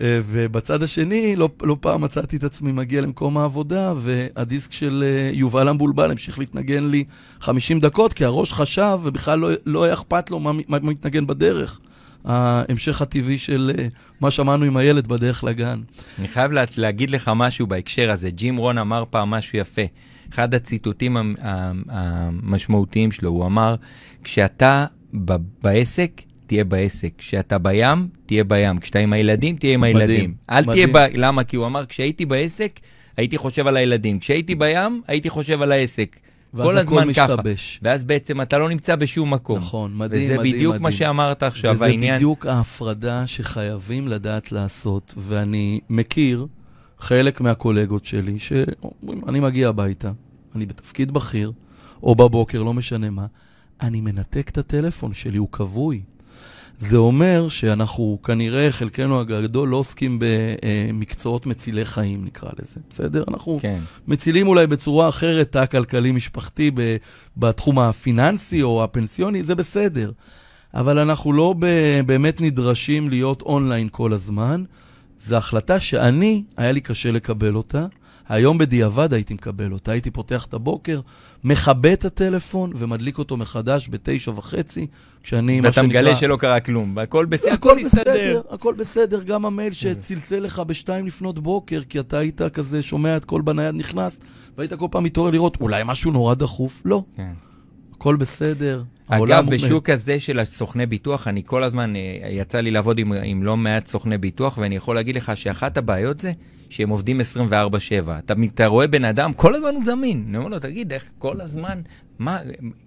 אה, 0.00 0.20
ובצד 0.24 0.82
השני, 0.82 1.36
לא, 1.36 1.48
לא 1.62 1.76
פעם 1.80 2.00
מצאתי 2.00 2.36
את 2.36 2.44
עצמי 2.44 2.72
מגיע 2.72 3.00
למקום 3.00 3.38
העבודה, 3.38 3.92
והדיסק 3.96 4.72
של 4.72 5.04
אה, 5.06 5.30
יובל 5.32 5.68
המבולבל 5.68 6.10
המשיך 6.10 6.38
להתנגן 6.38 6.84
לי 6.84 7.04
50 7.40 7.80
דקות, 7.80 8.12
כי 8.12 8.24
הראש 8.24 8.52
חשב, 8.52 8.98
ובכלל 9.02 9.38
לא, 9.38 9.50
לא 9.66 9.84
היה 9.84 9.94
אכפת 9.94 10.30
לו 10.30 10.40
מה, 10.40 10.52
מה 10.68 10.78
מתנגן 10.78 11.26
בדרך. 11.26 11.80
ההמשך 12.24 13.02
הטבעי 13.02 13.38
של 13.38 13.72
אה, 13.78 13.86
מה 14.20 14.30
שמענו 14.30 14.64
עם 14.64 14.76
הילד 14.76 15.06
בדרך 15.06 15.44
לגן. 15.44 15.80
אני 16.18 16.28
חייב 16.28 16.52
לה, 16.52 16.64
להגיד 16.76 17.10
לך 17.10 17.30
משהו 17.36 17.66
בהקשר 17.66 18.10
הזה. 18.10 18.30
ג'ים 18.30 18.56
רון 18.56 18.78
אמר 18.78 19.04
פעם 19.10 19.30
משהו 19.30 19.58
יפה. 19.58 19.82
אחד 20.32 20.54
הציטוטים 20.54 21.16
המשמעותיים 21.88 23.12
שלו, 23.12 23.30
הוא 23.30 23.46
אמר, 23.46 23.74
כשאתה 24.24 24.86
בעסק, 25.62 26.22
תהיה 26.46 26.64
בעסק. 26.64 27.12
כשאתה 27.18 27.58
בים, 27.58 28.08
תהיה 28.26 28.44
בים. 28.44 28.78
כשאתה 28.78 28.98
עם 28.98 29.12
הילדים, 29.12 29.56
תהיה 29.56 29.74
עם 29.74 29.84
הילדים. 29.84 30.06
מדהים. 30.06 30.34
אל 30.50 30.64
מדהים. 30.66 30.92
תהיה 30.92 31.08
ב... 31.08 31.12
למה? 31.14 31.44
כי 31.44 31.56
הוא 31.56 31.66
אמר, 31.66 31.86
כשהייתי 31.86 32.26
בעסק, 32.26 32.80
הייתי 33.16 33.38
חושב 33.38 33.66
על 33.66 33.76
הילדים. 33.76 34.18
כשהייתי 34.18 34.54
בים, 34.54 35.02
הייתי 35.06 35.30
חושב 35.30 35.62
על 35.62 35.72
העסק. 35.72 36.16
כל 36.56 36.78
הזמן 36.78 37.12
ככה. 37.12 37.26
משתבש. 37.26 37.80
ואז 37.82 38.04
בעצם 38.04 38.42
אתה 38.42 38.58
לא 38.58 38.68
נמצא 38.68 38.96
בשום 38.96 39.34
מקום. 39.34 39.58
נכון, 39.58 39.96
מדהים, 39.96 40.22
וזה 40.22 40.38
מדהים, 40.38 40.54
בדיוק 40.54 40.74
מדהים. 40.74 40.82
מה 40.82 40.92
שאמרת 40.92 41.42
עכשיו, 41.42 41.74
וזה 41.74 41.84
העניין... 41.84 42.12
וזה 42.12 42.16
בדיוק 42.16 42.46
ההפרדה 42.46 43.26
שחייבים 43.26 44.08
לדעת 44.08 44.52
לעשות, 44.52 45.14
ואני 45.16 45.80
מכיר 45.90 46.46
חלק 46.98 47.40
מהקולגות 47.40 48.04
שלי, 48.06 48.38
שאומרים, 48.38 49.20
אני 49.28 49.40
מגיע 49.40 49.68
הביתה, 49.68 50.10
אני 50.54 50.66
בתפקיד 50.66 51.10
בכיר, 51.12 51.52
או 52.02 52.14
בבוקר, 52.14 52.62
לא 52.62 52.74
משנה 52.74 53.10
מה, 53.10 53.26
אני 53.80 54.00
מנתק 54.00 54.48
את 54.48 54.58
הטלפון 54.58 55.14
שלי, 55.14 55.38
הוא 55.38 55.48
כבוי. 55.52 56.02
זה 56.78 56.96
אומר 56.96 57.48
שאנחנו 57.48 58.18
כנראה, 58.24 58.70
חלקנו 58.70 59.20
הגדול, 59.20 59.68
לא 59.68 59.76
עוסקים 59.76 60.18
במקצועות 60.20 61.46
מצילי 61.46 61.84
חיים, 61.84 62.24
נקרא 62.24 62.50
לזה, 62.58 62.80
בסדר? 62.90 63.24
אנחנו 63.28 63.58
כן. 63.62 63.78
מצילים 64.08 64.48
אולי 64.48 64.66
בצורה 64.66 65.08
אחרת 65.08 65.52
תא 65.52 65.66
כלכלי-משפחתי 65.66 66.70
בתחום 67.36 67.78
הפיננסי 67.78 68.62
או 68.62 68.84
הפנסיוני, 68.84 69.44
זה 69.44 69.54
בסדר. 69.54 70.12
אבל 70.74 70.98
אנחנו 70.98 71.32
לא 71.32 71.54
באמת 72.06 72.40
נדרשים 72.40 73.10
להיות 73.10 73.42
אונליין 73.42 73.88
כל 73.92 74.12
הזמן. 74.12 74.64
זו 75.18 75.36
החלטה 75.36 75.80
שאני, 75.80 76.44
היה 76.56 76.72
לי 76.72 76.80
קשה 76.80 77.12
לקבל 77.12 77.54
אותה. 77.54 77.86
היום 78.28 78.58
בדיעבד 78.58 79.12
הייתי 79.12 79.34
מקבל 79.34 79.72
אותה, 79.72 79.92
הייתי 79.92 80.10
פותח 80.10 80.44
את 80.44 80.54
הבוקר, 80.54 81.00
מכבה 81.44 81.92
את 81.92 82.04
הטלפון 82.04 82.72
ומדליק 82.76 83.18
אותו 83.18 83.36
מחדש 83.36 83.88
בתשע 83.90 84.30
וחצי, 84.30 84.86
כשאני, 85.22 85.60
מה 85.60 85.72
שנקרא... 85.72 85.82
ואתה 85.82 85.98
מגלה 86.00 86.16
שלא 86.16 86.36
קרה 86.36 86.60
כלום, 86.60 86.92
והכל 86.96 87.24
בסדר, 87.24 87.52
הכל 87.52 87.78
בסדר. 87.84 88.40
הכל 88.50 88.74
בסדר, 88.74 89.22
גם 89.22 89.46
המייל 89.46 89.72
שצלצל 89.72 90.38
לך 90.38 90.58
בשתיים 90.60 91.06
לפנות 91.06 91.38
בוקר, 91.38 91.80
כי 91.88 92.00
אתה 92.00 92.18
היית 92.18 92.42
כזה 92.42 92.82
שומע 92.82 93.16
את 93.16 93.24
קול 93.24 93.42
בנייד 93.42 93.74
נכנס, 93.74 94.20
והיית 94.58 94.72
כל 94.72 94.88
פעם 94.90 95.04
מתעורר 95.04 95.30
לראות, 95.30 95.56
אולי 95.60 95.82
משהו 95.84 96.12
נורא 96.12 96.34
דחוף? 96.34 96.82
לא. 96.84 97.02
כן. 97.16 97.32
הכל 97.96 98.16
בסדר. 98.16 98.82
אגב, 99.08 99.50
בשוק 99.50 99.90
הזה 99.90 100.20
של 100.20 100.38
הסוכני 100.38 100.86
ביטוח, 100.86 101.28
אני 101.28 101.42
כל 101.46 101.62
הזמן, 101.62 101.96
אה, 101.96 102.28
יצא 102.30 102.60
לי 102.60 102.70
לעבוד 102.70 102.98
עם, 102.98 103.12
עם 103.12 103.42
לא 103.42 103.56
מעט 103.56 103.86
סוכני 103.86 104.18
ביטוח, 104.18 104.58
ואני 104.58 104.76
יכול 104.76 104.94
להגיד 104.94 105.16
לך 105.16 105.32
שאחת 105.34 105.76
הבעיות 105.76 106.20
זה 106.20 106.32
שהם 106.70 106.88
עובדים 106.88 107.20
24-7. 107.20 107.22
אתה, 108.18 108.34
אתה 108.54 108.66
רואה 108.66 108.86
בן 108.86 109.04
אדם, 109.04 109.32
כל 109.32 109.54
הזמן 109.54 109.74
הוא 109.74 109.84
זמין. 109.84 110.24
אני 110.28 110.36
אומר 110.36 110.48
לו, 110.48 110.58
תגיד, 110.58 110.92
איך 110.92 111.04
כל 111.18 111.40
הזמן, 111.40 111.80
מה, 112.18 112.38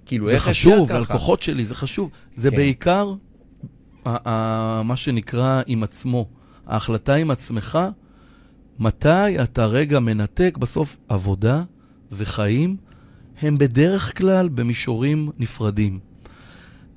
כאילו, 0.05 0.29
איך 0.29 0.47
אפשר 0.47 0.69
ככה? 0.69 0.79
זה 0.79 0.85
חשוב, 0.85 0.97
הלקוחות 0.97 1.43
שלי, 1.43 1.65
זה 1.65 1.75
חשוב. 1.75 2.09
זה 2.37 2.49
כן. 2.49 2.55
בעיקר 2.55 3.13
מה 4.83 4.93
שנקרא 4.95 5.61
עם 5.67 5.83
עצמו. 5.83 6.25
ההחלטה 6.67 7.15
עם 7.15 7.31
עצמך, 7.31 7.79
מתי 8.79 9.43
אתה 9.43 9.65
רגע 9.65 9.99
מנתק, 9.99 10.57
בסוף 10.59 10.97
עבודה 11.09 11.63
וחיים 12.11 12.77
הם 13.41 13.57
בדרך 13.57 14.17
כלל 14.17 14.49
במישורים 14.49 15.29
נפרדים. 15.39 15.99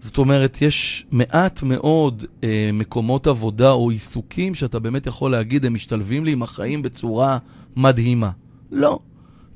זאת 0.01 0.19
אומרת, 0.19 0.63
יש 0.63 1.07
מעט 1.11 1.63
מאוד 1.63 2.25
אה, 2.45 2.71
מקומות 2.73 3.27
עבודה 3.27 3.71
או 3.71 3.91
עיסוקים 3.91 4.55
שאתה 4.55 4.79
באמת 4.79 5.07
יכול 5.07 5.31
להגיד, 5.31 5.65
הם 5.65 5.75
משתלבים 5.75 6.25
לי 6.25 6.33
עם 6.33 6.43
החיים 6.43 6.83
בצורה 6.83 7.39
מדהימה. 7.77 8.31
לא. 8.73 8.99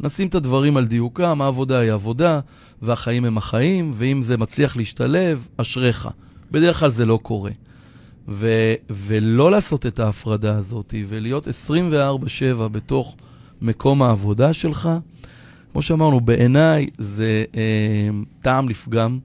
נשים 0.01 0.29
את 0.29 0.35
הדברים 0.35 0.77
על 0.77 0.87
דיוקם, 0.87 1.43
העבודה 1.43 1.79
היא 1.79 1.93
עבודה, 1.93 2.41
והחיים 2.83 3.25
הם 3.25 3.39
החיים, 3.39 3.93
ואם 3.95 4.23
זה 4.23 4.37
מצליח 4.37 4.77
להשתלב, 4.77 5.49
אשריך. 5.57 6.09
בדרך 6.51 6.81
כלל 6.81 6.91
זה 6.91 7.07
לא 7.07 7.19
קורה. 7.23 7.51
ו- 8.29 8.75
ולא 8.91 9.51
לעשות 9.51 9.87
את 9.87 10.01
ההפרדה 10.01 10.57
הזאת, 10.57 10.95
ולהיות 11.09 11.49
24-7 12.59 12.69
בתוך 12.69 13.17
מקום 13.63 14.03
העבודה 14.03 14.53
שלך, 14.53 14.89
כמו 15.77 15.83
שאמרנו, 15.83 16.21
בעיניי 16.21 16.87
זה 16.99 17.45
אה, 17.57 18.09
טעם 18.43 18.69
לפגם. 18.69 19.19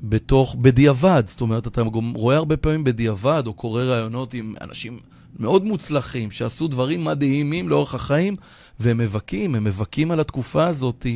בתוך, 0.00 0.56
בדיעבד, 0.60 1.22
זאת 1.26 1.40
אומרת, 1.40 1.66
אתה 1.66 1.82
גם 1.82 2.12
רואה 2.14 2.36
הרבה 2.36 2.56
פעמים 2.56 2.84
בדיעבד, 2.84 3.42
או 3.46 3.52
קורא 3.52 3.82
ראיונות 3.82 4.34
עם 4.34 4.54
אנשים 4.60 4.98
מאוד 5.38 5.64
מוצלחים, 5.64 6.30
שעשו 6.30 6.68
דברים 6.68 7.04
מדהימים 7.04 7.68
לאורך 7.68 7.94
החיים, 7.94 8.36
והם 8.80 8.98
מבכים, 8.98 9.54
הם 9.54 9.64
מבכים 9.64 10.10
על 10.10 10.20
התקופה 10.20 10.66
הזאת 10.66 11.06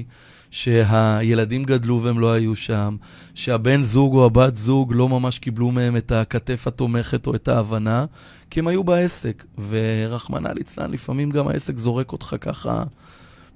שהילדים 0.51 1.65
גדלו 1.65 2.03
והם 2.03 2.19
לא 2.19 2.33
היו 2.33 2.57
שם, 2.57 2.97
שהבן 3.35 3.83
זוג 3.83 4.15
או 4.15 4.27
הבת 4.27 4.57
זוג 4.57 4.93
לא 4.95 5.09
ממש 5.09 5.39
קיבלו 5.39 5.71
מהם 5.71 5.97
את 5.97 6.13
הכתף 6.13 6.67
התומכת 6.67 7.27
או 7.27 7.35
את 7.35 7.49
ההבנה, 7.49 8.05
כי 8.51 8.61
הם 8.61 8.69
היו 8.69 8.85
בעסק. 8.85 9.45
ורחמנא 9.69 10.49
ליצלן, 10.49 10.91
לפעמים 10.91 11.31
גם 11.31 11.49
העסק 11.49 11.79
זורק 11.79 12.13
אותך 12.13 12.37
ככה, 12.41 12.83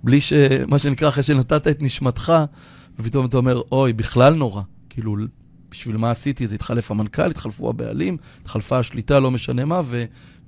בלי 0.04 0.20
ש... 0.20 0.32
מה 0.66 0.78
שנקרא, 0.78 1.08
אחרי 1.08 1.22
שנתת 1.22 1.68
את 1.68 1.82
נשמתך, 1.82 2.32
ופתאום 2.98 3.26
אתה 3.26 3.36
אומר, 3.36 3.62
אוי, 3.72 3.92
בכלל 3.92 4.34
נורא. 4.34 4.62
כאילו, 4.90 5.16
בשביל 5.70 5.96
מה 5.96 6.10
עשיתי 6.10 6.44
את 6.44 6.48
זה? 6.48 6.54
התחלף 6.54 6.90
המנכ"ל, 6.90 7.30
התחלפו 7.30 7.70
הבעלים, 7.70 8.16
התחלפה 8.42 8.78
השליטה, 8.78 9.20
לא 9.20 9.30
משנה 9.30 9.64
מה, 9.64 9.80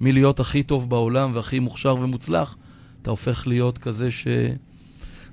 ומלהיות 0.01 0.41
הכי 0.41 0.63
טוב 0.63 0.91
בעולם 0.91 1.31
והכי 1.35 1.59
מוכשר 1.59 1.95
ומוצלח, 2.01 2.57
אתה 3.03 3.11
הופך 3.11 3.47
להיות 3.47 3.79
כזה 3.79 4.11
ש... 4.11 4.27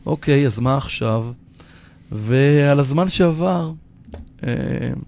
אוקיי, 0.05 0.45
אז 0.45 0.59
מה 0.59 0.77
עכשיו? 0.77 1.25
ועל 2.11 2.79
הזמן 2.79 3.09
שעבר, 3.09 3.71
אה, 4.43 4.53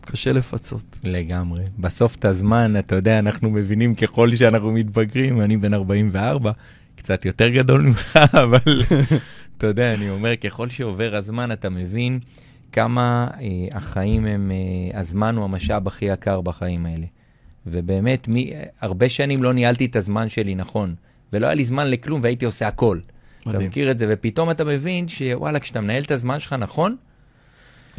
קשה 0.01 0.33
לפצות. 0.33 0.99
לגמרי. 1.03 1.63
בסוף 1.79 2.15
את 2.15 2.25
הזמן, 2.25 2.79
אתה 2.79 2.95
יודע, 2.95 3.19
אנחנו 3.19 3.49
מבינים 3.49 3.95
ככל 3.95 4.35
שאנחנו 4.35 4.71
מתבגרים, 4.71 5.41
אני 5.41 5.57
בן 5.57 5.73
44, 5.73 6.51
קצת 6.99 7.25
יותר 7.25 7.49
גדול 7.49 7.81
ממך, 7.81 8.19
אבל 8.43 8.81
אתה 9.57 9.67
יודע, 9.67 9.93
אני 9.93 10.09
אומר, 10.09 10.35
ככל 10.35 10.69
שעובר 10.69 11.15
הזמן, 11.15 11.51
אתה 11.51 11.69
מבין 11.69 12.19
כמה 12.71 13.27
אה, 13.41 13.77
החיים 13.77 14.25
הם, 14.25 14.51
אה, 14.51 14.99
הזמן 14.99 15.35
הוא 15.35 15.45
המשאב 15.45 15.87
הכי 15.87 16.05
יקר 16.05 16.41
בחיים 16.41 16.85
האלה. 16.85 17.05
ובאמת, 17.67 18.27
מי, 18.27 18.53
הרבה 18.81 19.09
שנים 19.09 19.43
לא 19.43 19.53
ניהלתי 19.53 19.85
את 19.85 19.95
הזמן 19.95 20.29
שלי 20.29 20.55
נכון, 20.55 20.95
ולא 21.33 21.45
היה 21.45 21.55
לי 21.55 21.65
זמן 21.65 21.89
לכלום 21.89 22.21
והייתי 22.23 22.45
עושה 22.45 22.67
הכל. 22.67 22.99
מדהים. 23.45 23.61
אתה 23.61 23.69
מכיר 23.69 23.91
את 23.91 23.97
זה, 23.97 24.05
ופתאום 24.09 24.51
אתה 24.51 24.63
מבין 24.63 25.07
שוואלה, 25.07 25.59
כשאתה 25.59 25.81
מנהל 25.81 26.03
את 26.03 26.11
הזמן 26.11 26.39
שלך 26.39 26.53
נכון, 26.53 26.95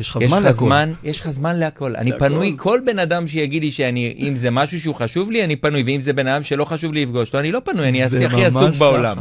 יש 0.00 0.08
לך 0.08 0.18
זמן 0.28 0.42
להכל. 0.42 0.64
זמן, 0.64 0.92
יש 1.04 1.20
לך 1.20 1.30
זמן 1.30 1.56
להכל. 1.56 1.96
אני 1.96 2.12
פנוי, 2.18 2.54
כל 2.56 2.80
בן 2.86 2.98
אדם 2.98 3.28
שיגיד 3.28 3.62
לי 3.62 3.72
שאם 3.72 4.32
זה 4.36 4.50
משהו 4.50 4.80
שהוא 4.80 4.94
חשוב 4.94 5.30
לי, 5.30 5.44
אני 5.44 5.56
פנוי, 5.56 5.82
ואם 5.82 6.00
זה 6.00 6.12
בן 6.12 6.26
אדם 6.26 6.42
שלא 6.42 6.64
חשוב 6.64 6.92
לי 6.92 7.02
לפגוש 7.02 7.28
אותו, 7.28 7.38
אני 7.38 7.52
לא 7.52 7.60
פנוי, 7.64 7.88
אני 7.88 8.04
אעשה 8.04 8.26
הכי 8.26 8.44
עסוק 8.44 8.74
בעולם. 8.78 9.16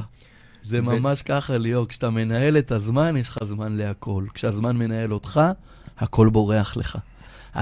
זה 0.64 0.82
ממש 0.82 1.22
ככה, 1.22 1.58
ליאור. 1.58 1.88
כשאתה 1.88 2.10
מנהל 2.10 2.58
את 2.58 2.72
הזמן, 2.72 3.18
יש 3.18 3.30
לך 3.30 3.38
זמן 3.44 3.78
להכל. 3.78 4.24
כשהזמן 4.34 4.78
מנהל 4.78 5.14
אותך, 5.14 5.42
הכל 6.00 6.30
בורח 6.30 6.78
לך. 6.78 6.98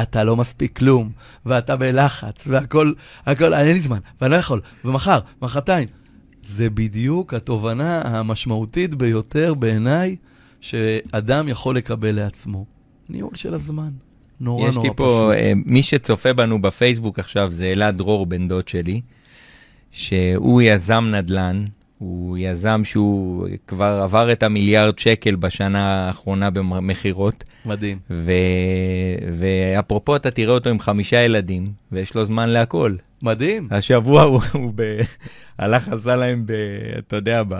אתה 0.01 0.23
לא 0.23 0.35
מספיק 0.35 0.77
כלום, 0.77 1.09
ואתה 1.45 1.75
בלחץ, 1.75 2.47
והכל, 2.47 2.93
הכל, 3.25 3.53
אין 3.53 3.67
לי 3.67 3.79
זמן, 3.79 3.97
ואני 4.21 4.31
לא 4.31 4.37
יכול, 4.37 4.61
ומחר, 4.85 5.19
מחרתיים. 5.41 5.87
זה 6.47 6.69
בדיוק 6.69 7.33
התובנה 7.33 8.01
המשמעותית 8.01 8.95
ביותר 8.95 9.53
בעיניי, 9.53 10.15
שאדם 10.61 11.47
יכול 11.49 11.77
לקבל 11.77 12.15
לעצמו. 12.15 12.76
ניהול 13.09 13.35
של 13.35 13.53
הזמן. 13.53 13.89
נורא 14.39 14.59
נורא 14.59 14.71
פשוט. 14.71 14.83
יש 14.83 14.89
לי 14.89 14.95
פה, 14.95 15.31
uh, 15.33 15.37
מי 15.65 15.83
שצופה 15.83 16.33
בנו 16.33 16.61
בפייסבוק 16.61 17.19
עכשיו 17.19 17.51
זה 17.51 17.65
אלעד 17.65 17.97
דרור, 17.97 18.25
בן 18.25 18.47
דוד 18.47 18.67
שלי, 18.67 19.01
שהוא 19.91 20.61
יזם 20.61 21.05
נדל"ן, 21.11 21.65
הוא 21.97 22.37
יזם 22.37 22.81
שהוא 22.83 23.47
כבר 23.67 23.99
עבר 24.03 24.31
את 24.31 24.43
המיליארד 24.43 24.99
שקל 24.99 25.35
בשנה 25.35 26.07
האחרונה 26.07 26.49
במכירות. 26.49 27.43
מדהים. 27.65 27.99
ו... 28.09 28.31
ואפרופו, 29.33 30.15
אתה 30.15 30.31
תראה 30.31 30.53
אותו 30.53 30.69
עם 30.69 30.79
חמישה 30.79 31.21
ילדים, 31.21 31.65
ויש 31.91 32.15
לו 32.15 32.25
זמן 32.25 32.49
להכל. 32.49 32.95
מדהים. 33.21 33.67
השבוע 33.71 34.23
הוא, 34.23 34.41
הוא 34.53 34.71
ב... 34.75 34.99
הלך, 35.59 35.89
עשה 35.89 36.15
להם, 36.15 36.43
ב... 36.45 36.51
אתה 36.97 37.15
יודע, 37.15 37.43
ב... 37.47 37.55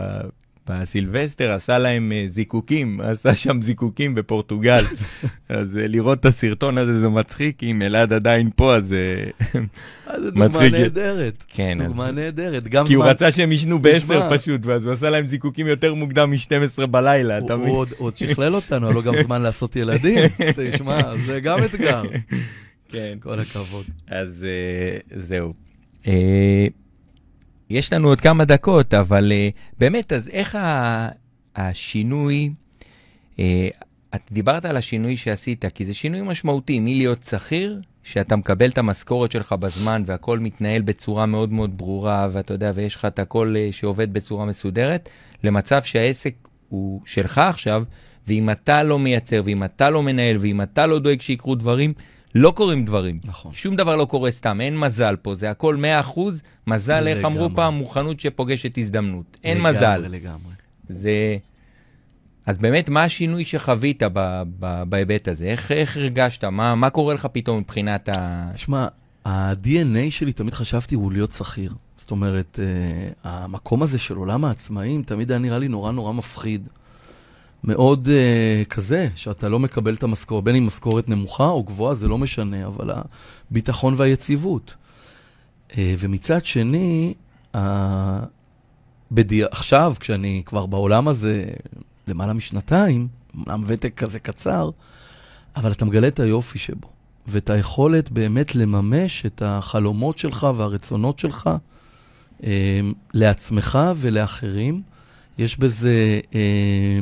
בסילבסטר, 0.69 1.51
עשה 1.51 1.77
להם 1.77 2.11
אה, 2.11 2.25
זיקוקים, 2.27 2.99
עשה 3.03 3.35
שם 3.35 3.61
זיקוקים 3.61 4.15
בפורטוגל. 4.15 4.83
אז 5.49 5.77
אה, 5.77 5.87
לראות 5.87 6.19
את 6.19 6.25
הסרטון 6.25 6.77
הזה 6.77 6.99
זה 6.99 7.09
מצחיק, 7.09 7.63
אם 7.63 7.81
אלעד 7.81 8.13
עדיין 8.13 8.49
פה, 8.55 8.75
אז 8.75 8.93
אה, 8.93 9.23
זה 10.21 10.31
דוגמה 10.31 10.47
מצחיק. 10.47 10.73
נהדרת. 10.73 11.45
כן, 11.47 11.77
דוגמה 11.87 12.07
אז- 12.09 12.15
נהדרת. 12.15 12.67
גם 12.67 12.87
כי 12.87 12.93
הוא 12.93 13.05
רצה 13.05 13.31
שהם 13.31 13.51
ישנו. 13.51 13.79
בעשר 13.79 14.29
פשוט, 14.37 14.65
ואז 14.65 14.85
הוא 14.85 14.93
עשה 14.93 15.09
להם 15.09 15.25
זיקוקים 15.25 15.67
יותר 15.67 15.93
מוקדם 15.93 16.31
מ-12 16.31 16.85
בלילה, 16.85 17.37
הוא 17.37 17.45
אתה 17.45 17.53
הוא 17.53 17.61
מבין? 17.61 17.73
עוד- 17.75 17.93
עוד 17.97 18.17
שכלל 18.17 18.55
אותנו, 18.55 18.85
היה 18.87 18.95
לו 18.95 19.01
גם 19.03 19.13
זמן 19.23 19.41
לעשות 19.41 19.75
ילדים. 19.75 20.19
תשמע, 20.71 21.15
זה 21.15 21.39
גם 21.39 21.59
אתגר. 21.63 22.03
כן. 22.91 23.17
כל 23.19 23.39
הכבוד. 23.39 23.85
אז 24.07 24.45
זהו. 25.15 25.53
יש 27.69 27.93
לנו 27.93 28.07
עוד 28.07 28.21
כמה 28.21 28.45
דקות, 28.45 28.93
אבל 28.93 29.31
אה, 29.31 29.49
באמת, 29.79 30.13
אז 30.13 30.29
איך 30.33 30.55
ה- 30.55 31.09
השינוי, 31.55 32.49
אה, 33.39 33.67
את 34.15 34.21
דיברת 34.31 34.65
על 34.65 34.77
השינוי 34.77 35.17
שעשית, 35.17 35.65
כי 35.65 35.85
זה 35.85 35.93
שינוי 35.93 36.21
משמעותי, 36.21 36.79
מלהיות 36.79 37.23
שכיר, 37.23 37.79
שאתה 38.03 38.35
מקבל 38.35 38.69
את 38.69 38.77
המשכורת 38.77 39.31
שלך 39.31 39.53
בזמן 39.53 40.03
והכל 40.05 40.39
מתנהל 40.39 40.81
בצורה 40.81 41.25
מאוד 41.25 41.51
מאוד 41.53 41.77
ברורה, 41.77 42.27
ואתה 42.31 42.53
יודע, 42.53 42.71
ויש 42.75 42.95
לך 42.95 43.05
את 43.05 43.19
הכל 43.19 43.53
אה, 43.57 43.69
שעובד 43.71 44.13
בצורה 44.13 44.45
מסודרת, 44.45 45.09
למצב 45.43 45.81
שהעסק 45.83 46.33
הוא 46.69 47.01
שלך 47.05 47.37
עכשיו, 47.37 47.83
ואם 48.27 48.49
אתה 48.49 48.83
לא 48.83 48.99
מייצר, 48.99 49.41
ואם 49.45 49.63
אתה 49.63 49.89
לא 49.89 50.03
מנהל, 50.03 50.37
ואם 50.39 50.61
אתה 50.61 50.87
לא 50.87 50.99
דואג 50.99 51.21
שיקרו 51.21 51.55
דברים, 51.55 51.93
לא 52.35 52.53
קורים 52.55 52.85
דברים. 52.85 53.17
נכון. 53.23 53.53
שום 53.53 53.75
דבר 53.75 53.95
לא 53.95 54.05
קורה 54.05 54.31
סתם, 54.31 54.61
אין 54.61 54.79
מזל 54.79 55.15
פה, 55.15 55.35
זה 55.35 55.49
הכל 55.49 55.75
100 55.75 56.01
מזל, 56.67 57.07
איך 57.07 57.25
אמרו 57.25 57.39
לגמרי. 57.39 57.55
פעם, 57.55 57.73
מוכנות 57.73 58.19
שפוגשת 58.19 58.77
הזדמנות. 58.77 59.37
אין 59.43 59.57
לגמרי, 59.57 59.71
מזל. 59.71 60.07
לגמרי. 60.09 60.53
זה... 60.89 61.37
אז 62.45 62.57
באמת, 62.57 62.89
מה 62.89 63.03
השינוי 63.03 63.45
שחווית 63.45 64.03
בהיבט 64.89 65.27
הזה? 65.27 65.45
איך, 65.45 65.71
איך 65.71 65.97
הרגשת? 65.97 66.43
מה, 66.43 66.75
מה 66.75 66.89
קורה 66.89 67.13
לך 67.13 67.27
פתאום 67.31 67.57
מבחינת 67.57 68.09
ה... 68.09 68.49
תשמע, 68.53 68.87
ה-DNA 69.25 70.09
שלי, 70.09 70.33
תמיד 70.33 70.53
חשבתי, 70.53 70.95
הוא 70.95 71.11
להיות 71.11 71.31
שכיר. 71.31 71.73
זאת 71.97 72.11
אומרת, 72.11 72.59
אה, 72.63 73.09
המקום 73.23 73.83
הזה 73.83 73.99
של 73.99 74.15
עולם 74.15 74.45
העצמאים 74.45 75.03
תמיד 75.03 75.31
היה 75.31 75.39
נראה 75.39 75.59
לי 75.59 75.67
נורא 75.67 75.91
נורא 75.91 76.13
מפחיד. 76.13 76.69
מאוד 77.63 78.09
אה, 78.09 78.63
כזה, 78.69 79.09
שאתה 79.15 79.49
לא 79.49 79.59
מקבל 79.59 79.93
את 79.93 80.03
המשכורת, 80.03 80.43
בין 80.43 80.55
אם 80.55 80.67
משכורת 80.67 81.09
נמוכה 81.09 81.47
או 81.47 81.63
גבוהה, 81.63 81.95
זה 81.95 82.07
לא 82.07 82.17
משנה, 82.17 82.65
אבל 82.65 82.91
הביטחון 83.51 83.93
והיציבות. 83.97 84.75
אה, 85.77 85.95
ומצד 85.99 86.45
שני, 86.45 87.13
ה... 87.55 88.19
בדי... 89.11 89.43
עכשיו, 89.43 89.93
כשאני 89.99 90.41
כבר 90.45 90.65
בעולם 90.65 91.07
הזה 91.07 91.45
למעלה 92.07 92.33
משנתיים, 92.33 93.07
אומנם 93.33 93.63
ותק 93.67 93.93
כזה 93.95 94.19
קצר, 94.19 94.69
אבל 95.55 95.71
אתה 95.71 95.85
מגלה 95.85 96.07
את 96.07 96.19
היופי 96.19 96.59
שבו, 96.59 96.87
ואת 97.27 97.49
היכולת 97.49 98.11
באמת 98.11 98.55
לממש 98.55 99.25
את 99.25 99.41
החלומות 99.45 100.19
שלך 100.19 100.47
והרצונות 100.55 101.19
שלך 101.19 101.49
אה, 102.43 102.81
לעצמך 103.13 103.79
ולאחרים. 103.95 104.81
יש 105.37 105.59
בזה 105.59 106.19
אה, 106.35 106.99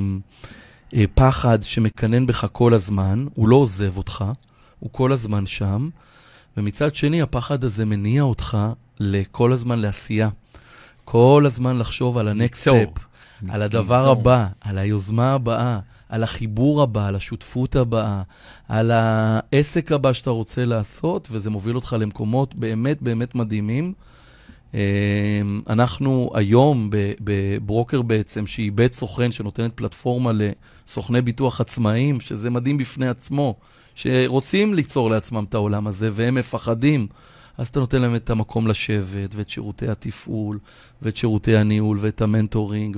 אה, 0.93 1.03
פחד 1.15 1.63
שמקנן 1.63 2.25
בך 2.25 2.47
כל 2.51 2.73
הזמן, 2.73 3.25
הוא 3.33 3.47
לא 3.47 3.55
עוזב 3.55 3.97
אותך, 3.97 4.25
הוא 4.79 4.89
כל 4.93 5.11
הזמן 5.11 5.45
שם, 5.45 5.89
ומצד 6.57 6.95
שני, 6.95 7.21
הפחד 7.21 7.63
הזה 7.63 7.86
מניע 7.86 8.21
אותך 8.21 8.57
לכל 8.99 9.51
הזמן 9.51 9.79
לעשייה. 9.79 10.29
כל 11.05 11.43
הזמן 11.45 11.77
לחשוב 11.77 12.17
על 12.17 12.27
ה-next 12.27 12.67
step, 12.67 12.99
על 13.49 13.61
הדבר. 13.61 14.09
הבא, 14.09 14.47
על 14.61 14.77
היוזמה 14.77 15.33
הבאה, 15.33 15.79
על 16.09 16.23
החיבור 16.23 16.81
הבא, 16.81 17.07
על 17.07 17.15
השותפות 17.15 17.75
הבאה, 17.75 18.21
על 18.67 18.91
העסק 18.91 19.91
הבא 19.91 20.13
שאתה 20.13 20.29
רוצה 20.29 20.65
לעשות, 20.65 21.27
וזה 21.31 21.49
מוביל 21.49 21.75
אותך 21.75 21.95
למקומות 21.99 22.55
באמת 22.55 23.01
באמת 23.01 23.36
מדהימים. 23.36 23.93
אמ, 24.76 25.61
אנחנו 25.69 26.32
היום 26.34 26.89
בברוקר 27.19 28.01
בעצם, 28.01 28.47
שאיבד 28.47 28.93
סוכן, 28.93 29.32
שנותנת 29.32 29.71
פלטפורמה 29.76 30.32
לסוכני 30.34 31.21
ביטוח 31.21 31.61
עצמאיים, 31.61 32.19
שזה 32.19 32.49
מדהים 32.49 32.78
בפני 32.78 33.07
עצמו, 33.07 33.55
שרוצים 33.95 34.73
ליצור 34.73 35.09
לעצמם 35.09 35.45
את 35.49 35.53
העולם 35.53 35.88
הזה, 35.88 36.09
והם 36.13 36.36
מפחדים. 36.36 37.07
אז 37.57 37.67
אתה 37.67 37.80
נותן 37.80 38.01
להם 38.01 38.15
את 38.15 38.30
המקום 38.30 38.67
לשבת, 38.67 39.36
ואת 39.36 39.49
שירותי 39.49 39.88
התפעול, 39.88 40.59
ואת 41.01 41.17
שירותי 41.17 41.57
הניהול, 41.57 41.97
ואת 42.01 42.21
המנטורינג, 42.21 42.97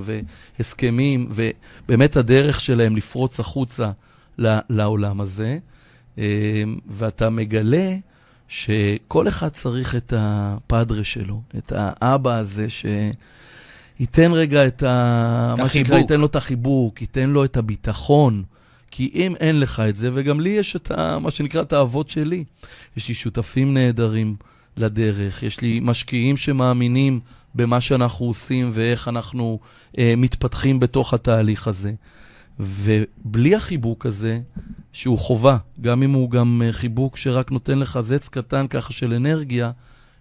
והסכמים, 0.59 1.29
ובאמת 1.31 2.15
הדרך 2.15 2.59
שלהם 2.59 2.95
לפרוץ 2.95 3.39
החוצה 3.39 3.91
לעולם 4.69 5.21
הזה. 5.21 5.57
אמ, 6.17 6.23
ואתה 6.87 7.29
מגלה 7.29 7.95
שכל 8.47 9.27
אחד 9.27 9.49
צריך 9.49 9.95
את 9.95 10.13
הפאדרה 10.17 11.03
שלו, 11.03 11.41
את 11.57 11.73
האבא 11.75 12.37
הזה 12.37 12.67
שייתן 12.69 14.31
רגע 14.31 14.67
את 14.67 14.83
ה... 14.83 15.51
את 15.53 15.59
מה 15.59 15.69
שנקרא. 15.69 15.97
ייתן 15.97 16.19
לו 16.19 16.25
את 16.25 16.35
החיבוק, 16.35 17.01
ייתן 17.01 17.29
לו 17.29 17.45
את 17.45 17.57
הביטחון. 17.57 18.43
כי 18.91 19.11
אם 19.13 19.35
אין 19.39 19.59
לך 19.59 19.79
את 19.79 19.95
זה, 19.95 20.09
וגם 20.13 20.39
לי 20.39 20.49
יש 20.49 20.75
את 20.75 20.91
ה, 20.91 21.19
מה 21.19 21.31
שנקרא 21.31 21.61
את 21.61 21.73
האבות 21.73 22.09
שלי, 22.09 22.43
יש 22.97 23.07
לי 23.07 23.13
שותפים 23.13 23.73
נהדרים 23.73 24.35
לדרך, 24.77 25.43
יש 25.43 25.61
לי 25.61 25.79
משקיעים 25.83 26.37
שמאמינים 26.37 27.19
במה 27.55 27.81
שאנחנו 27.81 28.25
עושים 28.25 28.69
ואיך 28.73 29.07
אנחנו 29.07 29.59
אה, 29.97 30.13
מתפתחים 30.17 30.79
בתוך 30.79 31.13
התהליך 31.13 31.67
הזה. 31.67 31.91
ובלי 32.59 33.55
החיבוק 33.55 34.05
הזה, 34.05 34.39
שהוא 34.93 35.17
חובה, 35.17 35.57
גם 35.81 36.03
אם 36.03 36.11
הוא 36.11 36.31
גם 36.31 36.61
אה, 36.65 36.71
חיבוק 36.71 37.17
שרק 37.17 37.51
נותן 37.51 37.79
לך 37.79 37.99
זץ 38.01 38.29
קטן 38.29 38.67
ככה 38.67 38.93
של 38.93 39.13
אנרגיה, 39.13 39.71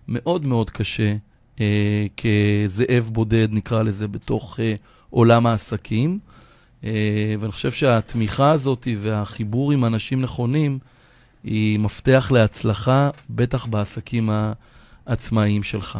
מאוד 0.08 0.46
מאוד 0.46 0.70
קשה 0.70 1.14
אה, 1.60 2.06
כזאב 2.16 3.10
בודד, 3.12 3.48
נקרא 3.50 3.82
לזה, 3.82 4.08
בתוך 4.08 4.60
אה, 4.60 4.74
עולם 5.10 5.46
העסקים. 5.46 6.18
אה, 6.84 7.34
ואני 7.40 7.52
חושב 7.52 7.70
שהתמיכה 7.70 8.50
הזאת 8.50 8.88
והחיבור 8.96 9.72
עם 9.72 9.84
אנשים 9.84 10.20
נכונים 10.20 10.78
היא 11.44 11.78
מפתח 11.78 12.30
להצלחה, 12.32 13.10
בטח 13.30 13.66
בעסקים 13.66 14.30
העצמאיים 15.06 15.62
שלך. 15.62 15.98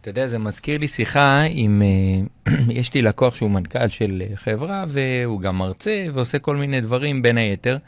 אתה 0.00 0.10
יודע, 0.10 0.26
זה 0.26 0.38
מזכיר 0.38 0.78
לי 0.78 0.88
שיחה 0.88 1.42
עם... 1.50 1.82
אה, 1.82 2.52
יש 2.80 2.94
לי 2.94 3.02
לקוח 3.02 3.36
שהוא 3.36 3.50
מנכ"ל 3.50 3.88
של 3.88 4.22
אה, 4.30 4.36
חברה, 4.36 4.84
והוא 4.88 5.40
גם 5.40 5.58
מרצה 5.58 6.06
ועושה 6.14 6.38
כל 6.38 6.56
מיני 6.56 6.80
דברים 6.80 7.22
בין 7.22 7.38
היתר. 7.38 7.78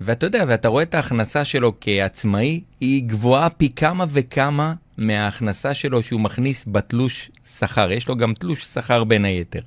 ואתה 0.00 0.26
יודע, 0.26 0.44
ואתה 0.48 0.68
רואה 0.68 0.82
את 0.82 0.94
ההכנסה 0.94 1.44
שלו 1.44 1.72
כעצמאי, 1.80 2.60
היא 2.80 3.04
גבוהה 3.04 3.50
פי 3.50 3.68
כמה 3.76 4.04
וכמה 4.08 4.74
מההכנסה 4.96 5.74
שלו 5.74 6.02
שהוא 6.02 6.20
מכניס 6.20 6.64
בתלוש 6.68 7.30
שכר. 7.58 7.92
יש 7.92 8.08
לו 8.08 8.16
גם 8.16 8.34
תלוש 8.34 8.64
שכר 8.64 9.04
בין 9.04 9.24
היתר. 9.24 9.60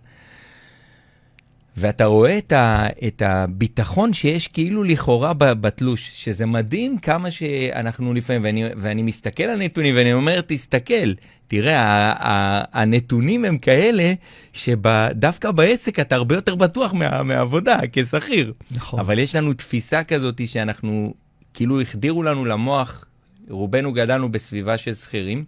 ואתה 1.79 2.05
רואה 2.05 2.37
את, 2.37 2.51
ה, 2.51 2.87
את 3.07 3.21
הביטחון 3.25 4.13
שיש 4.13 4.47
כאילו 4.47 4.83
לכאורה 4.83 5.33
בתלוש, 5.33 6.11
שזה 6.13 6.45
מדהים 6.45 6.97
כמה 6.97 7.31
שאנחנו 7.31 8.13
לפעמים, 8.13 8.43
ואני, 8.43 8.63
ואני 8.77 9.01
מסתכל 9.01 9.43
על 9.43 9.59
נתונים 9.59 9.95
ואני 9.95 10.13
אומר, 10.13 10.41
תסתכל, 10.47 11.13
תראה, 11.47 11.79
ה, 11.79 12.13
ה, 12.29 12.63
הנתונים 12.81 13.45
הם 13.45 13.57
כאלה 13.57 14.13
שדווקא 14.53 15.51
בעסק 15.51 15.99
אתה 15.99 16.15
הרבה 16.15 16.35
יותר 16.35 16.55
בטוח 16.55 16.93
מה, 16.93 17.23
מהעבודה 17.23 17.77
כשכיר. 17.93 18.53
נכון. 18.71 18.99
אבל 18.99 19.19
יש 19.19 19.35
לנו 19.35 19.53
תפיסה 19.53 20.03
כזאת 20.03 20.41
שאנחנו, 20.47 21.13
כאילו 21.53 21.81
החדירו 21.81 22.23
לנו 22.23 22.45
למוח, 22.45 23.05
רובנו 23.49 23.93
גדלנו 23.93 24.31
בסביבה 24.31 24.77
של 24.77 24.95
שכירים, 24.95 25.43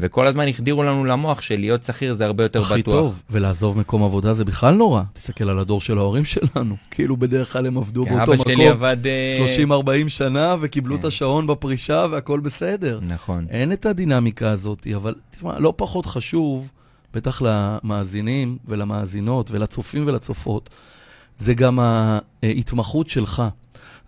וכל 0.00 0.26
הזמן 0.26 0.48
החדירו 0.48 0.82
לנו 0.82 1.04
למוח 1.04 1.40
שלהיות 1.40 1.82
שכיר 1.82 2.14
זה 2.14 2.26
הרבה 2.26 2.44
יותר 2.44 2.60
הכי 2.60 2.82
בטוח. 2.82 2.94
טוב, 2.94 3.22
ולעזוב 3.30 3.78
מקום 3.78 4.02
עבודה 4.02 4.34
זה 4.34 4.44
בכלל 4.44 4.74
נורא. 4.74 5.02
תסתכל 5.12 5.48
על 5.48 5.58
הדור 5.58 5.80
של 5.80 5.98
ההורים 5.98 6.24
שלנו, 6.24 6.76
כאילו 6.90 7.16
בדרך 7.16 7.52
כלל 7.52 7.66
הם 7.66 7.78
עבדו 7.78 8.04
באותו 8.04 8.22
אבא 8.22 8.36
שלי 8.36 8.54
מקום 8.54 8.66
עבד... 8.66 8.96
אה, 9.06 9.46
30-40 10.04 10.08
שנה 10.08 10.54
וקיבלו 10.60 10.96
את 10.96 11.00
כן. 11.00 11.06
השעון 11.06 11.46
בפרישה 11.46 12.06
והכל 12.10 12.40
בסדר. 12.40 13.00
נכון. 13.02 13.46
אין 13.50 13.72
את 13.72 13.86
הדינמיקה 13.86 14.50
הזאת, 14.50 14.86
אבל 14.96 15.14
תשמע, 15.30 15.58
לא 15.58 15.72
פחות 15.76 16.06
חשוב, 16.06 16.70
בטח 17.14 17.42
למאזינים 17.44 18.58
ולמאזינות 18.64 19.50
ולצופים 19.50 20.06
ולצופות, 20.06 20.70
זה 21.38 21.54
גם 21.54 21.78
ההתמחות 22.42 23.08
שלך. 23.08 23.42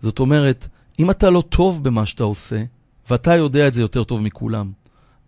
זאת 0.01 0.19
אומרת, 0.19 0.69
אם 0.99 1.11
אתה 1.11 1.31
לא 1.31 1.43
טוב 1.49 1.85
במה 1.85 2.07
שאתה 2.07 2.25
עושה, 2.25 2.63
ואתה 3.11 3.35
יודע 3.35 3.69
את 3.69 3.75
זה 3.75 3.81
יותר 3.81 4.05
טוב 4.05 4.23
מכולם, 4.23 4.73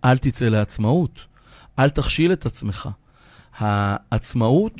אל 0.04 0.18
תצא 0.18 0.48
לעצמאות, 0.48 1.20
אל 1.78 1.88
תכשיל 1.88 2.32
את 2.32 2.46
עצמך. 2.46 2.88
העצמאות, 3.58 4.74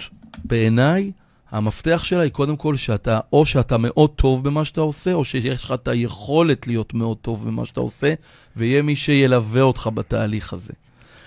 בעיניי, 0.45 1.13
המפתח 1.51 2.05
שלה 2.05 2.23
היא 2.23 2.31
קודם 2.31 2.57
כל 2.57 2.77
שאתה, 2.77 3.21
או 3.33 3.47
שאתה 3.47 3.79
מאוד 3.79 4.11
טוב 4.11 4.45
במה 4.45 4.65
שאתה 4.65 4.81
עושה, 4.81 5.13
או 5.13 5.25
שיש 5.25 5.65
לך 5.65 5.73
את 5.73 5.89
היכולת 5.89 6.67
להיות 6.67 6.95
מאוד 6.95 7.17
טוב 7.17 7.47
במה 7.47 7.67
שאתה 7.67 7.81
עושה, 7.81 8.15
ויהיה 8.57 8.83
מי 8.83 8.97
שילווה 8.97 9.63
אותך 9.63 9.91
בתהליך 9.95 10.53
הזה. 10.53 10.73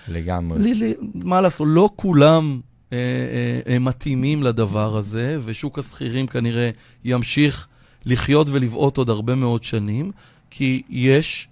לגמרי. 0.08 0.58
לי, 0.58 0.74
לי, 0.74 0.94
מה 1.14 1.40
לעשות, 1.40 1.66
לא 1.70 1.90
כולם 1.96 2.60
אה, 2.92 2.98
אה, 2.98 3.72
אה, 3.72 3.78
מתאימים 3.78 4.42
לדבר 4.42 4.96
הזה, 4.96 5.38
ושוק 5.44 5.78
השכירים 5.78 6.26
כנראה 6.26 6.70
ימשיך 7.04 7.66
לחיות 8.06 8.46
ולבעוט 8.50 8.96
עוד 8.96 9.10
הרבה 9.10 9.34
מאוד 9.34 9.64
שנים, 9.64 10.12
כי 10.50 10.82
יש 10.90 11.48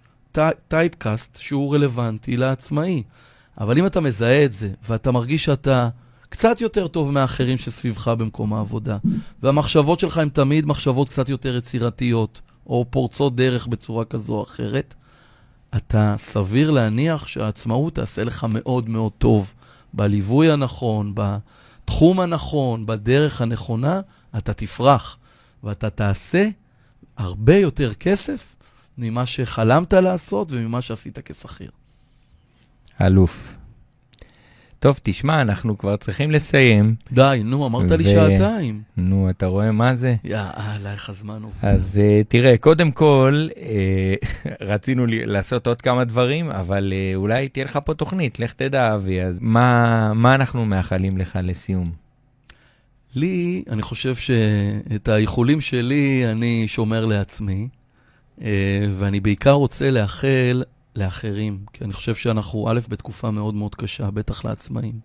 טייפקאסט 0.68 1.36
שהוא 1.36 1.74
רלוונטי 1.74 2.36
לעצמאי. 2.36 3.02
אבל 3.60 3.78
אם 3.78 3.86
אתה 3.86 4.00
מזהה 4.00 4.44
את 4.44 4.52
זה, 4.52 4.70
ואתה 4.88 5.10
מרגיש 5.10 5.44
שאתה 5.44 5.88
קצת 6.28 6.60
יותר 6.60 6.88
טוב 6.88 7.12
מאחרים 7.12 7.58
שסביבך 7.58 8.08
במקום 8.08 8.54
העבודה, 8.54 8.96
והמחשבות 9.42 10.00
שלך 10.00 10.18
הן 10.18 10.28
תמיד 10.28 10.66
מחשבות 10.66 11.08
קצת 11.08 11.28
יותר 11.28 11.56
יצירתיות, 11.56 12.40
או 12.66 12.84
פורצות 12.90 13.36
דרך 13.36 13.66
בצורה 13.66 14.04
כזו 14.04 14.32
או 14.32 14.42
אחרת, 14.42 14.94
אתה 15.76 16.14
סביר 16.18 16.70
להניח 16.70 17.26
שהעצמאות 17.26 17.94
תעשה 17.94 18.24
לך 18.24 18.46
מאוד 18.50 18.88
מאוד 18.88 19.12
טוב. 19.18 19.54
בליווי 19.94 20.50
הנכון, 20.50 21.12
בתחום 21.14 22.20
הנכון, 22.20 22.86
בדרך 22.86 23.40
הנכונה, 23.40 24.00
אתה 24.36 24.52
תפרח, 24.52 25.18
ואתה 25.64 25.90
תעשה 25.90 26.48
הרבה 27.16 27.56
יותר 27.56 27.94
כסף 27.94 28.55
ממה 28.98 29.26
שחלמת 29.26 29.94
לעשות 29.94 30.48
וממה 30.52 30.80
שעשית 30.80 31.18
כשכיר. 31.18 31.70
אלוף. 33.00 33.56
טוב, 34.78 35.00
תשמע, 35.02 35.40
אנחנו 35.40 35.78
כבר 35.78 35.96
צריכים 35.96 36.30
לסיים. 36.30 36.94
די, 37.12 37.42
נו, 37.44 37.66
אמרת 37.66 37.90
ו... 37.90 37.96
לי 37.96 38.04
שעתיים. 38.04 38.82
נו, 38.96 39.30
אתה 39.30 39.46
רואה 39.46 39.72
מה 39.72 39.94
זה? 39.94 40.14
יאללה, 40.24 40.92
איך 40.92 41.10
הזמן 41.10 41.42
עובר. 41.42 41.68
אז 41.68 42.00
uh, 42.00 42.24
תראה, 42.28 42.56
קודם 42.56 42.90
כל, 42.90 43.48
uh, 43.52 44.46
רצינו 44.70 45.04
לעשות 45.08 45.66
עוד 45.66 45.82
כמה 45.82 46.04
דברים, 46.04 46.50
אבל 46.50 46.92
uh, 46.92 47.16
אולי 47.16 47.48
תהיה 47.48 47.64
לך 47.64 47.78
פה 47.84 47.94
תוכנית, 47.94 48.40
לך 48.40 48.52
תדע, 48.52 48.94
אבי, 48.94 49.22
אז 49.22 49.38
מה, 49.42 50.12
מה 50.14 50.34
אנחנו 50.34 50.64
מאחלים 50.64 51.18
לך 51.18 51.38
לסיום? 51.42 51.92
לי, 53.14 53.62
אני 53.70 53.82
חושב 53.82 54.14
שאת 54.14 55.08
האיחולים 55.08 55.60
שלי 55.60 56.22
אני 56.30 56.64
שומר 56.68 57.06
לעצמי, 57.06 57.68
ואני 58.98 59.20
בעיקר 59.20 59.52
רוצה 59.52 59.90
לאחל 59.90 60.62
לאחרים, 60.96 61.58
כי 61.72 61.84
אני 61.84 61.92
חושב 61.92 62.14
שאנחנו, 62.14 62.70
א', 62.70 62.80
בתקופה 62.88 63.30
מאוד 63.30 63.54
מאוד 63.54 63.74
קשה, 63.74 64.10
בטח 64.10 64.44
לעצמאים. 64.44 65.00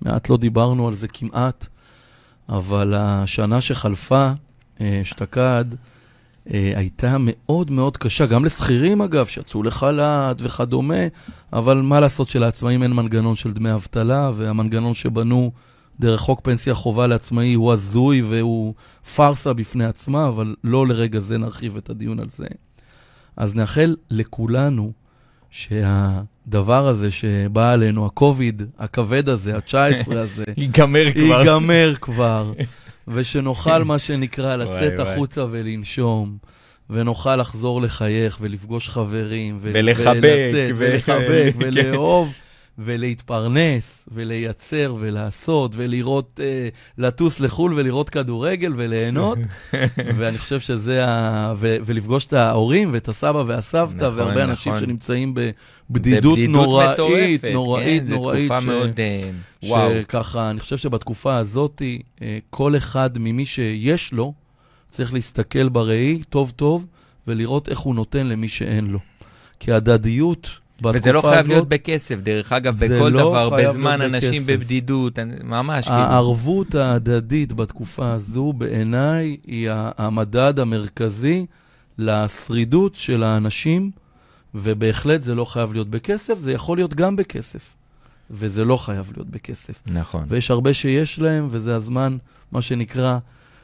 מעט 0.00 0.28
לא 0.28 0.36
דיברנו 0.36 0.88
על 0.88 0.94
זה 0.94 1.08
כמעט, 1.08 1.66
אבל 2.48 2.94
השנה 2.96 3.60
שחלפה, 3.60 4.30
אה, 4.80 4.98
אשתקד, 5.02 5.64
אה, 6.54 6.72
הייתה 6.76 7.16
מאוד 7.20 7.70
מאוד 7.70 7.96
קשה, 7.96 8.26
גם 8.26 8.44
לשכירים 8.44 9.02
אגב, 9.02 9.26
שיצאו 9.26 9.62
לחל"ת 9.62 10.36
וכדומה, 10.40 11.04
אבל 11.52 11.80
מה 11.80 12.00
לעשות 12.00 12.28
שלעצמאים 12.28 12.82
אין 12.82 12.92
מנגנון 12.92 13.36
של 13.36 13.52
דמי 13.52 13.72
אבטלה, 13.72 14.30
והמנגנון 14.34 14.94
שבנו 14.94 15.52
דרך 16.00 16.20
חוק 16.20 16.40
פנסיה 16.40 16.74
חובה 16.74 17.06
לעצמאי 17.06 17.54
הוא 17.54 17.72
הזוי 17.72 18.22
והוא 18.22 18.74
פארסה 19.14 19.52
בפני 19.52 19.84
עצמה, 19.84 20.28
אבל 20.28 20.54
לא 20.64 20.86
לרגע 20.86 21.20
זה 21.20 21.38
נרחיב 21.38 21.76
את 21.76 21.90
הדיון 21.90 22.20
על 22.20 22.28
זה. 22.28 22.46
אז 23.36 23.54
נאחל 23.54 23.96
לכולנו 24.10 24.92
שהדבר 25.50 26.88
הזה 26.88 27.10
שבא 27.10 27.72
עלינו, 27.72 28.06
הקוביד 28.06 28.62
הכבד 28.78 29.28
הזה, 29.28 29.56
ה-19 29.56 30.14
הזה, 30.16 30.44
ייגמר 30.56 31.12
כבר. 31.12 31.40
ייגמר 31.40 31.94
כבר, 32.00 32.52
ושנוכל, 33.08 33.84
מה 33.84 33.98
שנקרא, 33.98 34.56
לצאת 34.56 34.98
החוצה 34.98 35.44
ולנשום. 35.50 36.36
ונוכל 36.90 37.36
לחזור 37.36 37.82
לחייך 37.82 38.38
ולפגוש 38.40 38.88
חברים, 38.88 39.58
ולחבק, 39.60 40.06
ולצאת, 40.22 40.74
ולחבק, 40.76 41.52
ולאהוב, 41.58 42.32
ולהתפרנס, 42.78 44.08
ולייצר, 44.12 44.94
ולעשות, 45.00 45.72
ולראות, 45.76 46.40
אה, 46.42 46.68
לטוס 46.98 47.40
לחו"ל 47.40 47.72
ולראות 47.76 48.10
כדורגל 48.10 48.72
וליהנות. 48.76 49.38
ואני 50.16 50.38
חושב 50.38 50.60
שזה 50.60 51.06
ה... 51.06 51.54
ו- 51.56 51.76
ולפגוש 51.84 52.26
את 52.26 52.32
ההורים 52.32 52.90
ואת 52.92 53.08
הסבא 53.08 53.42
והסבתא, 53.46 53.96
נכון, 53.96 54.18
והרבה 54.18 54.32
נכון. 54.32 54.50
אנשים 54.50 54.78
שנמצאים 54.78 55.34
בבדידות 55.90 56.38
נוראית, 56.48 56.90
מטורפת, 56.90 56.98
נוראית, 56.98 57.40
כן, 57.40 57.52
נוראית. 57.52 58.08
זו 58.08 58.16
תקופה 58.16 58.60
ש... 58.60 58.64
מאוד... 58.64 59.00
אה, 59.00 59.30
וואו. 59.62 59.90
שככה, 60.02 60.50
אני 60.50 60.60
חושב 60.60 60.76
שבתקופה 60.76 61.36
הזאת, 61.36 61.82
אה, 62.22 62.38
כל 62.50 62.76
אחד 62.76 63.10
ממי 63.18 63.46
שיש 63.46 64.12
לו, 64.12 64.32
צריך 64.88 65.14
להסתכל 65.14 65.68
בראי 65.68 66.20
טוב 66.28 66.52
טוב, 66.56 66.86
ולראות 67.26 67.68
איך 67.68 67.78
הוא 67.78 67.94
נותן 67.94 68.26
למי 68.26 68.48
שאין 68.48 68.86
לו. 68.86 68.98
כי 69.60 69.72
הדדיות... 69.72 70.61
וזה 70.94 71.12
לא 71.12 71.20
חייב 71.20 71.34
הזאת, 71.34 71.48
להיות 71.48 71.68
בכסף, 71.68 72.20
דרך 72.20 72.52
אגב, 72.52 72.76
בכל 72.84 73.08
לא 73.08 73.20
דבר, 73.20 73.50
בזמן 73.50 74.00
אנשים 74.00 74.42
בכסף. 74.42 74.52
בבדידות, 74.52 75.18
ממש. 75.44 75.84
כאילו. 75.84 76.00
הערבות 76.00 76.74
ההדדית 76.74 77.52
בתקופה 77.52 78.12
הזו, 78.12 78.52
בעיניי, 78.52 79.36
היא 79.46 79.70
המדד 79.98 80.58
המרכזי 80.58 81.46
לשרידות 81.98 82.94
של 82.94 83.22
האנשים, 83.22 83.90
ובהחלט 84.54 85.22
זה 85.22 85.34
לא 85.34 85.44
חייב 85.44 85.72
להיות 85.72 85.88
בכסף, 85.88 86.38
זה 86.38 86.52
יכול 86.52 86.78
להיות 86.78 86.94
גם 86.94 87.16
בכסף, 87.16 87.74
וזה 88.30 88.64
לא 88.64 88.76
חייב 88.76 89.12
להיות 89.16 89.30
בכסף. 89.30 89.82
נכון. 89.86 90.24
ויש 90.28 90.50
הרבה 90.50 90.74
שיש 90.74 91.18
להם, 91.18 91.48
וזה 91.50 91.76
הזמן, 91.76 92.16
מה 92.52 92.62
שנקרא, 92.62 93.18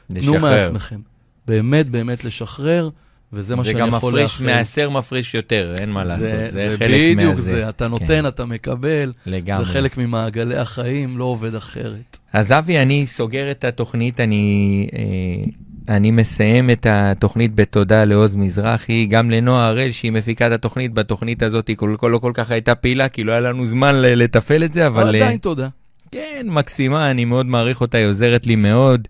לשחרר. 0.09 0.39
תנו 0.39 0.41
מעצמכם. 0.41 0.99
באמת, 1.47 1.89
באמת 1.89 2.25
לשחרר. 2.25 2.89
וזה 3.33 3.55
מה 3.55 3.63
שאני 3.63 3.87
יכול 3.87 3.89
לאחל. 3.89 4.01
זה 4.01 4.11
גם 4.11 4.27
מפריש, 4.27 4.41
מעשר 4.41 4.89
מפריש 4.89 5.35
יותר, 5.35 5.75
אין 5.79 5.89
מה 5.91 6.03
לעשות. 6.03 6.29
זה, 6.29 6.49
זה, 6.49 6.69
זה 6.69 6.77
חלק 6.77 6.89
מהזה. 6.89 7.15
בדיוק 7.15 7.35
זה, 7.35 7.69
אתה 7.69 7.87
נותן, 7.87 8.05
כן. 8.07 8.27
אתה 8.27 8.45
מקבל. 8.45 9.11
לגמרי. 9.25 9.65
זה 9.65 9.71
חלק 9.71 9.97
ממעגלי 9.97 10.57
החיים, 10.57 11.17
לא 11.17 11.23
עובד 11.23 11.55
אחרת. 11.55 12.17
אז 12.33 12.51
אבי, 12.51 12.79
אני 12.79 13.05
סוגר 13.05 13.51
את 13.51 13.63
התוכנית, 13.63 14.19
אני, 14.19 14.87
אה, 14.93 15.95
אני 15.95 16.11
מסיים 16.11 16.69
את 16.69 16.85
התוכנית 16.89 17.55
בתודה 17.55 18.03
לעוז 18.05 18.35
מזרחי, 18.35 19.05
גם 19.05 19.31
לנועה 19.31 19.67
הראל, 19.67 19.91
שהיא 19.91 20.11
מפיקה 20.11 20.47
את 20.47 20.51
התוכנית, 20.51 20.93
בתוכנית 20.93 21.43
הזאת 21.43 21.67
היא 21.67 21.75
כל, 21.77 21.95
כל, 21.99 22.07
לא 22.07 22.17
כל 22.17 22.31
כך 22.35 22.51
הייתה 22.51 22.75
פעילה, 22.75 23.09
כי 23.09 23.23
לא 23.23 23.31
היה 23.31 23.41
לנו 23.41 23.65
זמן 23.65 23.95
לתפעל 23.95 24.63
את 24.63 24.73
זה, 24.73 24.87
אבל... 24.87 25.01
אבל 25.01 25.15
עדיין 25.15 25.37
תודה. 25.37 25.67
כן, 26.11 26.45
מקסימה, 26.49 27.11
אני 27.11 27.25
מאוד 27.25 27.45
מעריך 27.45 27.81
אותה, 27.81 27.97
היא 27.97 28.05
עוזרת 28.05 28.47
לי 28.47 28.55
מאוד. 28.55 29.07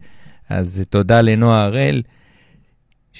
אז 0.49 0.83
תודה 0.89 1.21
לנועה 1.21 1.63
הראל. 1.63 2.01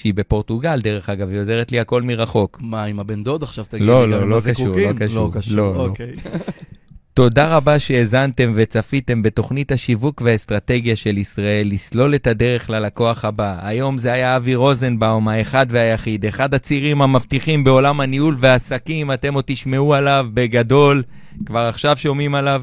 שהיא 0.00 0.14
בפורטוגל, 0.14 0.80
דרך 0.80 1.10
אגב, 1.10 1.30
היא 1.30 1.40
עוזרת 1.40 1.72
לי 1.72 1.80
הכל 1.80 2.02
מרחוק. 2.02 2.58
מה, 2.60 2.84
עם 2.84 3.00
הבן 3.00 3.24
דוד 3.24 3.42
עכשיו 3.42 3.64
תגיד 3.68 3.86
לא, 3.86 4.04
לי 4.04 4.10
לא, 4.10 4.28
לא 4.28 4.40
קשור, 4.44 4.66
לא 4.68 4.92
קשור. 4.92 5.26
לא 5.26 5.40
קשור, 5.40 5.56
לא, 5.56 5.86
אוקיי. 5.86 6.12
לא. 6.24 6.30
תודה 7.14 7.56
רבה 7.56 7.78
שהאזנתם 7.78 8.52
וצפיתם 8.54 9.22
בתוכנית 9.22 9.72
השיווק 9.72 10.22
והאסטרטגיה 10.24 10.96
של 10.96 11.18
ישראל, 11.18 11.68
לסלול 11.68 12.14
את 12.14 12.26
הדרך 12.26 12.70
ללקוח 12.70 13.24
הבא. 13.24 13.58
היום 13.62 13.98
זה 13.98 14.12
היה 14.12 14.36
אבי 14.36 14.54
רוזנבאום, 14.54 15.28
האחד 15.28 15.66
והיחיד, 15.70 16.26
אחד 16.26 16.54
הצעירים 16.54 17.02
המבטיחים 17.02 17.64
בעולם 17.64 18.00
הניהול 18.00 18.36
והעסקים, 18.38 19.12
אתם 19.12 19.34
עוד 19.34 19.44
תשמעו 19.46 19.94
עליו 19.94 20.26
בגדול, 20.34 21.02
כבר 21.46 21.60
עכשיו 21.68 21.96
שומעים 21.96 22.34
עליו. 22.34 22.62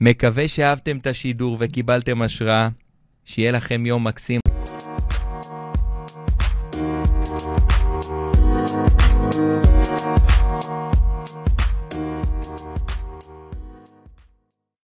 מקווה 0.00 0.48
שאהבתם 0.48 0.96
את 0.96 1.06
השידור 1.06 1.56
וקיבלתם 1.60 2.22
השראה. 2.22 2.68
שיהיה 3.24 3.52
לכם 3.52 3.86
יום 3.86 4.06
מקסים. 4.06 4.47